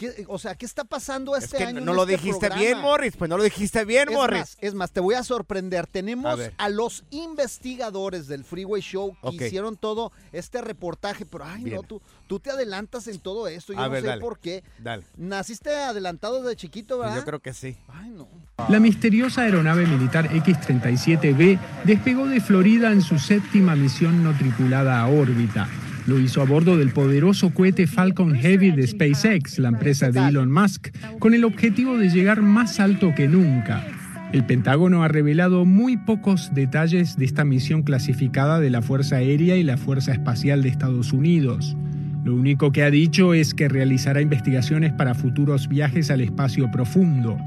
¿Qué, 0.00 0.24
o 0.28 0.38
sea, 0.38 0.54
¿qué 0.54 0.64
está 0.64 0.84
pasando 0.84 1.36
Es 1.36 1.44
este 1.44 1.58
que 1.58 1.64
año? 1.64 1.80
no 1.82 1.92
en 1.92 1.96
lo 1.96 2.02
este 2.04 2.16
dijiste 2.16 2.38
programa? 2.48 2.60
bien, 2.62 2.78
Morris. 2.80 3.16
Pues 3.16 3.28
no 3.28 3.36
lo 3.36 3.42
dijiste 3.44 3.84
bien, 3.84 4.08
Es 4.08 4.14
Morris. 4.14 4.38
más, 4.40 4.56
es 4.60 4.74
más, 4.74 4.90
te 4.92 5.00
voy 5.00 5.14
a 5.14 5.22
sorprender. 5.22 5.86
Tenemos 5.86 6.40
A 6.56 6.68
los 6.70 7.04
investigadores 7.10 8.26
del 8.26 8.44
Freeway 8.44 8.80
Show 8.80 9.14
que 9.36 9.46
hicieron 9.46 9.76
todo 9.76 10.10
este 10.32 10.62
reportaje, 10.62 11.26
pero 11.26 11.44
ay, 11.44 11.64
Bien. 11.64 11.76
no, 11.76 11.82
tú, 11.82 12.00
tú 12.26 12.40
te 12.40 12.50
adelantas 12.50 13.06
en 13.08 13.18
todo 13.18 13.46
esto. 13.46 13.74
Yo 13.74 13.80
A 13.80 13.84
no 13.84 13.90
ver, 13.90 14.00
sé 14.02 14.06
dale. 14.08 14.20
por 14.22 14.38
qué. 14.38 14.64
Dale. 14.78 15.04
Naciste 15.18 15.74
adelantado 15.76 16.42
de 16.42 16.56
chiquito, 16.56 16.98
¿verdad? 16.98 17.16
Yo 17.16 17.24
creo 17.24 17.40
que 17.40 17.52
sí. 17.52 17.76
Ay, 17.88 18.08
no. 18.08 18.26
La 18.70 18.80
misteriosa 18.80 19.42
aeronave 19.42 19.86
militar 19.86 20.34
X-37B 20.34 21.58
despegó 21.84 22.26
de 22.26 22.40
Florida 22.40 22.90
en 22.92 23.02
su 23.02 23.18
séptima 23.18 23.76
misión 23.76 24.22
no 24.24 24.36
tripulada 24.36 25.00
a 25.00 25.08
órbita. 25.08 25.68
Lo 26.10 26.18
hizo 26.18 26.42
a 26.42 26.44
bordo 26.44 26.76
del 26.76 26.90
poderoso 26.90 27.50
cohete 27.50 27.86
Falcon 27.86 28.34
Heavy 28.34 28.72
de 28.72 28.84
SpaceX, 28.84 29.60
la 29.60 29.68
empresa 29.68 30.10
de 30.10 30.18
Elon 30.18 30.50
Musk, 30.50 30.88
con 31.20 31.34
el 31.34 31.44
objetivo 31.44 31.96
de 31.98 32.10
llegar 32.10 32.42
más 32.42 32.80
alto 32.80 33.14
que 33.14 33.28
nunca. 33.28 33.86
El 34.32 34.44
Pentágono 34.44 35.04
ha 35.04 35.08
revelado 35.08 35.64
muy 35.64 35.96
pocos 35.96 36.52
detalles 36.52 37.16
de 37.16 37.26
esta 37.26 37.44
misión 37.44 37.84
clasificada 37.84 38.58
de 38.58 38.70
la 38.70 38.82
Fuerza 38.82 39.18
Aérea 39.18 39.54
y 39.54 39.62
la 39.62 39.76
Fuerza 39.76 40.10
Espacial 40.10 40.64
de 40.64 40.70
Estados 40.70 41.12
Unidos. 41.12 41.76
Lo 42.24 42.34
único 42.34 42.72
que 42.72 42.82
ha 42.82 42.90
dicho 42.90 43.32
es 43.32 43.54
que 43.54 43.68
realizará 43.68 44.20
investigaciones 44.20 44.92
para 44.92 45.14
futuros 45.14 45.68
viajes 45.68 46.10
al 46.10 46.22
espacio 46.22 46.72
profundo. 46.72 47.38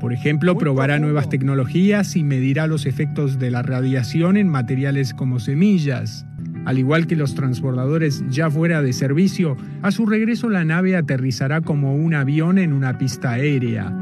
Por 0.00 0.12
ejemplo, 0.12 0.58
probará 0.58 0.98
nuevas 0.98 1.28
tecnologías 1.28 2.16
y 2.16 2.24
medirá 2.24 2.66
los 2.66 2.84
efectos 2.84 3.38
de 3.38 3.52
la 3.52 3.62
radiación 3.62 4.36
en 4.36 4.48
materiales 4.48 5.14
como 5.14 5.38
semillas. 5.38 6.26
Al 6.66 6.78
igual 6.78 7.06
que 7.06 7.16
los 7.16 7.34
transbordadores 7.34 8.22
ya 8.28 8.50
fuera 8.50 8.82
de 8.82 8.92
servicio, 8.92 9.56
a 9.82 9.90
su 9.90 10.04
regreso 10.06 10.48
la 10.50 10.64
nave 10.64 10.96
aterrizará 10.96 11.60
como 11.62 11.94
un 11.94 12.14
avión 12.14 12.58
en 12.58 12.72
una 12.72 12.98
pista 12.98 13.32
aérea. 13.32 13.92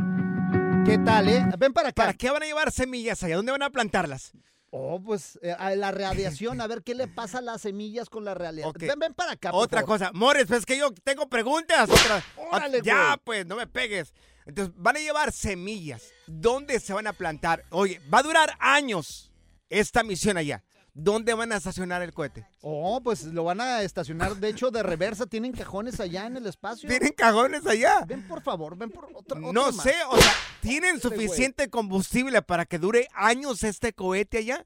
¿Qué 0.85 0.99
tal, 0.99 1.29
eh? 1.29 1.45
Ven 1.59 1.73
para 1.73 1.89
acá. 1.91 2.03
¿Para 2.03 2.15
qué 2.15 2.31
van 2.31 2.43
a 2.43 2.47
llevar 2.47 2.71
semillas 2.73 3.23
allá? 3.23 3.37
¿Dónde 3.37 3.53
van 3.53 3.63
a 3.63 3.71
plantarlas? 3.71 4.33
Oh, 4.71 5.01
pues 5.03 5.39
eh, 5.43 5.55
a 5.57 5.75
la 5.75 5.91
radiación, 5.91 6.61
a 6.61 6.67
ver 6.67 6.83
qué 6.83 6.95
le 6.95 7.07
pasa 7.09 7.39
a 7.39 7.41
las 7.41 7.63
semillas 7.63 8.11
con 8.11 8.25
la 8.25 8.35
radiación. 8.35 8.75
Ven, 8.79 8.99
ven 8.99 9.15
para 9.15 9.33
acá. 9.33 9.51
por 9.53 9.63
Otra 9.63 9.81
favor. 9.81 9.99
cosa. 9.99 10.11
Morris, 10.13 10.47
pues 10.47 10.61
es 10.61 10.67
que 10.67 10.77
yo 10.77 10.93
tengo 11.05 11.29
preguntas. 11.29 11.89
Otra. 11.89 12.23
Órale, 12.53 12.81
ya, 12.83 13.19
pues, 13.23 13.47
no 13.47 13.57
me 13.57 13.67
pegues. 13.67 14.13
Entonces, 14.45 14.75
van 14.77 14.97
a 14.97 15.01
llevar 15.01 15.33
semillas. 15.33 16.03
¿Dónde 16.27 16.79
se 16.79 16.93
van 16.93 17.07
a 17.07 17.13
plantar? 17.13 17.65
Oye, 17.71 18.01
va 18.13 18.19
a 18.19 18.23
durar 18.23 18.51
años 18.61 19.33
esta 19.71 20.03
misión 20.03 20.37
allá. 20.37 20.63
¿Dónde 20.99 21.35
van 21.35 21.53
a 21.53 21.57
estacionar 21.57 22.01
el 22.01 22.15
cohete? 22.15 22.47
Oh, 22.63 23.03
pues 23.03 23.25
lo 23.25 23.45
van 23.45 23.61
a 23.61 23.83
estacionar, 23.83 24.35
de 24.37 24.49
hecho, 24.49 24.71
de 24.71 24.83
reversa. 24.83 25.27
Tienen 25.27 25.53
cajones 25.53 26.01
allá 26.01 26.25
en 26.25 26.39
el 26.39 26.47
espacio. 26.47 26.89
¿Tienen 26.89 27.13
cajones 27.13 27.67
allá? 27.67 28.03
Ven, 28.07 28.27
por 28.27 28.41
favor, 28.41 28.79
ven 28.79 28.91
por 28.91 29.11
otro. 29.13 29.39
No 29.39 29.51
otro 29.51 29.73
más. 29.73 29.83
sé, 29.83 29.95
o 30.09 30.17
sea, 30.17 30.33
¿tienen 30.63 30.99
güey. 30.99 31.03
suficiente 31.03 31.69
combustible 31.69 32.41
para 32.41 32.65
que 32.65 32.79
dure 32.79 33.09
años 33.15 33.63
este 33.63 33.93
cohete 33.93 34.39
allá? 34.39 34.65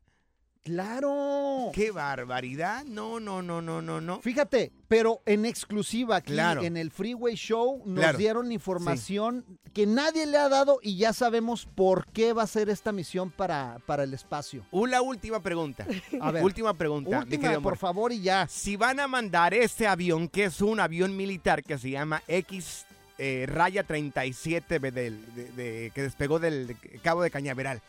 Claro. 0.62 1.70
¡Qué 1.72 1.90
barbaridad! 1.90 2.84
No, 2.84 3.18
no, 3.18 3.42
no, 3.42 3.62
no, 3.62 3.80
no, 3.80 4.00
no. 4.00 4.20
Fíjate, 4.20 4.72
pero 4.88 5.20
en 5.26 5.46
exclusiva 5.46 6.16
aquí 6.16 6.32
Claro. 6.32 6.62
en 6.62 6.76
el 6.76 6.90
Freeway 6.90 7.34
Show 7.34 7.82
nos 7.86 7.98
Claro. 7.98 8.18
dieron 8.18 8.48
la 8.48 8.54
información 8.54 9.44
que 9.72 9.86
nadie 9.86 10.26
le 10.26 10.36
ha 10.36 10.48
dado 10.48 10.78
y 10.82 10.96
ya 10.96 11.12
sabemos 11.12 11.66
por 11.66 12.06
qué 12.12 12.32
va 12.32 12.42
a 12.42 12.46
ser 12.46 12.68
esta 12.68 12.92
misión 12.92 13.30
para, 13.30 13.78
para 13.86 14.04
el 14.04 14.12
espacio. 14.14 14.64
Una 14.70 15.00
última 15.00 15.40
pregunta. 15.42 15.86
A 16.20 16.30
ver. 16.30 16.44
Última 16.44 16.74
pregunta. 16.74 17.18
Última, 17.20 17.60
por 17.60 17.76
favor, 17.78 18.12
y 18.12 18.20
ya. 18.20 18.46
Si 18.48 18.76
van 18.76 19.00
a 19.00 19.08
mandar 19.08 19.54
este 19.54 19.86
avión, 19.86 20.28
que 20.28 20.44
es 20.44 20.60
un 20.60 20.78
avión 20.80 21.16
militar 21.16 21.62
que 21.62 21.78
se 21.78 21.90
llama 21.90 22.22
X 22.28 22.84
eh, 23.18 23.46
Raya 23.46 23.82
37 23.84 24.78
de- 24.78 24.90
del- 24.90 25.34
de- 25.34 25.52
de- 25.52 25.90
que 25.94 26.02
despegó 26.02 26.38
del 26.38 26.74
Cabo 27.02 27.22
de 27.22 27.30
Cañaveral, 27.30 27.82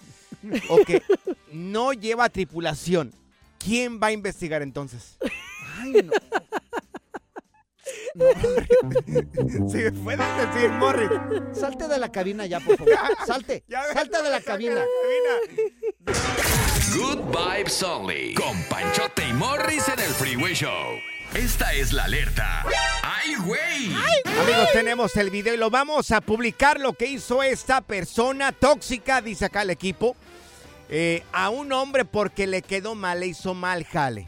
o 0.70 0.78
que 0.86 1.02
no 1.52 1.94
lleva 1.94 2.30
tripulación, 2.30 3.14
¿quién 3.58 4.00
va 4.02 4.08
a 4.08 4.12
investigar 4.12 4.62
entonces? 4.62 5.18
Ay, 5.80 5.94
no. 6.04 6.12
Si 9.70 9.78
me 9.78 9.92
puedes 9.92 10.54
decir, 10.54 10.70
Morris. 10.72 11.10
Salte 11.54 11.88
de 11.88 11.98
la 11.98 12.12
cabina 12.12 12.46
ya, 12.46 12.60
por 12.60 12.78
favor. 12.78 12.94
Salte. 13.26 13.64
Salte 13.94 14.22
de 14.22 14.30
la 14.30 14.42
cabina. 14.42 14.82
Good 16.96 17.20
Vibes 17.32 17.84
Only. 17.84 18.34
Con 18.34 18.62
Panchote 18.64 19.28
y 19.28 19.34
Morris 19.34 19.88
en 19.88 20.00
el 20.00 20.12
Freeway 20.12 20.54
Show. 20.54 21.00
Esta 21.34 21.74
es 21.74 21.94
la 21.94 22.04
alerta. 22.04 22.66
¡Ay, 23.04 23.36
güey! 23.36 23.94
Amigos, 24.42 24.68
tenemos 24.74 25.16
el 25.16 25.30
video 25.30 25.54
y 25.54 25.58
lo 25.58 25.70
vamos 25.70 26.12
a 26.12 26.20
publicar 26.20 26.82
lo 26.82 26.92
que 26.92 27.06
hizo 27.06 27.42
esta 27.42 27.80
persona 27.80 28.52
tóxica, 28.52 29.22
dice 29.22 29.46
acá 29.46 29.62
el 29.62 29.70
equipo, 29.70 30.18
eh, 30.92 31.24
a 31.32 31.50
un 31.50 31.72
hombre 31.72 32.06
porque 32.06 32.46
le 32.48 32.62
quedó 32.62 32.94
mal, 32.96 33.22
le 33.22 33.28
hizo 33.28 33.54
mal 33.54 33.84
jale. 33.86 34.28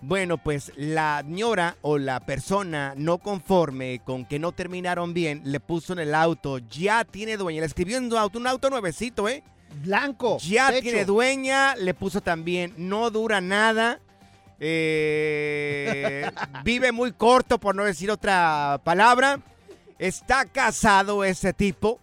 Bueno, 0.00 0.38
pues 0.38 0.70
la 0.76 1.22
señora 1.26 1.76
o 1.82 1.98
la 1.98 2.20
persona 2.20 2.94
no 2.96 3.18
conforme 3.18 4.00
con 4.04 4.24
que 4.24 4.38
no 4.38 4.52
terminaron 4.52 5.12
bien, 5.12 5.42
le 5.44 5.58
puso 5.58 5.92
en 5.92 5.98
el 5.98 6.14
auto, 6.14 6.58
ya 6.58 7.04
tiene 7.04 7.36
dueña, 7.36 7.60
le 7.60 7.66
escribió 7.66 7.96
en 7.98 8.08
su 8.08 8.16
auto, 8.16 8.38
un 8.38 8.46
auto 8.46 8.70
nuevecito, 8.70 9.28
¿eh? 9.28 9.42
Blanco. 9.82 10.38
Ya 10.38 10.68
techo. 10.68 10.82
tiene 10.82 11.04
dueña, 11.04 11.74
le 11.74 11.94
puso 11.94 12.20
también, 12.20 12.72
no 12.76 13.10
dura 13.10 13.40
nada. 13.40 13.98
eh, 14.60 16.30
vive 16.64 16.92
muy 16.92 17.10
corto, 17.12 17.58
por 17.58 17.74
no 17.74 17.82
decir 17.84 18.10
otra 18.10 18.80
palabra. 18.84 19.40
Está 19.98 20.44
casado 20.44 21.24
ese 21.24 21.52
tipo. 21.52 21.98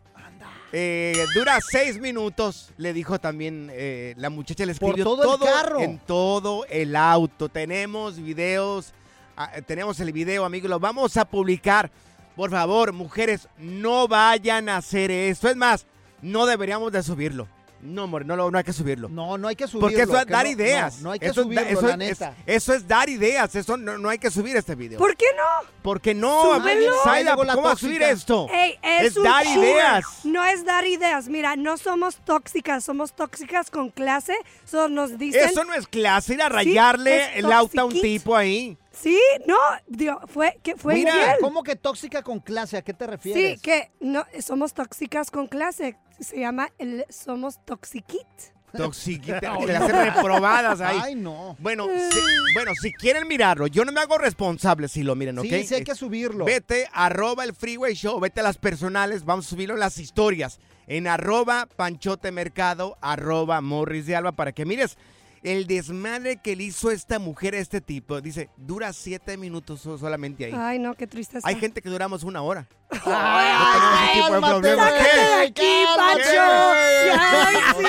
Eh, 0.77 1.25
dura 1.33 1.57
seis 1.61 2.01
minutos, 2.01 2.73
le 2.75 2.91
dijo 2.91 3.17
también 3.17 3.69
eh, 3.71 4.13
la 4.17 4.29
muchacha, 4.29 4.65
le 4.65 4.75
Por 4.75 4.89
escribió 4.89 5.05
todo 5.05 5.45
el 5.45 5.49
carro. 5.49 5.79
en 5.79 5.99
todo 5.99 6.65
el 6.65 6.97
auto. 6.97 7.47
Tenemos 7.47 8.19
videos, 8.19 8.93
ah, 9.37 9.51
tenemos 9.65 10.01
el 10.01 10.11
video, 10.11 10.43
amigos, 10.43 10.69
lo 10.69 10.77
vamos 10.77 11.15
a 11.15 11.23
publicar. 11.23 11.89
Por 12.35 12.51
favor, 12.51 12.91
mujeres, 12.91 13.47
no 13.57 14.09
vayan 14.09 14.67
a 14.67 14.75
hacer 14.75 15.11
esto. 15.11 15.47
Es 15.47 15.55
más, 15.55 15.87
no 16.21 16.45
deberíamos 16.45 16.91
de 16.91 17.03
subirlo. 17.03 17.47
No, 17.81 18.03
amor, 18.03 18.25
no, 18.25 18.35
lo- 18.35 18.49
no 18.49 18.57
hay 18.57 18.63
que 18.63 18.73
subirlo. 18.73 19.09
No, 19.09 19.37
no 19.37 19.47
hay 19.47 19.55
que 19.55 19.67
subirlo. 19.67 19.87
Porque 19.89 20.01
eso 20.01 20.17
es 20.17 20.25
dar 20.27 20.45
no- 20.45 20.51
ideas. 20.51 20.97
No, 20.97 21.03
no 21.03 21.11
hay 21.11 21.19
que 21.19 21.27
Eso 21.27 21.43
subirlo, 21.43 21.63
eso 21.67 21.87
la 21.87 21.97
neta. 21.97 22.35
es- 22.45 22.55
eso 22.55 22.73
es 22.73 22.87
dar 22.87 23.09
ideas. 23.09 23.53
Eso 23.55 23.77
no, 23.77 23.97
no 23.97 24.09
hay 24.09 24.17
que 24.17 24.31
subir 24.31 24.55
este 24.55 24.75
video. 24.75 24.97
¿Por 24.97 25.15
qué 25.15 25.25
no? 25.37 25.67
Porque 25.83 26.15
no, 26.15 26.57
la 26.57 27.35
¿cómo 27.35 27.61
va 27.63 27.71
a 27.73 27.75
subir 27.75 28.01
esto? 28.01 28.47
Ey, 28.51 28.79
es, 28.81 29.03
es 29.07 29.17
un 29.17 29.23
dar 29.23 29.45
ideas. 29.45 30.05
No 30.23 30.43
es 30.45 30.65
dar 30.65 30.85
ideas. 30.85 31.27
Mira, 31.27 31.55
no 31.55 31.77
somos 31.77 32.15
tóxicas, 32.17 32.83
somos 32.83 33.13
tóxicas 33.15 33.69
con 33.69 33.89
clase. 33.89 34.35
So 34.65 34.89
nos 34.89 35.17
dicen. 35.17 35.47
Eso 35.49 35.63
no 35.63 35.73
es 35.73 35.87
clase, 35.87 36.33
ir 36.33 36.41
a 36.41 36.49
rayarle 36.49 37.17
es 37.17 37.29
el 37.37 37.51
auto 37.51 37.81
a 37.81 37.85
un 37.85 37.93
tipo 38.01 38.35
ahí. 38.35 38.77
Sí, 38.91 39.19
no, 39.45 39.57
dio- 39.87 40.21
fue 40.27 40.57
que 40.63 40.75
fue 40.77 40.93
Mira, 40.95 41.13
infiel. 41.13 41.35
¿cómo 41.41 41.63
que 41.63 41.75
tóxica 41.75 42.23
con 42.23 42.39
clase? 42.39 42.77
¿A 42.77 42.81
qué 42.81 42.93
te 42.93 43.05
refieres? 43.05 43.55
Sí, 43.55 43.59
que 43.61 43.91
no 43.99 44.25
somos 44.41 44.73
tóxicas 44.73 45.29
con 45.31 45.47
clase. 45.47 45.97
Se 46.19 46.39
llama 46.39 46.69
el 46.77 47.05
somos 47.09 47.59
toxiquit. 47.65 48.27
Toxiquita, 48.75 49.39
que 49.59 49.67
le 49.67 49.75
hacen 49.75 49.95
reprobadas 49.95 50.81
ahí. 50.81 50.99
Ay, 51.01 51.15
no. 51.15 51.55
Bueno, 51.59 51.87
si, 51.87 52.19
bueno, 52.53 52.71
si 52.81 52.91
quieren 52.91 53.27
mirarlo, 53.27 53.67
yo 53.67 53.85
no 53.85 53.91
me 53.91 54.01
hago 54.01 54.17
responsable 54.17 54.87
si 54.87 55.03
lo 55.03 55.15
miren, 55.15 55.39
¿ok? 55.39 55.45
Sí, 55.45 55.63
sí 55.67 55.75
hay 55.75 55.83
que 55.83 55.95
subirlo. 55.95 56.45
Vete, 56.45 56.87
arroba 56.91 57.43
el 57.43 57.53
Freeway 57.53 57.93
Show, 57.93 58.19
vete 58.19 58.41
a 58.41 58.43
las 58.43 58.57
personales, 58.57 59.23
vamos 59.23 59.47
a 59.47 59.49
subirlo 59.49 59.75
en 59.75 59.79
las 59.79 59.97
historias, 59.97 60.59
en 60.87 61.07
arroba 61.07 61.67
Panchote 61.75 62.31
Mercado, 62.31 62.97
arroba 63.01 63.61
Morris 63.61 64.05
de 64.05 64.15
Alba, 64.15 64.33
para 64.33 64.51
que 64.51 64.65
mires 64.65 64.97
el 65.45 65.67
desmadre 65.67 66.37
que 66.37 66.55
le 66.55 66.63
hizo 66.65 66.91
esta 66.91 67.19
mujer 67.19 67.53
a 67.55 67.59
este 67.59 67.79
tipo. 67.81 68.19
Dice, 68.19 68.49
dura 68.57 68.91
siete 68.93 69.37
minutos 69.37 69.81
so- 69.81 69.97
solamente 69.97 70.45
ahí. 70.45 70.53
Ay, 70.55 70.79
no, 70.79 70.95
qué 70.95 71.07
tristeza. 71.07 71.47
Hay 71.47 71.55
gente 71.59 71.81
que 71.81 71.89
duramos 71.89 72.23
una 72.23 72.41
hora. 72.41 72.67
Ay, 73.05 74.19
No 74.19 74.25
tenemos 74.25 74.25
ese 74.25 74.25
tipo 74.25 74.25
de 74.25 74.41
cálmate, 74.41 74.59
problemas. 74.59 74.89
güey. 74.91 75.53
¿Qué? 75.53 75.63
aquí. 75.63 75.85
Pancho! 75.95 76.41
Ay, 76.41 77.55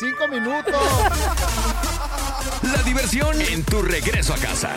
Cinco 0.00 0.28
minutos. 0.28 0.82
La 2.74 2.82
diversión 2.82 3.40
en 3.40 3.64
tu 3.64 3.82
regreso 3.82 4.34
a 4.34 4.38
casa. 4.38 4.70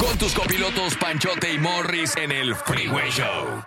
Con 0.00 0.16
tus 0.18 0.32
copilotos 0.34 0.96
Panchote 0.96 1.52
y 1.52 1.58
Morris 1.58 2.16
en 2.16 2.32
el 2.32 2.54
Freeway 2.54 3.10
Show. 3.10 3.62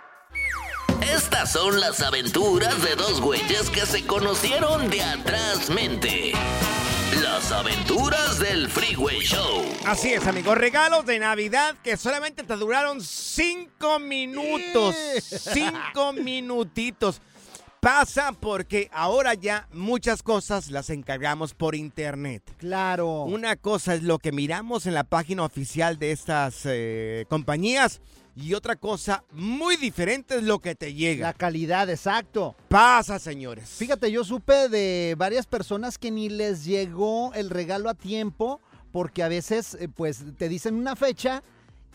Estas 1.02 1.52
son 1.52 1.78
las 1.80 2.00
aventuras 2.00 2.82
de 2.82 2.96
dos 2.96 3.20
güeyes 3.20 3.70
que 3.70 3.86
se 3.86 4.04
conocieron 4.04 4.90
de 4.90 5.02
atrás 5.02 5.70
mente. 5.70 6.32
Las 7.22 7.52
aventuras 7.52 8.38
del 8.38 8.68
Freeway 8.68 9.20
Show. 9.20 9.64
Así 9.86 10.12
es, 10.12 10.26
amigos. 10.26 10.58
Regalos 10.58 11.06
de 11.06 11.18
Navidad 11.18 11.76
que 11.82 11.96
solamente 11.96 12.42
te 12.42 12.56
duraron 12.56 13.00
cinco 13.00 13.98
minutos. 13.98 14.94
Cinco 15.20 16.12
minutitos. 16.12 17.20
Pasa 17.80 18.32
porque 18.32 18.90
ahora 18.92 19.34
ya 19.34 19.68
muchas 19.72 20.22
cosas 20.22 20.70
las 20.70 20.90
encargamos 20.90 21.54
por 21.54 21.76
internet. 21.76 22.42
Claro. 22.58 23.22
Una 23.22 23.54
cosa 23.54 23.94
es 23.94 24.02
lo 24.02 24.18
que 24.18 24.32
miramos 24.32 24.86
en 24.86 24.94
la 24.94 25.04
página 25.04 25.44
oficial 25.44 25.98
de 25.98 26.10
estas 26.10 26.62
eh, 26.64 27.24
compañías 27.28 28.00
y 28.40 28.54
otra 28.54 28.76
cosa 28.76 29.24
muy 29.32 29.76
diferente 29.76 30.36
es 30.36 30.42
lo 30.44 30.60
que 30.60 30.74
te 30.74 30.94
llega. 30.94 31.26
La 31.26 31.34
calidad, 31.34 31.90
exacto. 31.90 32.54
Pasa, 32.68 33.18
señores. 33.18 33.68
Fíjate, 33.70 34.10
yo 34.12 34.24
supe 34.24 34.68
de 34.68 35.14
varias 35.18 35.46
personas 35.46 35.98
que 35.98 36.10
ni 36.10 36.28
les 36.28 36.64
llegó 36.64 37.32
el 37.34 37.50
regalo 37.50 37.90
a 37.90 37.94
tiempo 37.94 38.60
porque 38.92 39.22
a 39.22 39.28
veces 39.28 39.76
eh, 39.80 39.88
pues 39.88 40.24
te 40.36 40.48
dicen 40.48 40.74
una 40.74 40.94
fecha 40.94 41.42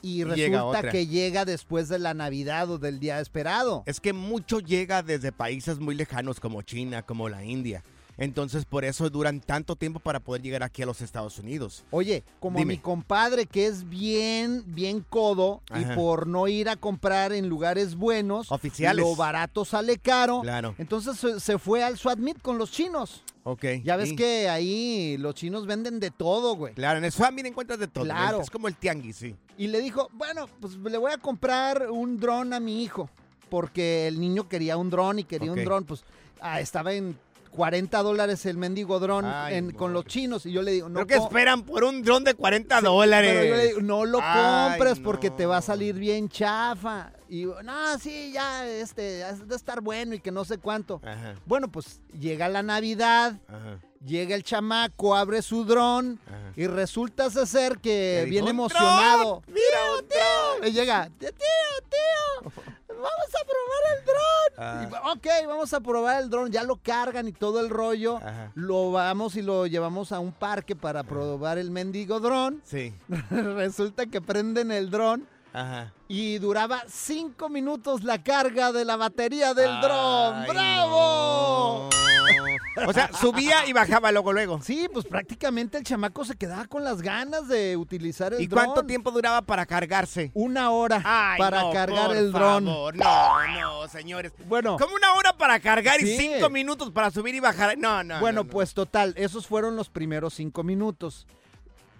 y 0.01 0.25
llega 0.25 0.59
resulta 0.59 0.89
que 0.89 1.07
llega 1.07 1.45
después 1.45 1.87
de 1.87 1.97
la 1.97 2.13
Navidad 2.13 2.69
o 2.69 2.77
del 2.77 2.99
día 2.99 3.21
esperado. 3.21 3.83
Es 3.85 4.01
que 4.01 4.11
mucho 4.11 4.59
llega 4.59 5.01
desde 5.01 5.31
países 5.31 5.79
muy 5.79 5.95
lejanos 5.95 6.41
como 6.41 6.61
China, 6.61 7.03
como 7.03 7.29
la 7.29 7.45
India. 7.45 7.83
Entonces 8.17 8.65
por 8.65 8.85
eso 8.85 9.09
duran 9.09 9.39
tanto 9.39 9.75
tiempo 9.75 9.99
para 9.99 10.19
poder 10.19 10.41
llegar 10.41 10.63
aquí 10.63 10.81
a 10.81 10.85
los 10.85 11.01
Estados 11.01 11.39
Unidos. 11.39 11.83
Oye, 11.91 12.23
como 12.39 12.59
Dime. 12.59 12.73
mi 12.75 12.79
compadre 12.79 13.45
que 13.45 13.65
es 13.65 13.89
bien, 13.89 14.63
bien 14.67 15.01
codo 15.01 15.61
Ajá. 15.69 15.81
y 15.81 15.95
por 15.95 16.27
no 16.27 16.47
ir 16.47 16.69
a 16.69 16.75
comprar 16.75 17.33
en 17.33 17.49
lugares 17.49 17.95
buenos, 17.95 18.51
Oficiales. 18.51 19.03
lo 19.03 19.15
barato 19.15 19.65
sale 19.65 19.97
caro. 19.97 20.41
Claro. 20.41 20.75
Entonces 20.77 21.41
se, 21.41 21.57
fue 21.57 21.83
al 21.83 21.97
Swap 21.97 22.19
Meet 22.19 22.41
con 22.41 22.57
los 22.57 22.71
chinos. 22.71 23.23
Ok. 23.45 23.65
Ya 23.83 23.97
ves 23.97 24.09
sí. 24.09 24.15
que 24.15 24.47
ahí 24.47 25.17
los 25.17 25.35
chinos 25.35 25.65
venden 25.65 25.99
de 25.99 26.11
todo, 26.11 26.55
güey. 26.55 26.73
Claro, 26.75 26.99
en 26.99 27.05
el 27.05 27.11
Swap 27.11 27.33
Meet 27.33 27.47
encuentras 27.47 27.79
de 27.79 27.87
todo. 27.87 28.05
Claro. 28.05 28.41
Es 28.41 28.49
como 28.49 28.67
el 28.67 28.75
tianguis, 28.75 29.17
sí. 29.17 29.35
Y 29.57 29.67
le 29.67 29.81
dijo, 29.81 30.09
bueno, 30.13 30.47
pues 30.61 30.77
le 30.77 30.97
voy 30.97 31.11
a 31.11 31.17
comprar 31.17 31.89
un 31.89 32.17
dron 32.19 32.53
a 32.53 32.59
mi 32.59 32.83
hijo. 32.83 33.09
Porque 33.49 34.07
el 34.07 34.19
niño 34.19 34.47
quería 34.47 34.77
un 34.77 34.89
dron 34.89 35.19
y 35.19 35.23
quería 35.25 35.51
un 35.51 35.63
dron. 35.63 35.83
Pues 35.83 36.03
ah, 36.39 36.59
estaba 36.59 36.93
en 36.93 37.17
40 37.55 38.01
dólares 38.03 38.45
el 38.45 38.57
mendigo 38.57 38.99
dron 38.99 39.25
en- 39.49 39.71
con 39.71 39.93
los 39.93 40.05
chinos. 40.05 40.45
Y 40.45 40.51
yo 40.51 40.61
le 40.61 40.71
digo, 40.71 40.89
no. 40.89 40.95
¿Pero 40.95 41.07
qué 41.07 41.17
co- 41.17 41.23
esperan 41.25 41.63
por 41.63 41.83
un 41.83 42.01
dron 42.01 42.23
de 42.23 42.33
40 42.33 42.79
Sí, 42.79 42.85
dólares? 42.85 43.31
Pero 43.33 43.45
yo 43.49 43.55
le 43.55 43.67
digo, 43.67 43.81
no 43.81 44.05
lo 44.05 44.19
Ay, 44.21 44.69
compres 44.71 44.97
no. 44.99 45.03
porque 45.05 45.29
te 45.29 45.45
va 45.45 45.57
a 45.57 45.61
salir 45.61 45.95
bien 45.95 46.29
chafa. 46.29 47.11
Y 47.29 47.45
no, 47.45 47.99
sí, 47.99 48.31
ya, 48.33 48.67
este, 48.67 49.23
has 49.23 49.47
de 49.47 49.55
estar 49.55 49.81
bueno 49.81 50.13
y 50.15 50.19
que 50.19 50.31
no 50.31 50.45
sé 50.45 50.57
cuánto. 50.57 50.99
Ajá, 51.03 51.35
Bueno, 51.45 51.67
pues 51.71 52.01
llega 52.19 52.49
la 52.49 52.63
Navidad, 52.63 53.39
ajá. 53.47 53.79
Llega 54.05 54.35
el 54.35 54.43
chamaco, 54.43 55.15
abre 55.15 55.41
su 55.41 55.63
dron 55.65 56.19
Ajá. 56.27 56.53
y 56.55 56.67
resulta 56.67 57.29
ser 57.29 57.79
que 57.79 58.25
viene 58.29 58.45
"Un 58.45 58.49
emocionado. 58.51 59.41
mira, 59.47 59.95
un 59.99 60.07
tío! 60.07 60.67
Y 60.67 60.71
llega, 60.71 61.09
tío, 61.19 61.29
tío, 61.31 62.51
vamos 62.87 63.29
a 63.35 63.45
probar 63.45 63.97
el 63.97 64.05
dron. 64.05 64.23
Ah. 64.55 65.11
Ok, 65.13 65.27
vamos 65.47 65.73
a 65.73 65.79
probar 65.79 66.21
el 66.21 66.29
dron, 66.29 66.51
ya 66.51 66.63
lo 66.63 66.77
cargan 66.77 67.27
y 67.27 67.33
todo 67.33 67.59
el 67.59 67.69
rollo. 67.69 68.17
Ajá. 68.17 68.51
Lo 68.55 68.91
vamos 68.91 69.35
y 69.35 69.41
lo 69.41 69.65
llevamos 69.67 70.11
a 70.11 70.19
un 70.19 70.31
parque 70.31 70.75
para 70.75 71.03
probar 71.03 71.57
el 71.57 71.71
mendigo 71.71 72.19
dron. 72.19 72.61
Sí. 72.65 72.93
Resulta 73.31 74.05
que 74.05 74.21
prenden 74.21 74.71
el 74.71 74.89
dron 74.89 75.27
Ajá. 75.53 75.91
y 76.07 76.37
duraba 76.37 76.83
cinco 76.87 77.49
minutos 77.49 78.03
la 78.03 78.21
carga 78.23 78.71
de 78.71 78.85
la 78.85 78.95
batería 78.95 79.53
del 79.53 79.81
dron. 79.81 80.45
¡Bravo! 80.47 81.89
no. 81.91 82.52
O 82.87 82.93
sea, 82.93 83.11
subía 83.13 83.65
y 83.67 83.73
bajaba 83.73 84.11
luego, 84.11 84.33
luego. 84.33 84.59
Sí, 84.61 84.87
pues 84.91 85.05
prácticamente 85.05 85.77
el 85.77 85.83
chamaco 85.83 86.25
se 86.25 86.35
quedaba 86.35 86.65
con 86.65 86.83
las 86.83 87.01
ganas 87.01 87.47
de 87.47 87.77
utilizar 87.77 88.33
el 88.33 88.41
¿Y 88.41 88.47
dron. 88.47 88.65
cuánto 88.65 88.85
tiempo 88.85 89.11
duraba 89.11 89.41
para 89.43 89.65
cargarse? 89.65 90.31
Una 90.33 90.71
hora 90.71 91.01
Ay, 91.05 91.37
para 91.39 91.61
no, 91.61 91.71
cargar 91.71 92.07
por 92.07 92.15
el 92.15 92.31
dron. 92.31 92.65
favor. 92.65 92.95
No, 92.95 93.47
no, 93.59 93.87
señores. 93.87 94.31
Bueno, 94.47 94.77
Como 94.77 94.95
una 94.95 95.13
hora 95.13 95.33
para 95.37 95.59
cargar 95.59 96.01
y 96.01 96.17
cinco 96.17 96.49
minutos 96.49 96.91
para 96.91 97.11
subir 97.11 97.35
y 97.35 97.39
bajar. 97.39 97.77
No, 97.77 98.03
no. 98.03 98.19
bueno, 98.19 98.41
no, 98.41 98.43
no. 98.45 98.49
pues 98.49 98.73
total, 98.73 99.13
esos 99.17 99.45
fueron 99.47 99.75
los 99.75 99.89
primeros 99.89 100.33
cinco 100.33 100.63
minutos. 100.63 101.27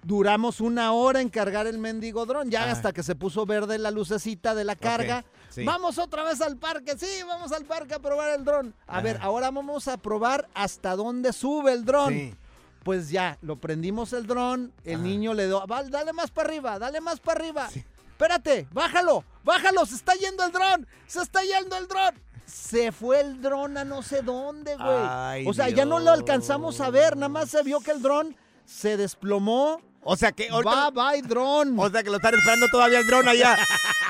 Duramos 0.04 0.60
una 0.60 0.92
hora 0.92 1.22
en 1.22 1.30
cargar 1.30 1.66
el 1.66 1.78
mendigo 1.78 2.26
dron, 2.26 2.50
ya 2.52 2.64
Ajá. 2.64 2.72
hasta 2.74 2.92
que 2.92 3.04
se 3.04 3.16
puso 3.16 3.46
verde 3.46 3.78
la 3.78 3.90
lucecita 3.90 4.54
de 4.54 4.66
la 4.66 4.76
carga. 4.76 5.24
Sí. 5.54 5.64
Vamos 5.64 5.98
otra 5.98 6.24
vez 6.24 6.42
al 6.42 6.58
parque, 6.58 6.98
sí, 6.98 7.08
vamos 7.28 7.52
al 7.52 7.66
parque 7.66 7.94
a 7.96 8.00
probar 8.00 8.38
el 8.38 8.44
dron. 8.44 8.74
A 8.88 9.02
ver, 9.02 9.20
ahora 9.22 9.52
vamos 9.52 9.88
a 9.88 9.98
probar 9.98 10.50
hasta 10.54 10.96
dónde 10.96 11.34
sube 11.34 11.72
el 11.72 11.86
dron. 11.86 12.14
Sí. 12.14 12.36
Pues 12.84 13.10
ya, 13.10 13.38
lo 13.42 13.56
prendimos 13.56 14.12
el 14.12 14.28
dron, 14.28 14.74
el 14.84 15.04
niño 15.04 15.34
le 15.34 15.48
dio, 15.48 15.66
"Val, 15.68 15.90
dale 15.90 16.12
más 16.12 16.32
para 16.32 16.50
arriba, 16.50 16.80
dale 16.80 17.00
más 17.00 17.20
para 17.20 17.40
arriba. 17.40 17.70
Espérate, 18.12 18.68
bájalo, 18.72 19.24
bájalo, 19.44 19.86
se 19.86 19.96
está 19.96 20.14
yendo 20.16 20.44
el 20.44 20.52
dron, 20.52 20.88
se 21.08 21.22
está 21.22 21.42
yendo 21.44 21.78
el 21.78 21.88
dron. 21.88 22.14
Se 22.46 22.92
fue 22.92 23.22
el 23.22 23.42
dron 23.42 23.78
a 23.78 23.86
no 23.86 24.02
sé 24.04 24.22
dónde, 24.22 24.76
güey. 24.76 24.88
Ay, 24.88 25.46
o 25.48 25.54
sea, 25.54 25.70
ya 25.70 25.86
no 25.86 26.00
lo 26.00 26.12
alcanzamos 26.12 26.82
a 26.82 26.90
ver, 26.90 27.16
nada 27.16 27.30
más 27.30 27.50
se 27.50 27.64
vio 27.64 27.80
que 27.80 27.92
el 27.92 28.02
dron 28.02 28.36
se 28.66 28.98
desplomó. 28.98 29.82
O 30.06 30.16
sea 30.18 30.32
que 30.32 30.50
Va, 30.50 30.90
bye, 30.92 31.22
dron. 31.22 31.78
O 31.80 31.90
sea 31.90 32.04
que 32.04 32.10
lo 32.10 32.18
están 32.18 32.34
esperando 32.36 32.68
todavía 32.72 33.00
el 33.00 33.08
dron 33.08 33.28
allá. 33.28 33.58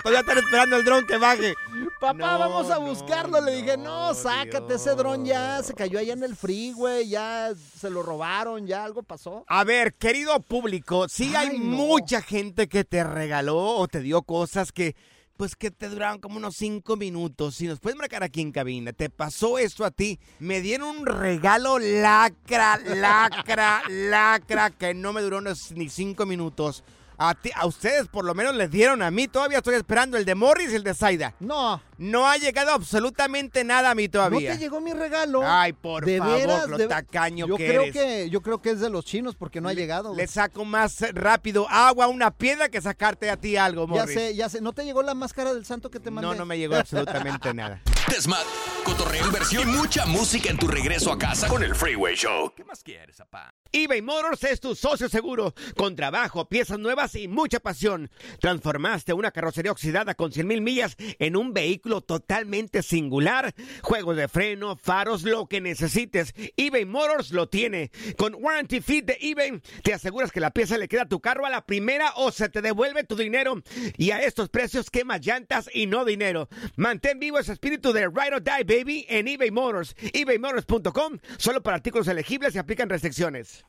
todavía 0.04 0.20
están 0.22 0.38
esperando 0.40 0.76
el 0.78 0.84
dron 0.84 1.06
que 1.06 1.18
baje. 1.18 1.54
Papá, 2.00 2.14
No, 2.14 2.40
vamos 2.40 2.70
a 2.70 2.76
no, 2.76 2.82
buscarlo. 2.88 3.40
Le 3.42 3.56
dije, 3.58 3.78
no, 3.78 4.14
sácate 4.14 4.76
ese 4.76 4.92
dron 4.96 5.26
ya. 5.26 5.62
Se 5.64 5.74
cayó 5.74 6.00
allá 6.00 6.14
en 6.14 6.24
el 6.24 6.36
freeway, 6.36 7.08
ya 7.08 7.52
se 7.80 7.90
lo 7.90 8.04
robaron, 8.04 8.66
ya 8.68 8.84
algo 8.84 9.04
pasó. 9.04 9.46
A 9.48 9.64
ver, 9.64 9.94
querido 9.94 10.40
público, 10.42 11.08
sí 11.08 11.36
hay 11.36 11.50
Ay, 11.50 11.60
no. 11.60 11.66
mucha 11.66 12.22
gente 12.22 12.68
que 12.68 12.84
te 12.84 13.04
regaló 13.04 13.58
o 13.78 13.88
te 13.88 14.00
dio 14.02 14.22
cosas 14.24 14.72
que, 14.72 14.96
pues 15.38 15.56
que 15.56 15.72
te 15.72 15.90
duraron 15.90 16.20
como 16.20 16.38
unos 16.38 16.56
cinco 16.56 16.96
minutos. 16.96 17.56
Si 17.56 17.68
nos 17.68 17.80
puedes 17.80 17.98
marcar 17.98 18.24
aquí 18.24 18.42
en 18.42 18.52
cabina, 18.52 18.94
¿te 18.94 19.10
pasó 19.10 19.58
esto 19.58 19.86
a 19.86 19.92
ti? 19.92 20.20
Me 20.40 20.62
dieron 20.62 21.00
un 21.00 21.06
regalo 21.06 21.80
lacra, 21.80 22.78
lacra, 22.78 23.84
lacra, 23.90 24.70
que 24.70 24.94
no 24.94 25.14
me 25.14 25.22
duró 25.22 25.42
ni 25.42 25.90
cinco 25.90 26.26
minutos. 26.26 26.84
A, 27.26 27.36
ti- 27.36 27.52
a 27.56 27.66
ustedes 27.66 28.08
por 28.10 28.26
lo 28.26 28.34
menos 28.34 28.54
les 28.56 28.70
dieron 28.70 29.02
a 29.02 29.10
mí. 29.10 29.28
Todavía 29.30 29.60
estoy 29.60 29.76
esperando 29.76 30.18
el 30.18 30.26
de 30.26 30.36
Morris 30.36 30.72
y 30.72 30.76
el 30.76 30.84
de 30.84 30.94
Zaida. 30.94 31.34
No. 31.40 31.82
No 31.98 32.28
ha 32.28 32.36
llegado 32.38 32.72
absolutamente 32.72 33.64
nada 33.64 33.92
a 33.92 33.96
mí 33.96 34.06
¿No 34.08 34.12
todavía. 34.12 34.52
te 34.54 34.58
llegó 34.58 34.82
mi 34.82 34.92
regalo? 34.92 35.42
Ay, 35.46 35.72
por 35.72 36.04
de 36.06 36.18
favor, 36.18 36.36
veras, 36.38 36.68
lo 36.68 36.78
de- 36.78 36.88
tacaño 36.88 37.48
yo 37.48 37.56
que 37.56 37.68
creo 37.68 37.82
eres. 37.84 37.94
que 37.94 38.30
Yo 38.30 38.42
creo 38.42 38.62
que 38.62 38.72
es 38.72 38.80
de 38.82 38.90
los 38.90 39.06
chinos 39.06 39.36
porque 39.36 39.62
no 39.62 39.70
ha 39.70 39.74
llegado. 39.74 40.14
Le 40.14 40.28
saco 40.28 40.66
más 40.66 41.00
rápido 41.14 41.66
agua 41.70 42.06
a 42.06 42.08
una 42.10 42.32
piedra 42.32 42.68
que 42.68 42.82
sacarte 42.82 43.30
a 43.30 43.38
ti 43.38 43.56
algo, 43.56 43.84
Ya 43.88 44.02
Morris. 44.02 44.14
sé, 44.16 44.36
ya 44.36 44.50
sé. 44.50 44.60
¿No 44.60 44.74
te 44.74 44.84
llegó 44.84 45.02
la 45.02 45.14
máscara 45.14 45.54
del 45.54 45.66
santo 45.66 45.90
que 45.90 46.00
te 46.02 46.12
mandé? 46.12 46.28
No, 46.28 46.36
no 46.36 46.46
me 46.46 46.58
llegó 46.58 46.76
absolutamente 46.76 47.54
nada. 47.54 47.82
Desmad, 48.10 48.44
cotorreo, 48.84 49.26
inversión 49.26 49.70
y 49.70 49.72
mucha 49.72 50.06
música 50.06 50.50
en 50.50 50.58
tu 50.58 50.68
regreso 50.68 51.12
a 51.12 51.18
casa 51.18 51.48
con 51.48 51.64
el 51.64 51.74
Freeway 51.74 52.16
Show. 52.16 52.54
¿Qué 52.56 52.64
más 52.64 52.84
quieres, 52.84 53.18
papá? 53.18 53.54
eBay 53.76 54.04
Motors 54.04 54.44
es 54.44 54.60
tu 54.60 54.76
socio 54.76 55.10
seguro. 55.10 55.56
Con 55.76 55.96
trabajo, 55.96 56.48
piezas 56.48 56.78
nuevas 56.78 57.16
y 57.16 57.28
mucha 57.28 57.60
pasión. 57.60 58.12
Transformaste 58.40 59.14
una 59.14 59.32
carrocería 59.32 59.72
oxidada 59.72 60.14
con 60.14 60.32
100 60.32 60.48
mil 60.48 60.62
millas 60.62 60.96
en 61.18 61.36
un 61.36 61.54
vehículo 61.54 62.02
totalmente 62.02 62.84
singular. 62.84 63.56
Juegos 63.82 64.16
de 64.16 64.28
freno, 64.28 64.76
faros, 64.76 65.24
lo 65.24 65.48
que 65.48 65.60
necesites. 65.60 66.36
eBay 66.56 66.86
Motors 66.86 67.32
lo 67.32 67.50
tiene. 67.50 67.90
Con 68.16 68.36
Warranty 68.36 68.80
Fit 68.80 69.06
de 69.06 69.18
eBay, 69.20 69.60
te 69.82 69.96
aseguras 69.96 70.32
que 70.32 70.40
la 70.40 70.52
pieza 70.52 70.78
le 70.78 70.88
queda 70.88 71.04
a 71.04 71.10
tu 71.10 71.20
carro 71.20 71.48
a 71.48 71.50
la 71.50 71.66
primera 71.66 72.14
o 72.18 72.32
se 72.32 72.50
te 72.50 72.62
devuelve 72.62 73.06
tu 73.06 73.16
dinero. 73.16 73.56
Y 73.98 74.12
a 74.12 74.22
estos 74.22 74.50
precios, 74.50 74.92
quema 74.92 75.18
llantas 75.18 75.68
y 75.74 75.88
no 75.88 76.06
dinero. 76.06 76.48
Mantén 76.76 77.18
vivo 77.20 77.40
ese 77.40 77.54
espíritu 77.54 77.92
de 77.94 78.08
Ride 78.08 78.34
or 78.34 78.44
Die, 78.44 78.64
baby, 78.64 79.06
en 79.10 79.28
eBay 79.28 79.52
Motors. 79.52 79.96
ebaymotors.com, 80.14 81.20
solo 81.38 81.62
para 81.62 81.76
artículos 81.78 82.08
elegibles 82.08 82.56
y 82.56 82.58
aplican 82.58 82.90
restricciones. 82.90 83.66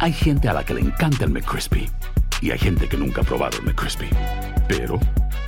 Hay 0.00 0.12
gente 0.12 0.48
a 0.48 0.52
la 0.52 0.64
que 0.64 0.74
le 0.74 0.80
encanta 0.80 1.24
el 1.24 1.30
McCrispy 1.30 1.88
y 2.42 2.50
hay 2.50 2.58
gente 2.58 2.88
que 2.88 2.96
nunca 2.96 3.22
ha 3.22 3.24
probado 3.24 3.58
el 3.58 3.64
McCrispy. 3.64 4.08
Pero 4.68 4.98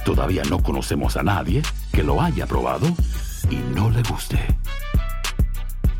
todavía 0.04 0.42
no 0.48 0.62
conocemos 0.62 1.16
a 1.16 1.22
nadie 1.22 1.62
que 1.92 2.02
lo 2.02 2.22
haya 2.22 2.46
probado 2.46 2.86
y 3.50 3.56
no 3.74 3.90
le 3.90 4.02
guste. 4.02 4.38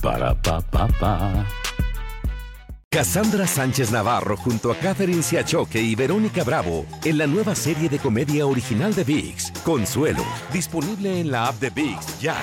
Para 0.01 0.41
pa 0.41 0.61
pa 0.61 0.87
pa. 0.89 1.47
Cassandra 2.97 3.47
Sánchez 3.47 3.91
Navarro 3.91 4.39
junto 4.39 4.73
a 4.73 4.75
Catherine 4.75 5.23
Siachoque 5.23 5.79
y 5.79 5.95
Verónica 5.95 6.43
Bravo 6.45 6.87
en 7.05 7.19
la 7.19 7.27
nueva 7.27 7.55
serie 7.55 7.91
de 7.91 7.99
comedia 7.99 8.47
original 8.47 8.95
de 8.95 9.05
VIX, 9.05 9.53
Consuelo, 9.63 10.25
disponible 10.51 11.21
en 11.21 11.31
la 11.31 11.49
app 11.49 11.57
de 11.61 11.69
VIX 11.69 12.21
ya. 12.21 12.37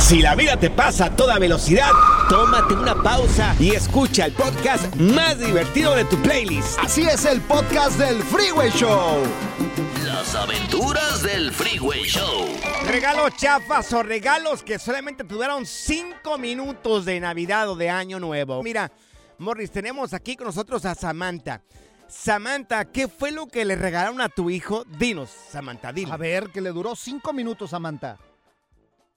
Si 0.00 0.22
la 0.22 0.34
vida 0.34 0.56
te 0.56 0.70
pasa 0.70 1.04
a 1.04 1.10
toda 1.14 1.38
velocidad, 1.38 1.90
tómate 2.30 2.72
una 2.72 3.02
pausa 3.02 3.54
y 3.60 3.74
escucha 3.74 4.24
el 4.24 4.32
podcast 4.32 4.96
más 4.96 5.38
divertido 5.38 5.94
de 5.94 6.06
tu 6.06 6.16
playlist. 6.22 6.78
Así 6.78 7.02
es 7.02 7.26
el 7.26 7.42
podcast 7.42 7.98
del 7.98 8.22
Freeway 8.22 8.70
Show. 8.70 9.24
Las 10.06 10.34
aventuras 10.34 11.22
del 11.22 11.52
Freeway 11.52 12.04
Show. 12.04 12.46
Regalos 12.86 13.36
chafas 13.36 13.92
o 13.92 14.02
regalos 14.02 14.62
que 14.62 14.78
solamente 14.78 15.22
tuvieron 15.22 15.66
cinco 15.66 16.38
minutos 16.38 17.04
de 17.04 17.20
Navidad 17.20 17.68
o 17.68 17.76
de 17.76 17.90
Año 17.90 18.18
Nuevo. 18.18 18.62
Mira, 18.62 18.90
Morris, 19.38 19.70
tenemos 19.70 20.14
aquí 20.14 20.36
con 20.36 20.46
nosotros 20.46 20.84
a 20.86 20.94
Samantha. 20.94 21.62
Samantha, 22.08 22.84
¿qué 22.86 23.08
fue 23.08 23.32
lo 23.32 23.46
que 23.46 23.64
le 23.64 23.76
regalaron 23.76 24.20
a 24.20 24.28
tu 24.28 24.48
hijo? 24.48 24.84
Dinos, 24.98 25.28
Samantha, 25.30 25.92
dile. 25.92 26.12
A 26.12 26.16
ver, 26.16 26.50
que 26.50 26.60
le 26.60 26.70
duró 26.70 26.94
cinco 26.94 27.32
minutos, 27.32 27.70
Samantha. 27.70 28.16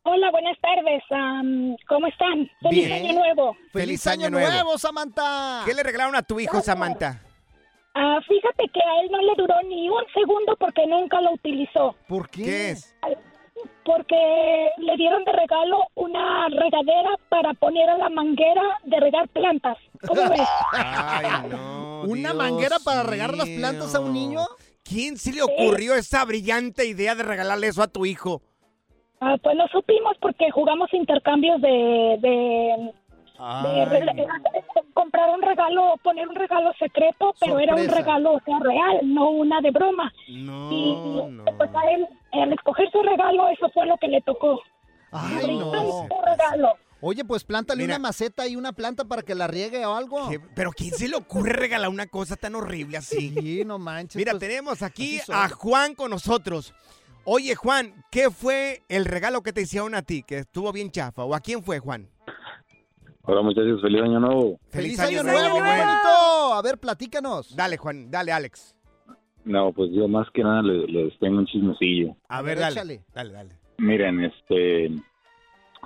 Hola, 0.04 0.32
buenas 0.32 0.58
tardes. 0.60 1.04
am, 1.12 1.76
¿Cómo 1.88 2.08
están? 2.08 2.50
Feliz 2.62 2.88
Bien. 2.88 3.06
año 3.06 3.20
nuevo. 3.20 3.56
Feliz 3.72 4.08
año 4.08 4.30
nuevo. 4.30 4.78
Samantha. 4.78 5.62
¿Qué 5.66 5.74
le 5.74 5.84
regalaron 5.84 6.16
a 6.16 6.24
tu 6.24 6.40
hijo, 6.40 6.62
Samantha? 6.62 7.22
Ah, 7.94 8.20
fíjate 8.28 8.64
que 8.74 8.80
a 8.80 9.02
él 9.02 9.12
no 9.12 9.18
le 9.22 9.34
duró 9.38 9.56
ni 9.68 9.90
un 9.90 10.04
segundo 10.14 10.56
porque 10.58 10.86
nunca 10.88 11.22
lo 11.22 11.34
utilizó. 11.34 11.96
¿Por 12.08 12.30
qué? 12.30 12.44
¿Qué 12.44 12.70
es? 12.72 12.96
Porque 13.86 14.70
le 14.78 14.96
dieron 14.98 15.24
de 15.26 15.32
regalo 15.32 15.80
una 15.96 16.48
regadera 16.50 17.10
para 17.30 17.54
poner 17.54 17.90
a 17.90 17.98
la 17.98 18.10
manguera 18.10 18.62
de 18.84 19.00
regar 19.00 19.28
plantas. 19.30 19.78
¿Cómo 20.08 20.22
ves? 20.30 20.42
Ay, 20.74 21.26
no. 21.50 22.02
¿Una 22.04 22.34
Dios 22.34 22.36
manguera 22.36 22.78
para 22.84 23.04
regar 23.04 23.36
las 23.36 23.48
plantas 23.50 23.96
a 23.96 24.00
un 24.00 24.14
niño? 24.14 24.42
¿Quién 24.84 25.18
se 25.18 25.34
le 25.34 25.42
ocurrió 25.42 25.96
esa 25.96 26.24
brillante 26.26 26.86
idea 26.86 27.16
de 27.16 27.24
regalarle 27.24 27.68
eso 27.68 27.82
a 27.84 27.88
tu 27.88 28.06
hijo? 28.06 28.42
Ah, 29.22 29.36
pues 29.42 29.56
no 29.56 29.68
supimos 29.68 30.16
porque 30.22 30.50
jugamos 30.52 30.94
intercambios 30.94 31.60
de, 31.62 31.68
de, 31.68 32.28
de 32.28 32.94
Ay, 33.38 33.86
re- 33.86 34.28
comprar 34.94 35.30
un 35.30 35.42
regalo, 35.42 35.96
poner 36.04 36.28
un 36.28 36.36
regalo 36.36 36.72
secreto, 36.80 37.34
pero 37.40 37.60
era 37.60 37.76
un 37.76 37.88
regalo 37.88 38.34
o 38.34 38.40
sea, 38.46 38.60
real, 38.60 39.00
no 39.04 39.30
una 39.32 39.60
de 39.62 39.72
broma. 39.72 40.12
No, 40.30 40.70
y 40.72 41.52
pues 41.58 41.70
a 41.76 41.92
él, 41.92 42.08
al 42.32 42.54
escoger 42.54 42.90
su 42.92 43.02
regalo, 43.02 43.50
eso 43.50 43.70
fue 43.74 43.86
lo 43.86 43.98
que 43.98 44.08
le 44.08 44.22
tocó. 44.22 44.62
Ay, 45.12 45.58
no. 45.58 45.72
Su 45.72 46.16
regalo. 46.26 46.74
Oye, 47.02 47.24
pues 47.24 47.46
plántale 47.46 47.84
Mira. 47.84 47.96
una 47.96 48.10
maceta 48.10 48.46
y 48.46 48.58
una 48.58 48.74
planta 48.74 49.06
para 49.06 49.22
que 49.22 49.34
la 49.34 49.48
riegue 49.48 49.86
o 49.86 49.96
algo. 49.96 50.30
¿Qué? 50.30 50.40
¿Pero 50.40 50.72
quién 50.72 50.92
se 50.92 51.08
le 51.08 51.16
ocurre 51.16 51.54
regalar 51.54 51.90
una 51.90 52.08
cosa 52.08 52.36
tan 52.36 52.56
horrible 52.56 52.98
así? 52.98 53.30
Sí, 53.30 53.64
no 53.66 53.80
manches. 53.80 54.18
Mira, 54.18 54.34
pues, 54.34 54.42
tenemos 54.42 54.82
aquí 54.82 55.20
a 55.30 55.48
Juan 55.50 55.96
con 55.96 56.12
nosotros. 56.12 56.74
Oye, 57.24 57.56
Juan, 57.56 57.94
¿qué 58.12 58.30
fue 58.30 58.84
el 58.90 59.06
regalo 59.06 59.42
que 59.44 59.54
te 59.54 59.62
hicieron 59.62 59.96
a 59.96 60.02
ti, 60.02 60.24
que 60.24 60.40
estuvo 60.40 60.72
bien 60.74 60.92
chafa? 60.92 61.24
¿O 61.24 61.34
a 61.36 61.40
quién 61.40 61.64
fue, 61.64 61.80
Juan? 61.80 62.10
Hola 63.24 63.44
muchachos, 63.44 63.80
feliz 63.82 64.02
año 64.02 64.20
nuevo. 64.20 64.60
¡Feliz 64.70 65.00
año 65.00 65.22
nuevo, 65.24 65.56
bonito! 65.56 66.54
A 66.54 66.62
ver, 66.64 66.80
platícanos. 66.80 67.56
Dale, 67.56 67.78
Juan, 67.78 68.10
dale, 68.10 68.32
Alex. 68.32 68.76
No, 69.50 69.72
pues 69.74 69.90
yo 69.92 70.08
más 70.08 70.30
que 70.30 70.44
nada 70.44 70.62
les, 70.62 70.88
les 70.90 71.18
tengo 71.18 71.40
un 71.40 71.46
chismecillo. 71.48 72.16
A 72.28 72.42
ver, 72.44 72.60
dale. 72.60 72.74
échale. 72.76 73.02
Dale, 73.16 73.32
dale. 73.34 73.50
Miren, 73.80 74.24
este, 74.24 74.92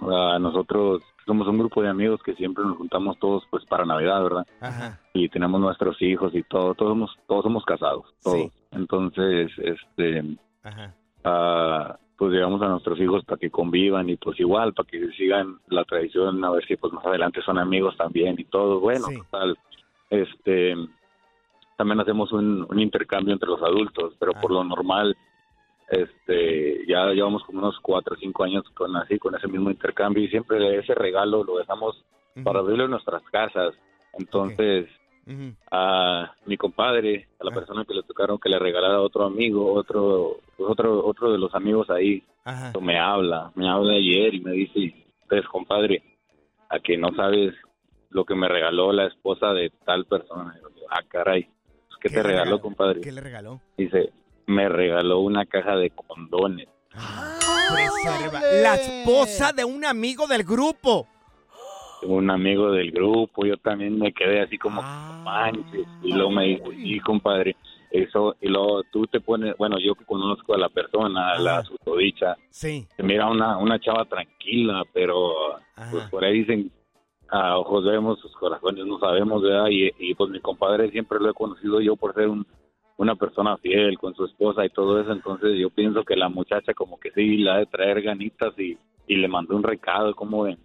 nosotros 0.01 1.01
somos 1.26 1.47
un 1.47 1.57
grupo 1.59 1.82
de 1.82 1.89
amigos 1.89 2.22
que 2.24 2.34
siempre 2.36 2.64
nos 2.66 2.78
juntamos 2.78 3.18
todos 3.20 3.43
pues 3.49 3.64
para 3.66 3.86
Navidad, 3.86 4.22
¿verdad? 4.24 4.45
Ajá. 4.59 4.99
Y 5.14 5.30
tenemos 5.30 5.61
nuestros 5.61 6.01
hijos 6.01 6.36
y 6.36 6.43
todo, 6.43 6.74
todos 6.76 6.91
somos, 6.91 7.16
todos 7.28 7.43
somos 7.43 7.64
casados, 7.66 8.05
todos. 8.22 8.38
Sí. 8.38 8.51
Entonces, 8.72 9.51
este, 9.57 10.24
Ajá. 10.64 10.93
ah, 11.24 11.97
pues 12.18 12.32
llevamos 12.34 12.61
a 12.61 12.68
nuestros 12.68 12.99
hijos 12.99 13.24
para 13.26 13.38
que 13.39 13.49
convivan 13.49 14.09
y 14.09 14.18
pues 14.18 14.39
igual, 14.39 14.74
para 14.74 14.89
que 14.89 15.07
sigan 15.11 15.57
la 15.70 15.84
tradición, 15.86 16.43
a 16.43 16.49
ver 16.51 16.66
si 16.66 16.76
pues 16.76 16.91
más 16.91 17.05
adelante 17.05 17.41
son 17.45 17.57
amigos 17.57 17.95
también 17.97 18.36
y 18.38 18.43
todo. 18.45 18.80
Bueno, 18.82 19.05
Sí. 19.07 19.18
total, 19.18 19.57
este, 20.09 20.76
también 21.84 22.00
hacemos 22.00 22.32
un, 22.32 22.66
un 22.70 22.80
intercambio 22.80 23.34
entre 23.34 23.50
los 23.50 23.62
adultos, 23.62 24.14
pero 24.18 24.32
por 24.34 24.52
lo 24.52 24.64
normal, 24.64 25.18
este, 25.90 26.86
ya 26.88 27.08
llevamos 27.12 27.44
como 27.44 27.60
unos 27.60 27.78
cuatro 27.82 28.16
o 28.16 28.18
cinco 28.18 28.46
años 28.46 28.64
con 28.74 28.96
así, 28.96 29.20
con 29.20 29.36
ese 29.36 29.48
mismo 29.50 29.70
intercambio 29.70 30.24
y 30.24 30.30
siempre 30.30 30.78
ese 30.80 30.96
regalo 30.96 31.44
lo 31.44 31.58
dejamos 31.58 32.02
para 32.44 32.60
abrirlo 32.60 32.86
en 32.86 32.92
nuestras 32.92 33.22
casas. 33.24 33.74
Entonces, 34.18 34.88
a 35.72 36.34
mi 36.46 36.58
compadre, 36.58 37.28
a 37.40 37.44
la 37.46 37.52
Ah. 37.52 37.54
persona 37.54 37.86
que 37.86 37.94
le 37.94 38.04
tocaron 38.04 38.38
que 38.38 38.50
le 38.50 38.60
regalara 38.60 38.96
a 38.96 39.02
otro 39.02 39.26
amigo, 39.26 39.74
otro, 39.74 40.38
pues, 40.58 40.70
otro, 40.70 41.06
otro 41.06 41.32
de 41.32 41.38
los 41.38 41.54
amigos 41.54 41.90
ahí, 41.90 42.24
me 42.82 42.98
habla, 43.00 43.52
me 43.56 43.70
habla 43.70 43.94
ayer 43.94 44.34
y 44.36 44.40
me 44.42 44.52
dice, 44.52 44.94
pues 45.30 45.46
compadre, 45.48 46.02
a 46.70 46.80
que 46.80 46.98
no 46.98 47.10
sabes 47.16 47.54
lo 48.10 48.26
que 48.26 48.36
me 48.36 48.48
regaló 48.48 48.92
la 48.94 49.06
esposa 49.08 49.54
de 49.54 49.70
tal 49.86 50.06
persona. 50.06 50.56
Y 50.58 50.80
yo, 50.80 50.86
ah, 50.90 51.02
caray, 51.08 51.48
¿qué, 52.04 52.10
¿Qué 52.10 52.16
te 52.16 52.22
regaló, 52.24 52.43
regaló? 52.43 52.62
compadre? 52.62 53.01
¿Qué 53.01 53.12
le 53.12 53.22
regaló? 53.22 53.62
Dice, 53.78 54.12
me 54.45 54.70
regaló 54.70 55.22
una 55.22 55.45
caja 55.45 55.76
de 55.78 55.89
condones. 55.89 56.68
Preserva. 56.91 58.39
La 58.62 58.76
esposa 58.76 59.51
de 59.54 59.64
un 59.66 59.84
amigo 59.86 60.28
del 60.28 60.43
grupo. 60.43 61.08
un 62.04 62.30
amigo 62.30 62.72
del 62.72 62.91
grupo, 62.91 63.45
yo 63.45 63.56
también 63.58 63.97
me 63.97 64.12
quedé 64.12 64.41
así 64.41 64.58
como, 64.58 64.82
manches, 64.82 65.88
y 66.04 66.12
luego 66.12 66.32
me 66.32 66.43
dijo, 66.47 66.70
sí, 66.72 66.99
compadre, 66.99 67.56
eso, 67.91 68.36
y 68.41 68.49
luego 68.49 68.84
tú 68.91 69.08
te 69.08 69.22
pones, 69.22 69.56
bueno, 69.58 69.78
yo 69.80 69.95
que 69.95 70.04
conozco 70.04 70.54
a 70.54 70.58
la 70.58 70.68
persona, 70.68 71.32
a 71.32 71.39
la 71.39 71.64
susodicha, 71.64 72.36
Sí. 72.49 72.86
se 72.97 73.04
mira 73.04 73.30
una, 73.30 73.58
una 73.58 73.80
chava 73.80 74.04
tranquila, 74.04 74.84
pero 74.93 75.32
pues 75.91 76.04
por 76.10 76.26
ahí 76.26 76.39
dicen, 76.39 76.70
a 77.30 77.58
ojos 77.58 77.84
vemos, 77.86 78.20
sus 78.20 78.32
corazones 78.36 78.86
no 78.86 79.00
sabemos, 79.00 79.42
¿verdad? 79.42 79.68
Y, 79.70 79.92
y 79.98 80.14
pues 80.16 80.30
mi 80.30 80.40
compadre 80.40 80.92
siempre 80.92 81.20
lo 81.20 81.30
he 81.30 81.34
conocido 81.34 81.82
yo 81.82 81.96
por 81.96 82.14
ser 82.14 82.28
un, 82.28 82.46
una 82.98 83.16
persona 83.16 83.58
fiel 83.58 83.98
con 83.98 84.14
su 84.16 84.26
esposa 84.26 84.66
y 84.66 84.70
todo 84.70 85.02
eso, 85.02 85.12
entonces 85.12 85.52
yo 85.60 85.70
pienso 85.70 86.04
que 86.04 86.16
la 86.16 86.30
muchacha 86.30 86.74
como 86.74 87.00
que 87.00 87.12
sí 87.12 87.38
la 87.38 87.58
de 87.58 87.66
traer 87.66 88.02
ganitas 88.02 88.54
y, 88.58 88.78
y 89.08 89.16
le 89.16 89.28
mandó 89.28 89.56
un 89.56 89.64
recado, 89.64 90.14
¿cómo 90.16 90.44
ven? 90.44 90.60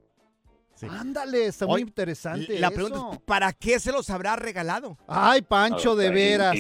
Ándale, 0.89 1.47
está 1.47 1.67
muy 1.67 1.77
Oye, 1.77 1.83
interesante 1.83 2.59
La 2.61 2.69
eso. 2.69 2.75
pregunta 2.77 2.99
es, 3.17 3.19
¿para 3.23 3.53
qué 3.53 3.81
se 3.81 3.91
los 3.91 4.09
habrá 4.11 4.37
regalado? 4.37 4.97
Ay, 5.09 5.43
Pancho, 5.43 5.97
de 5.97 6.09
veras. 6.11 6.57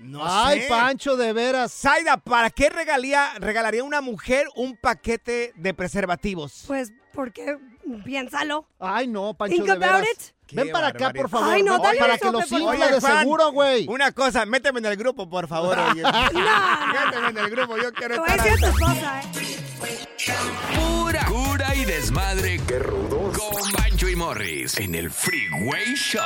No 0.00 0.20
Ay, 0.22 0.60
sé. 0.62 0.68
Pancho, 0.70 1.14
de 1.16 1.34
veras. 1.34 1.70
Zaida, 1.70 2.16
¿para 2.16 2.48
qué 2.48 2.70
regalía, 2.70 3.34
regalaría 3.38 3.84
una 3.84 4.00
mujer 4.00 4.46
un 4.56 4.78
paquete 4.78 5.52
de 5.56 5.74
preservativos? 5.74 6.64
Pues, 6.66 6.90
porque 7.12 7.58
piénsalo. 8.04 8.66
Ay, 8.78 9.06
no, 9.08 9.34
Pancho, 9.34 9.54
Think 9.56 9.66
de 9.66 9.72
about 9.72 10.02
veras. 10.02 10.08
it. 10.12 10.20
Ven 10.52 10.72
para 10.72 10.88
acá, 10.88 11.12
por 11.12 11.28
favor. 11.28 11.48
Ay, 11.54 11.62
no, 11.62 11.74
ven 11.74 11.82
dale 11.82 11.98
para 12.00 12.12
un 12.14 12.18
que 12.18 12.30
los 12.32 12.48
sope, 12.48 12.62
por 12.62 12.74
infla 12.74 12.86
favor. 13.00 13.02
de 13.12 13.18
seguro, 13.20 13.52
güey. 13.52 13.86
Una 13.88 14.10
cosa, 14.12 14.44
méteme 14.46 14.80
en 14.80 14.86
el 14.86 14.96
grupo, 14.96 15.28
por 15.30 15.46
favor. 15.46 15.78
Oye. 15.78 16.02
méteme 16.02 17.28
en 17.28 17.38
el 17.38 17.50
grupo, 17.50 17.76
yo 17.76 17.92
quiero 17.92 18.14
Te 18.16 18.20
voy 18.20 18.30
a 18.30 18.34
estar 18.34 18.50
decir 18.50 18.64
a 18.64 18.68
ahí. 18.68 18.72
esposa, 18.98 19.20
¿eh? 19.20 20.76
Pura 20.76 21.24
cura 21.26 21.74
y 21.76 21.84
desmadre. 21.84 22.60
¡Qué 22.66 22.78
rudos! 22.80 23.38
Con 23.38 23.72
Bancho 23.72 24.08
y 24.08 24.16
Morris 24.16 24.76
en 24.78 24.94
el 24.96 25.10
Freeway 25.10 25.94
Show. 25.94 26.22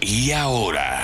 Y 0.00 0.30
ahora. 0.32 1.00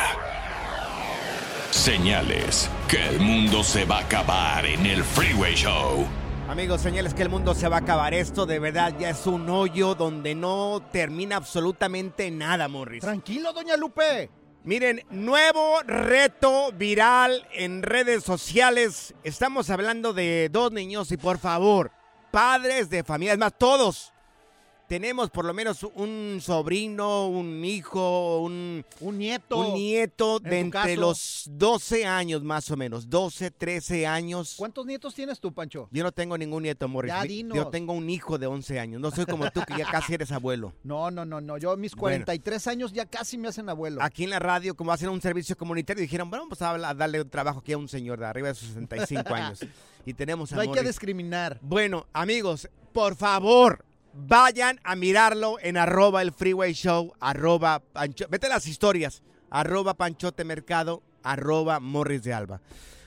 Señales 1.71 2.71
que 2.89 3.09
el 3.09 3.21
mundo 3.21 3.63
se 3.63 3.85
va 3.85 3.99
a 3.99 4.01
acabar 4.03 4.65
en 4.67 4.87
el 4.87 5.03
Freeway 5.05 5.55
Show. 5.55 6.07
Amigos, 6.49 6.81
señales 6.81 7.13
que 7.13 7.21
el 7.21 7.29
mundo 7.29 7.55
se 7.55 7.69
va 7.69 7.77
a 7.77 7.81
acabar. 7.81 8.15
Esto 8.15 8.47
de 8.47 8.59
verdad 8.59 8.95
ya 8.99 9.11
es 9.11 9.27
un 9.27 9.51
hoyo 9.51 9.95
donde 9.95 10.35
no 10.35 10.83
termina 10.91 11.37
absolutamente 11.37 12.31
nada, 12.31 12.69
Morris. 12.69 13.03
Tranquilo, 13.03 13.53
doña 13.53 13.77
Lupe. 13.77 14.31
Miren, 14.65 15.03
nuevo 15.11 15.83
reto 15.83 16.73
viral 16.73 17.47
en 17.53 17.83
redes 17.83 18.25
sociales. 18.25 19.15
Estamos 19.25 19.69
hablando 19.69 20.15
de 20.15 20.49
dos 20.51 20.73
niños 20.73 21.13
y 21.13 21.19
por 21.19 21.37
favor, 21.37 21.93
padres 22.31 22.89
de 22.89 23.05
familia, 23.05 23.35
es 23.35 23.39
más, 23.39 23.53
todos 23.59 24.15
tenemos 24.89 25.29
por 25.31 25.45
lo 25.45 25.53
menos 25.53 25.83
un 25.95 26.39
sobrino, 26.41 27.29
un 27.29 27.63
hijo, 27.65 28.39
un, 28.41 28.85
un 29.01 29.19
nieto. 29.19 29.59
Un 29.59 29.75
nieto 29.75 30.41
de 30.41 30.61
entre 30.61 30.97
los 30.97 31.45
12 31.51 32.07
años 32.07 32.43
más 32.43 32.71
o 32.71 32.77
menos, 32.77 33.09
12, 33.09 33.51
13 33.51 34.07
años. 34.07 34.55
¿Cuántos 34.57 34.87
nietos 34.87 35.15
tienes 35.15 35.39
tú, 35.39 35.53
Pancho? 35.53 35.89
Yo 35.93 36.03
no 36.03 36.11
tengo 36.11 36.39
ningún 36.39 36.63
nieto, 36.63 36.89
Morris. 36.89 37.13
Ya, 37.13 37.23
dinos. 37.23 37.55
Yo 37.55 37.69
tengo 37.69 37.93
un 37.93 38.09
hijo 38.09 38.39
de 38.39 38.47
11 38.47 38.81
años. 38.81 39.01
No 39.01 39.11
soy 39.11 39.27
como 39.27 39.51
tú 39.51 39.61
que 39.67 39.77
ya 39.77 39.91
casi 39.91 40.15
eres 40.15 40.33
abuelo. 40.33 40.73
No, 40.89 41.11
no, 41.11 41.27
no, 41.27 41.41
no. 41.43 41.59
Yo 41.59 41.77
mis 41.77 41.95
Bueno. 41.95 42.25
43 42.25 42.67
años 42.69 42.93
ya 42.95 43.05
casi 43.05 43.37
me 43.37 43.49
hacen 43.49 43.69
abuelo. 43.69 44.01
Aquí 44.03 44.25
en 44.25 44.31
la 44.31 44.39
radio, 44.39 44.75
como 44.75 44.91
hacen 44.91 45.11
un 45.11 45.21
servicio 45.21 45.55
comunitario, 45.55 46.01
dijeron, 46.01 46.31
bueno, 46.31 46.45
vamos 46.49 46.63
a 46.63 46.95
darle 46.95 47.21
un 47.21 47.29
trabajo 47.29 47.59
aquí 47.59 47.73
a 47.73 47.79
un 47.79 47.89
señor 47.89 48.19
de 48.19 48.25
arriba 48.25 48.49
de 48.49 48.55
sus 48.55 48.69
65 48.69 49.23
años. 49.35 49.61
Y 50.07 50.15
tenemos 50.15 50.51
a 50.53 50.57
No 50.57 50.63
hay 50.63 50.71
que 50.71 50.83
discriminar. 50.83 51.59
Bueno, 51.61 52.07
amigos, 52.15 52.71
por 52.93 53.17
favor, 53.17 53.85
vayan 54.13 54.81
a 54.85 54.97
mirarlo 54.97 55.59
en 55.61 55.77
arroba 55.77 56.23
el 56.23 56.33
freeway 56.33 56.73
show, 56.73 57.13
arroba 57.21 57.81
pancho, 57.81 58.27
vete 58.29 58.49
las 58.49 58.67
historias, 58.67 59.23
arroba 59.51 59.95
panchote 59.95 60.45
mercado, 60.45 61.03
arroba 61.23 61.81
morris 61.81 62.23
de 62.23 62.33
alba. 62.33 62.61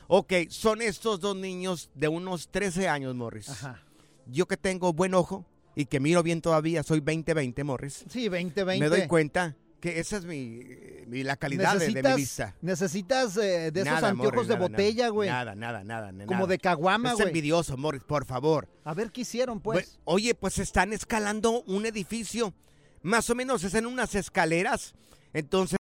Ok, 0.08 0.34
son 0.50 0.82
estos 0.82 1.20
dos 1.22 1.36
niños 1.38 1.90
de 1.96 2.10
unos 2.10 2.50
13 2.50 2.90
años, 2.90 3.16
Morris. 3.16 3.48
Ajá. 3.48 3.82
Yo 4.26 4.46
que 4.46 4.58
tengo 4.58 4.92
buen 4.92 5.14
ojo 5.14 5.46
y 5.74 5.86
que 5.86 6.02
miro 6.02 6.22
bien 6.22 6.42
todavía, 6.42 6.84
soy 6.84 7.00
20-20, 7.00 7.64
Morris. 7.64 8.04
Sí, 8.10 8.28
2020. 8.28 8.80
Me 8.80 8.90
doy 8.90 9.08
cuenta 9.08 9.56
que 9.82 10.00
esa 10.00 10.18
es 10.18 10.26
mi, 10.26 10.62
mi- 11.08 11.24
la 11.24 11.36
calidad 11.36 11.76
de, 11.78 11.90
de 11.90 12.04
mi 12.04 12.16
vista. 12.16 12.56
Necesitas 12.62 13.36
eh, 13.38 13.72
de 13.72 13.82
esos 13.82 14.02
anteojos 14.04 14.34
Morris, 14.34 14.48
de 14.48 14.54
nada, 14.56 14.68
botella, 14.70 15.10
güey. 15.10 15.30
Nada, 15.30 15.56
nada, 15.56 15.84
nada. 15.84 16.12
Como 16.26 16.42
nada. 16.42 16.48
de 16.48 16.60
caguama, 16.60 17.10
Es 17.10 17.16
güey. 17.16 17.28
envidioso, 17.28 17.76
Morris, 17.78 18.04
por 18.04 18.26
favor. 18.26 18.70
A 18.86 18.94
ver 18.94 19.12
qué 19.12 19.22
hicieron, 19.22 19.60
pues. 19.60 20.00
Oye, 20.06 20.36
pues 20.36 20.60
están 20.60 20.94
escalando 20.94 21.64
un 21.64 21.86
edificio. 21.86 22.54
Más 23.02 23.30
o 23.32 23.36
menos 23.36 23.64
es 23.64 23.74
en 23.74 23.88
unas 23.88 24.14
escaleras. 24.16 24.94
Entonces. 25.34 25.78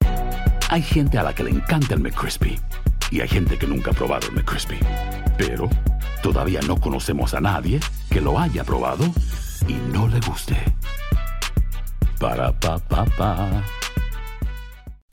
Hay 0.69 0.81
gente 0.81 1.17
a 1.17 1.23
la 1.23 1.35
que 1.35 1.43
le 1.43 1.51
encanta 1.51 1.93
el 1.93 1.99
McCrispy 1.99 2.59
y 3.11 3.21
hay 3.21 3.27
gente 3.27 3.59
que 3.59 3.67
nunca 3.67 3.91
ha 3.91 3.93
probado 3.93 4.27
el 4.29 4.33
McCrispy. 4.33 4.79
Pero 5.37 5.69
todavía 6.23 6.61
no 6.61 6.79
conocemos 6.79 7.33
a 7.35 7.41
nadie 7.41 7.79
que 8.09 8.19
lo 8.21 8.39
haya 8.39 8.63
probado 8.63 9.03
y 9.67 9.73
no 9.73 10.07
le 10.07 10.19
guste. 10.21 10.55
Para 12.19 12.57
pa 12.59 12.77
pa 12.79 13.05
pa. 13.05 13.63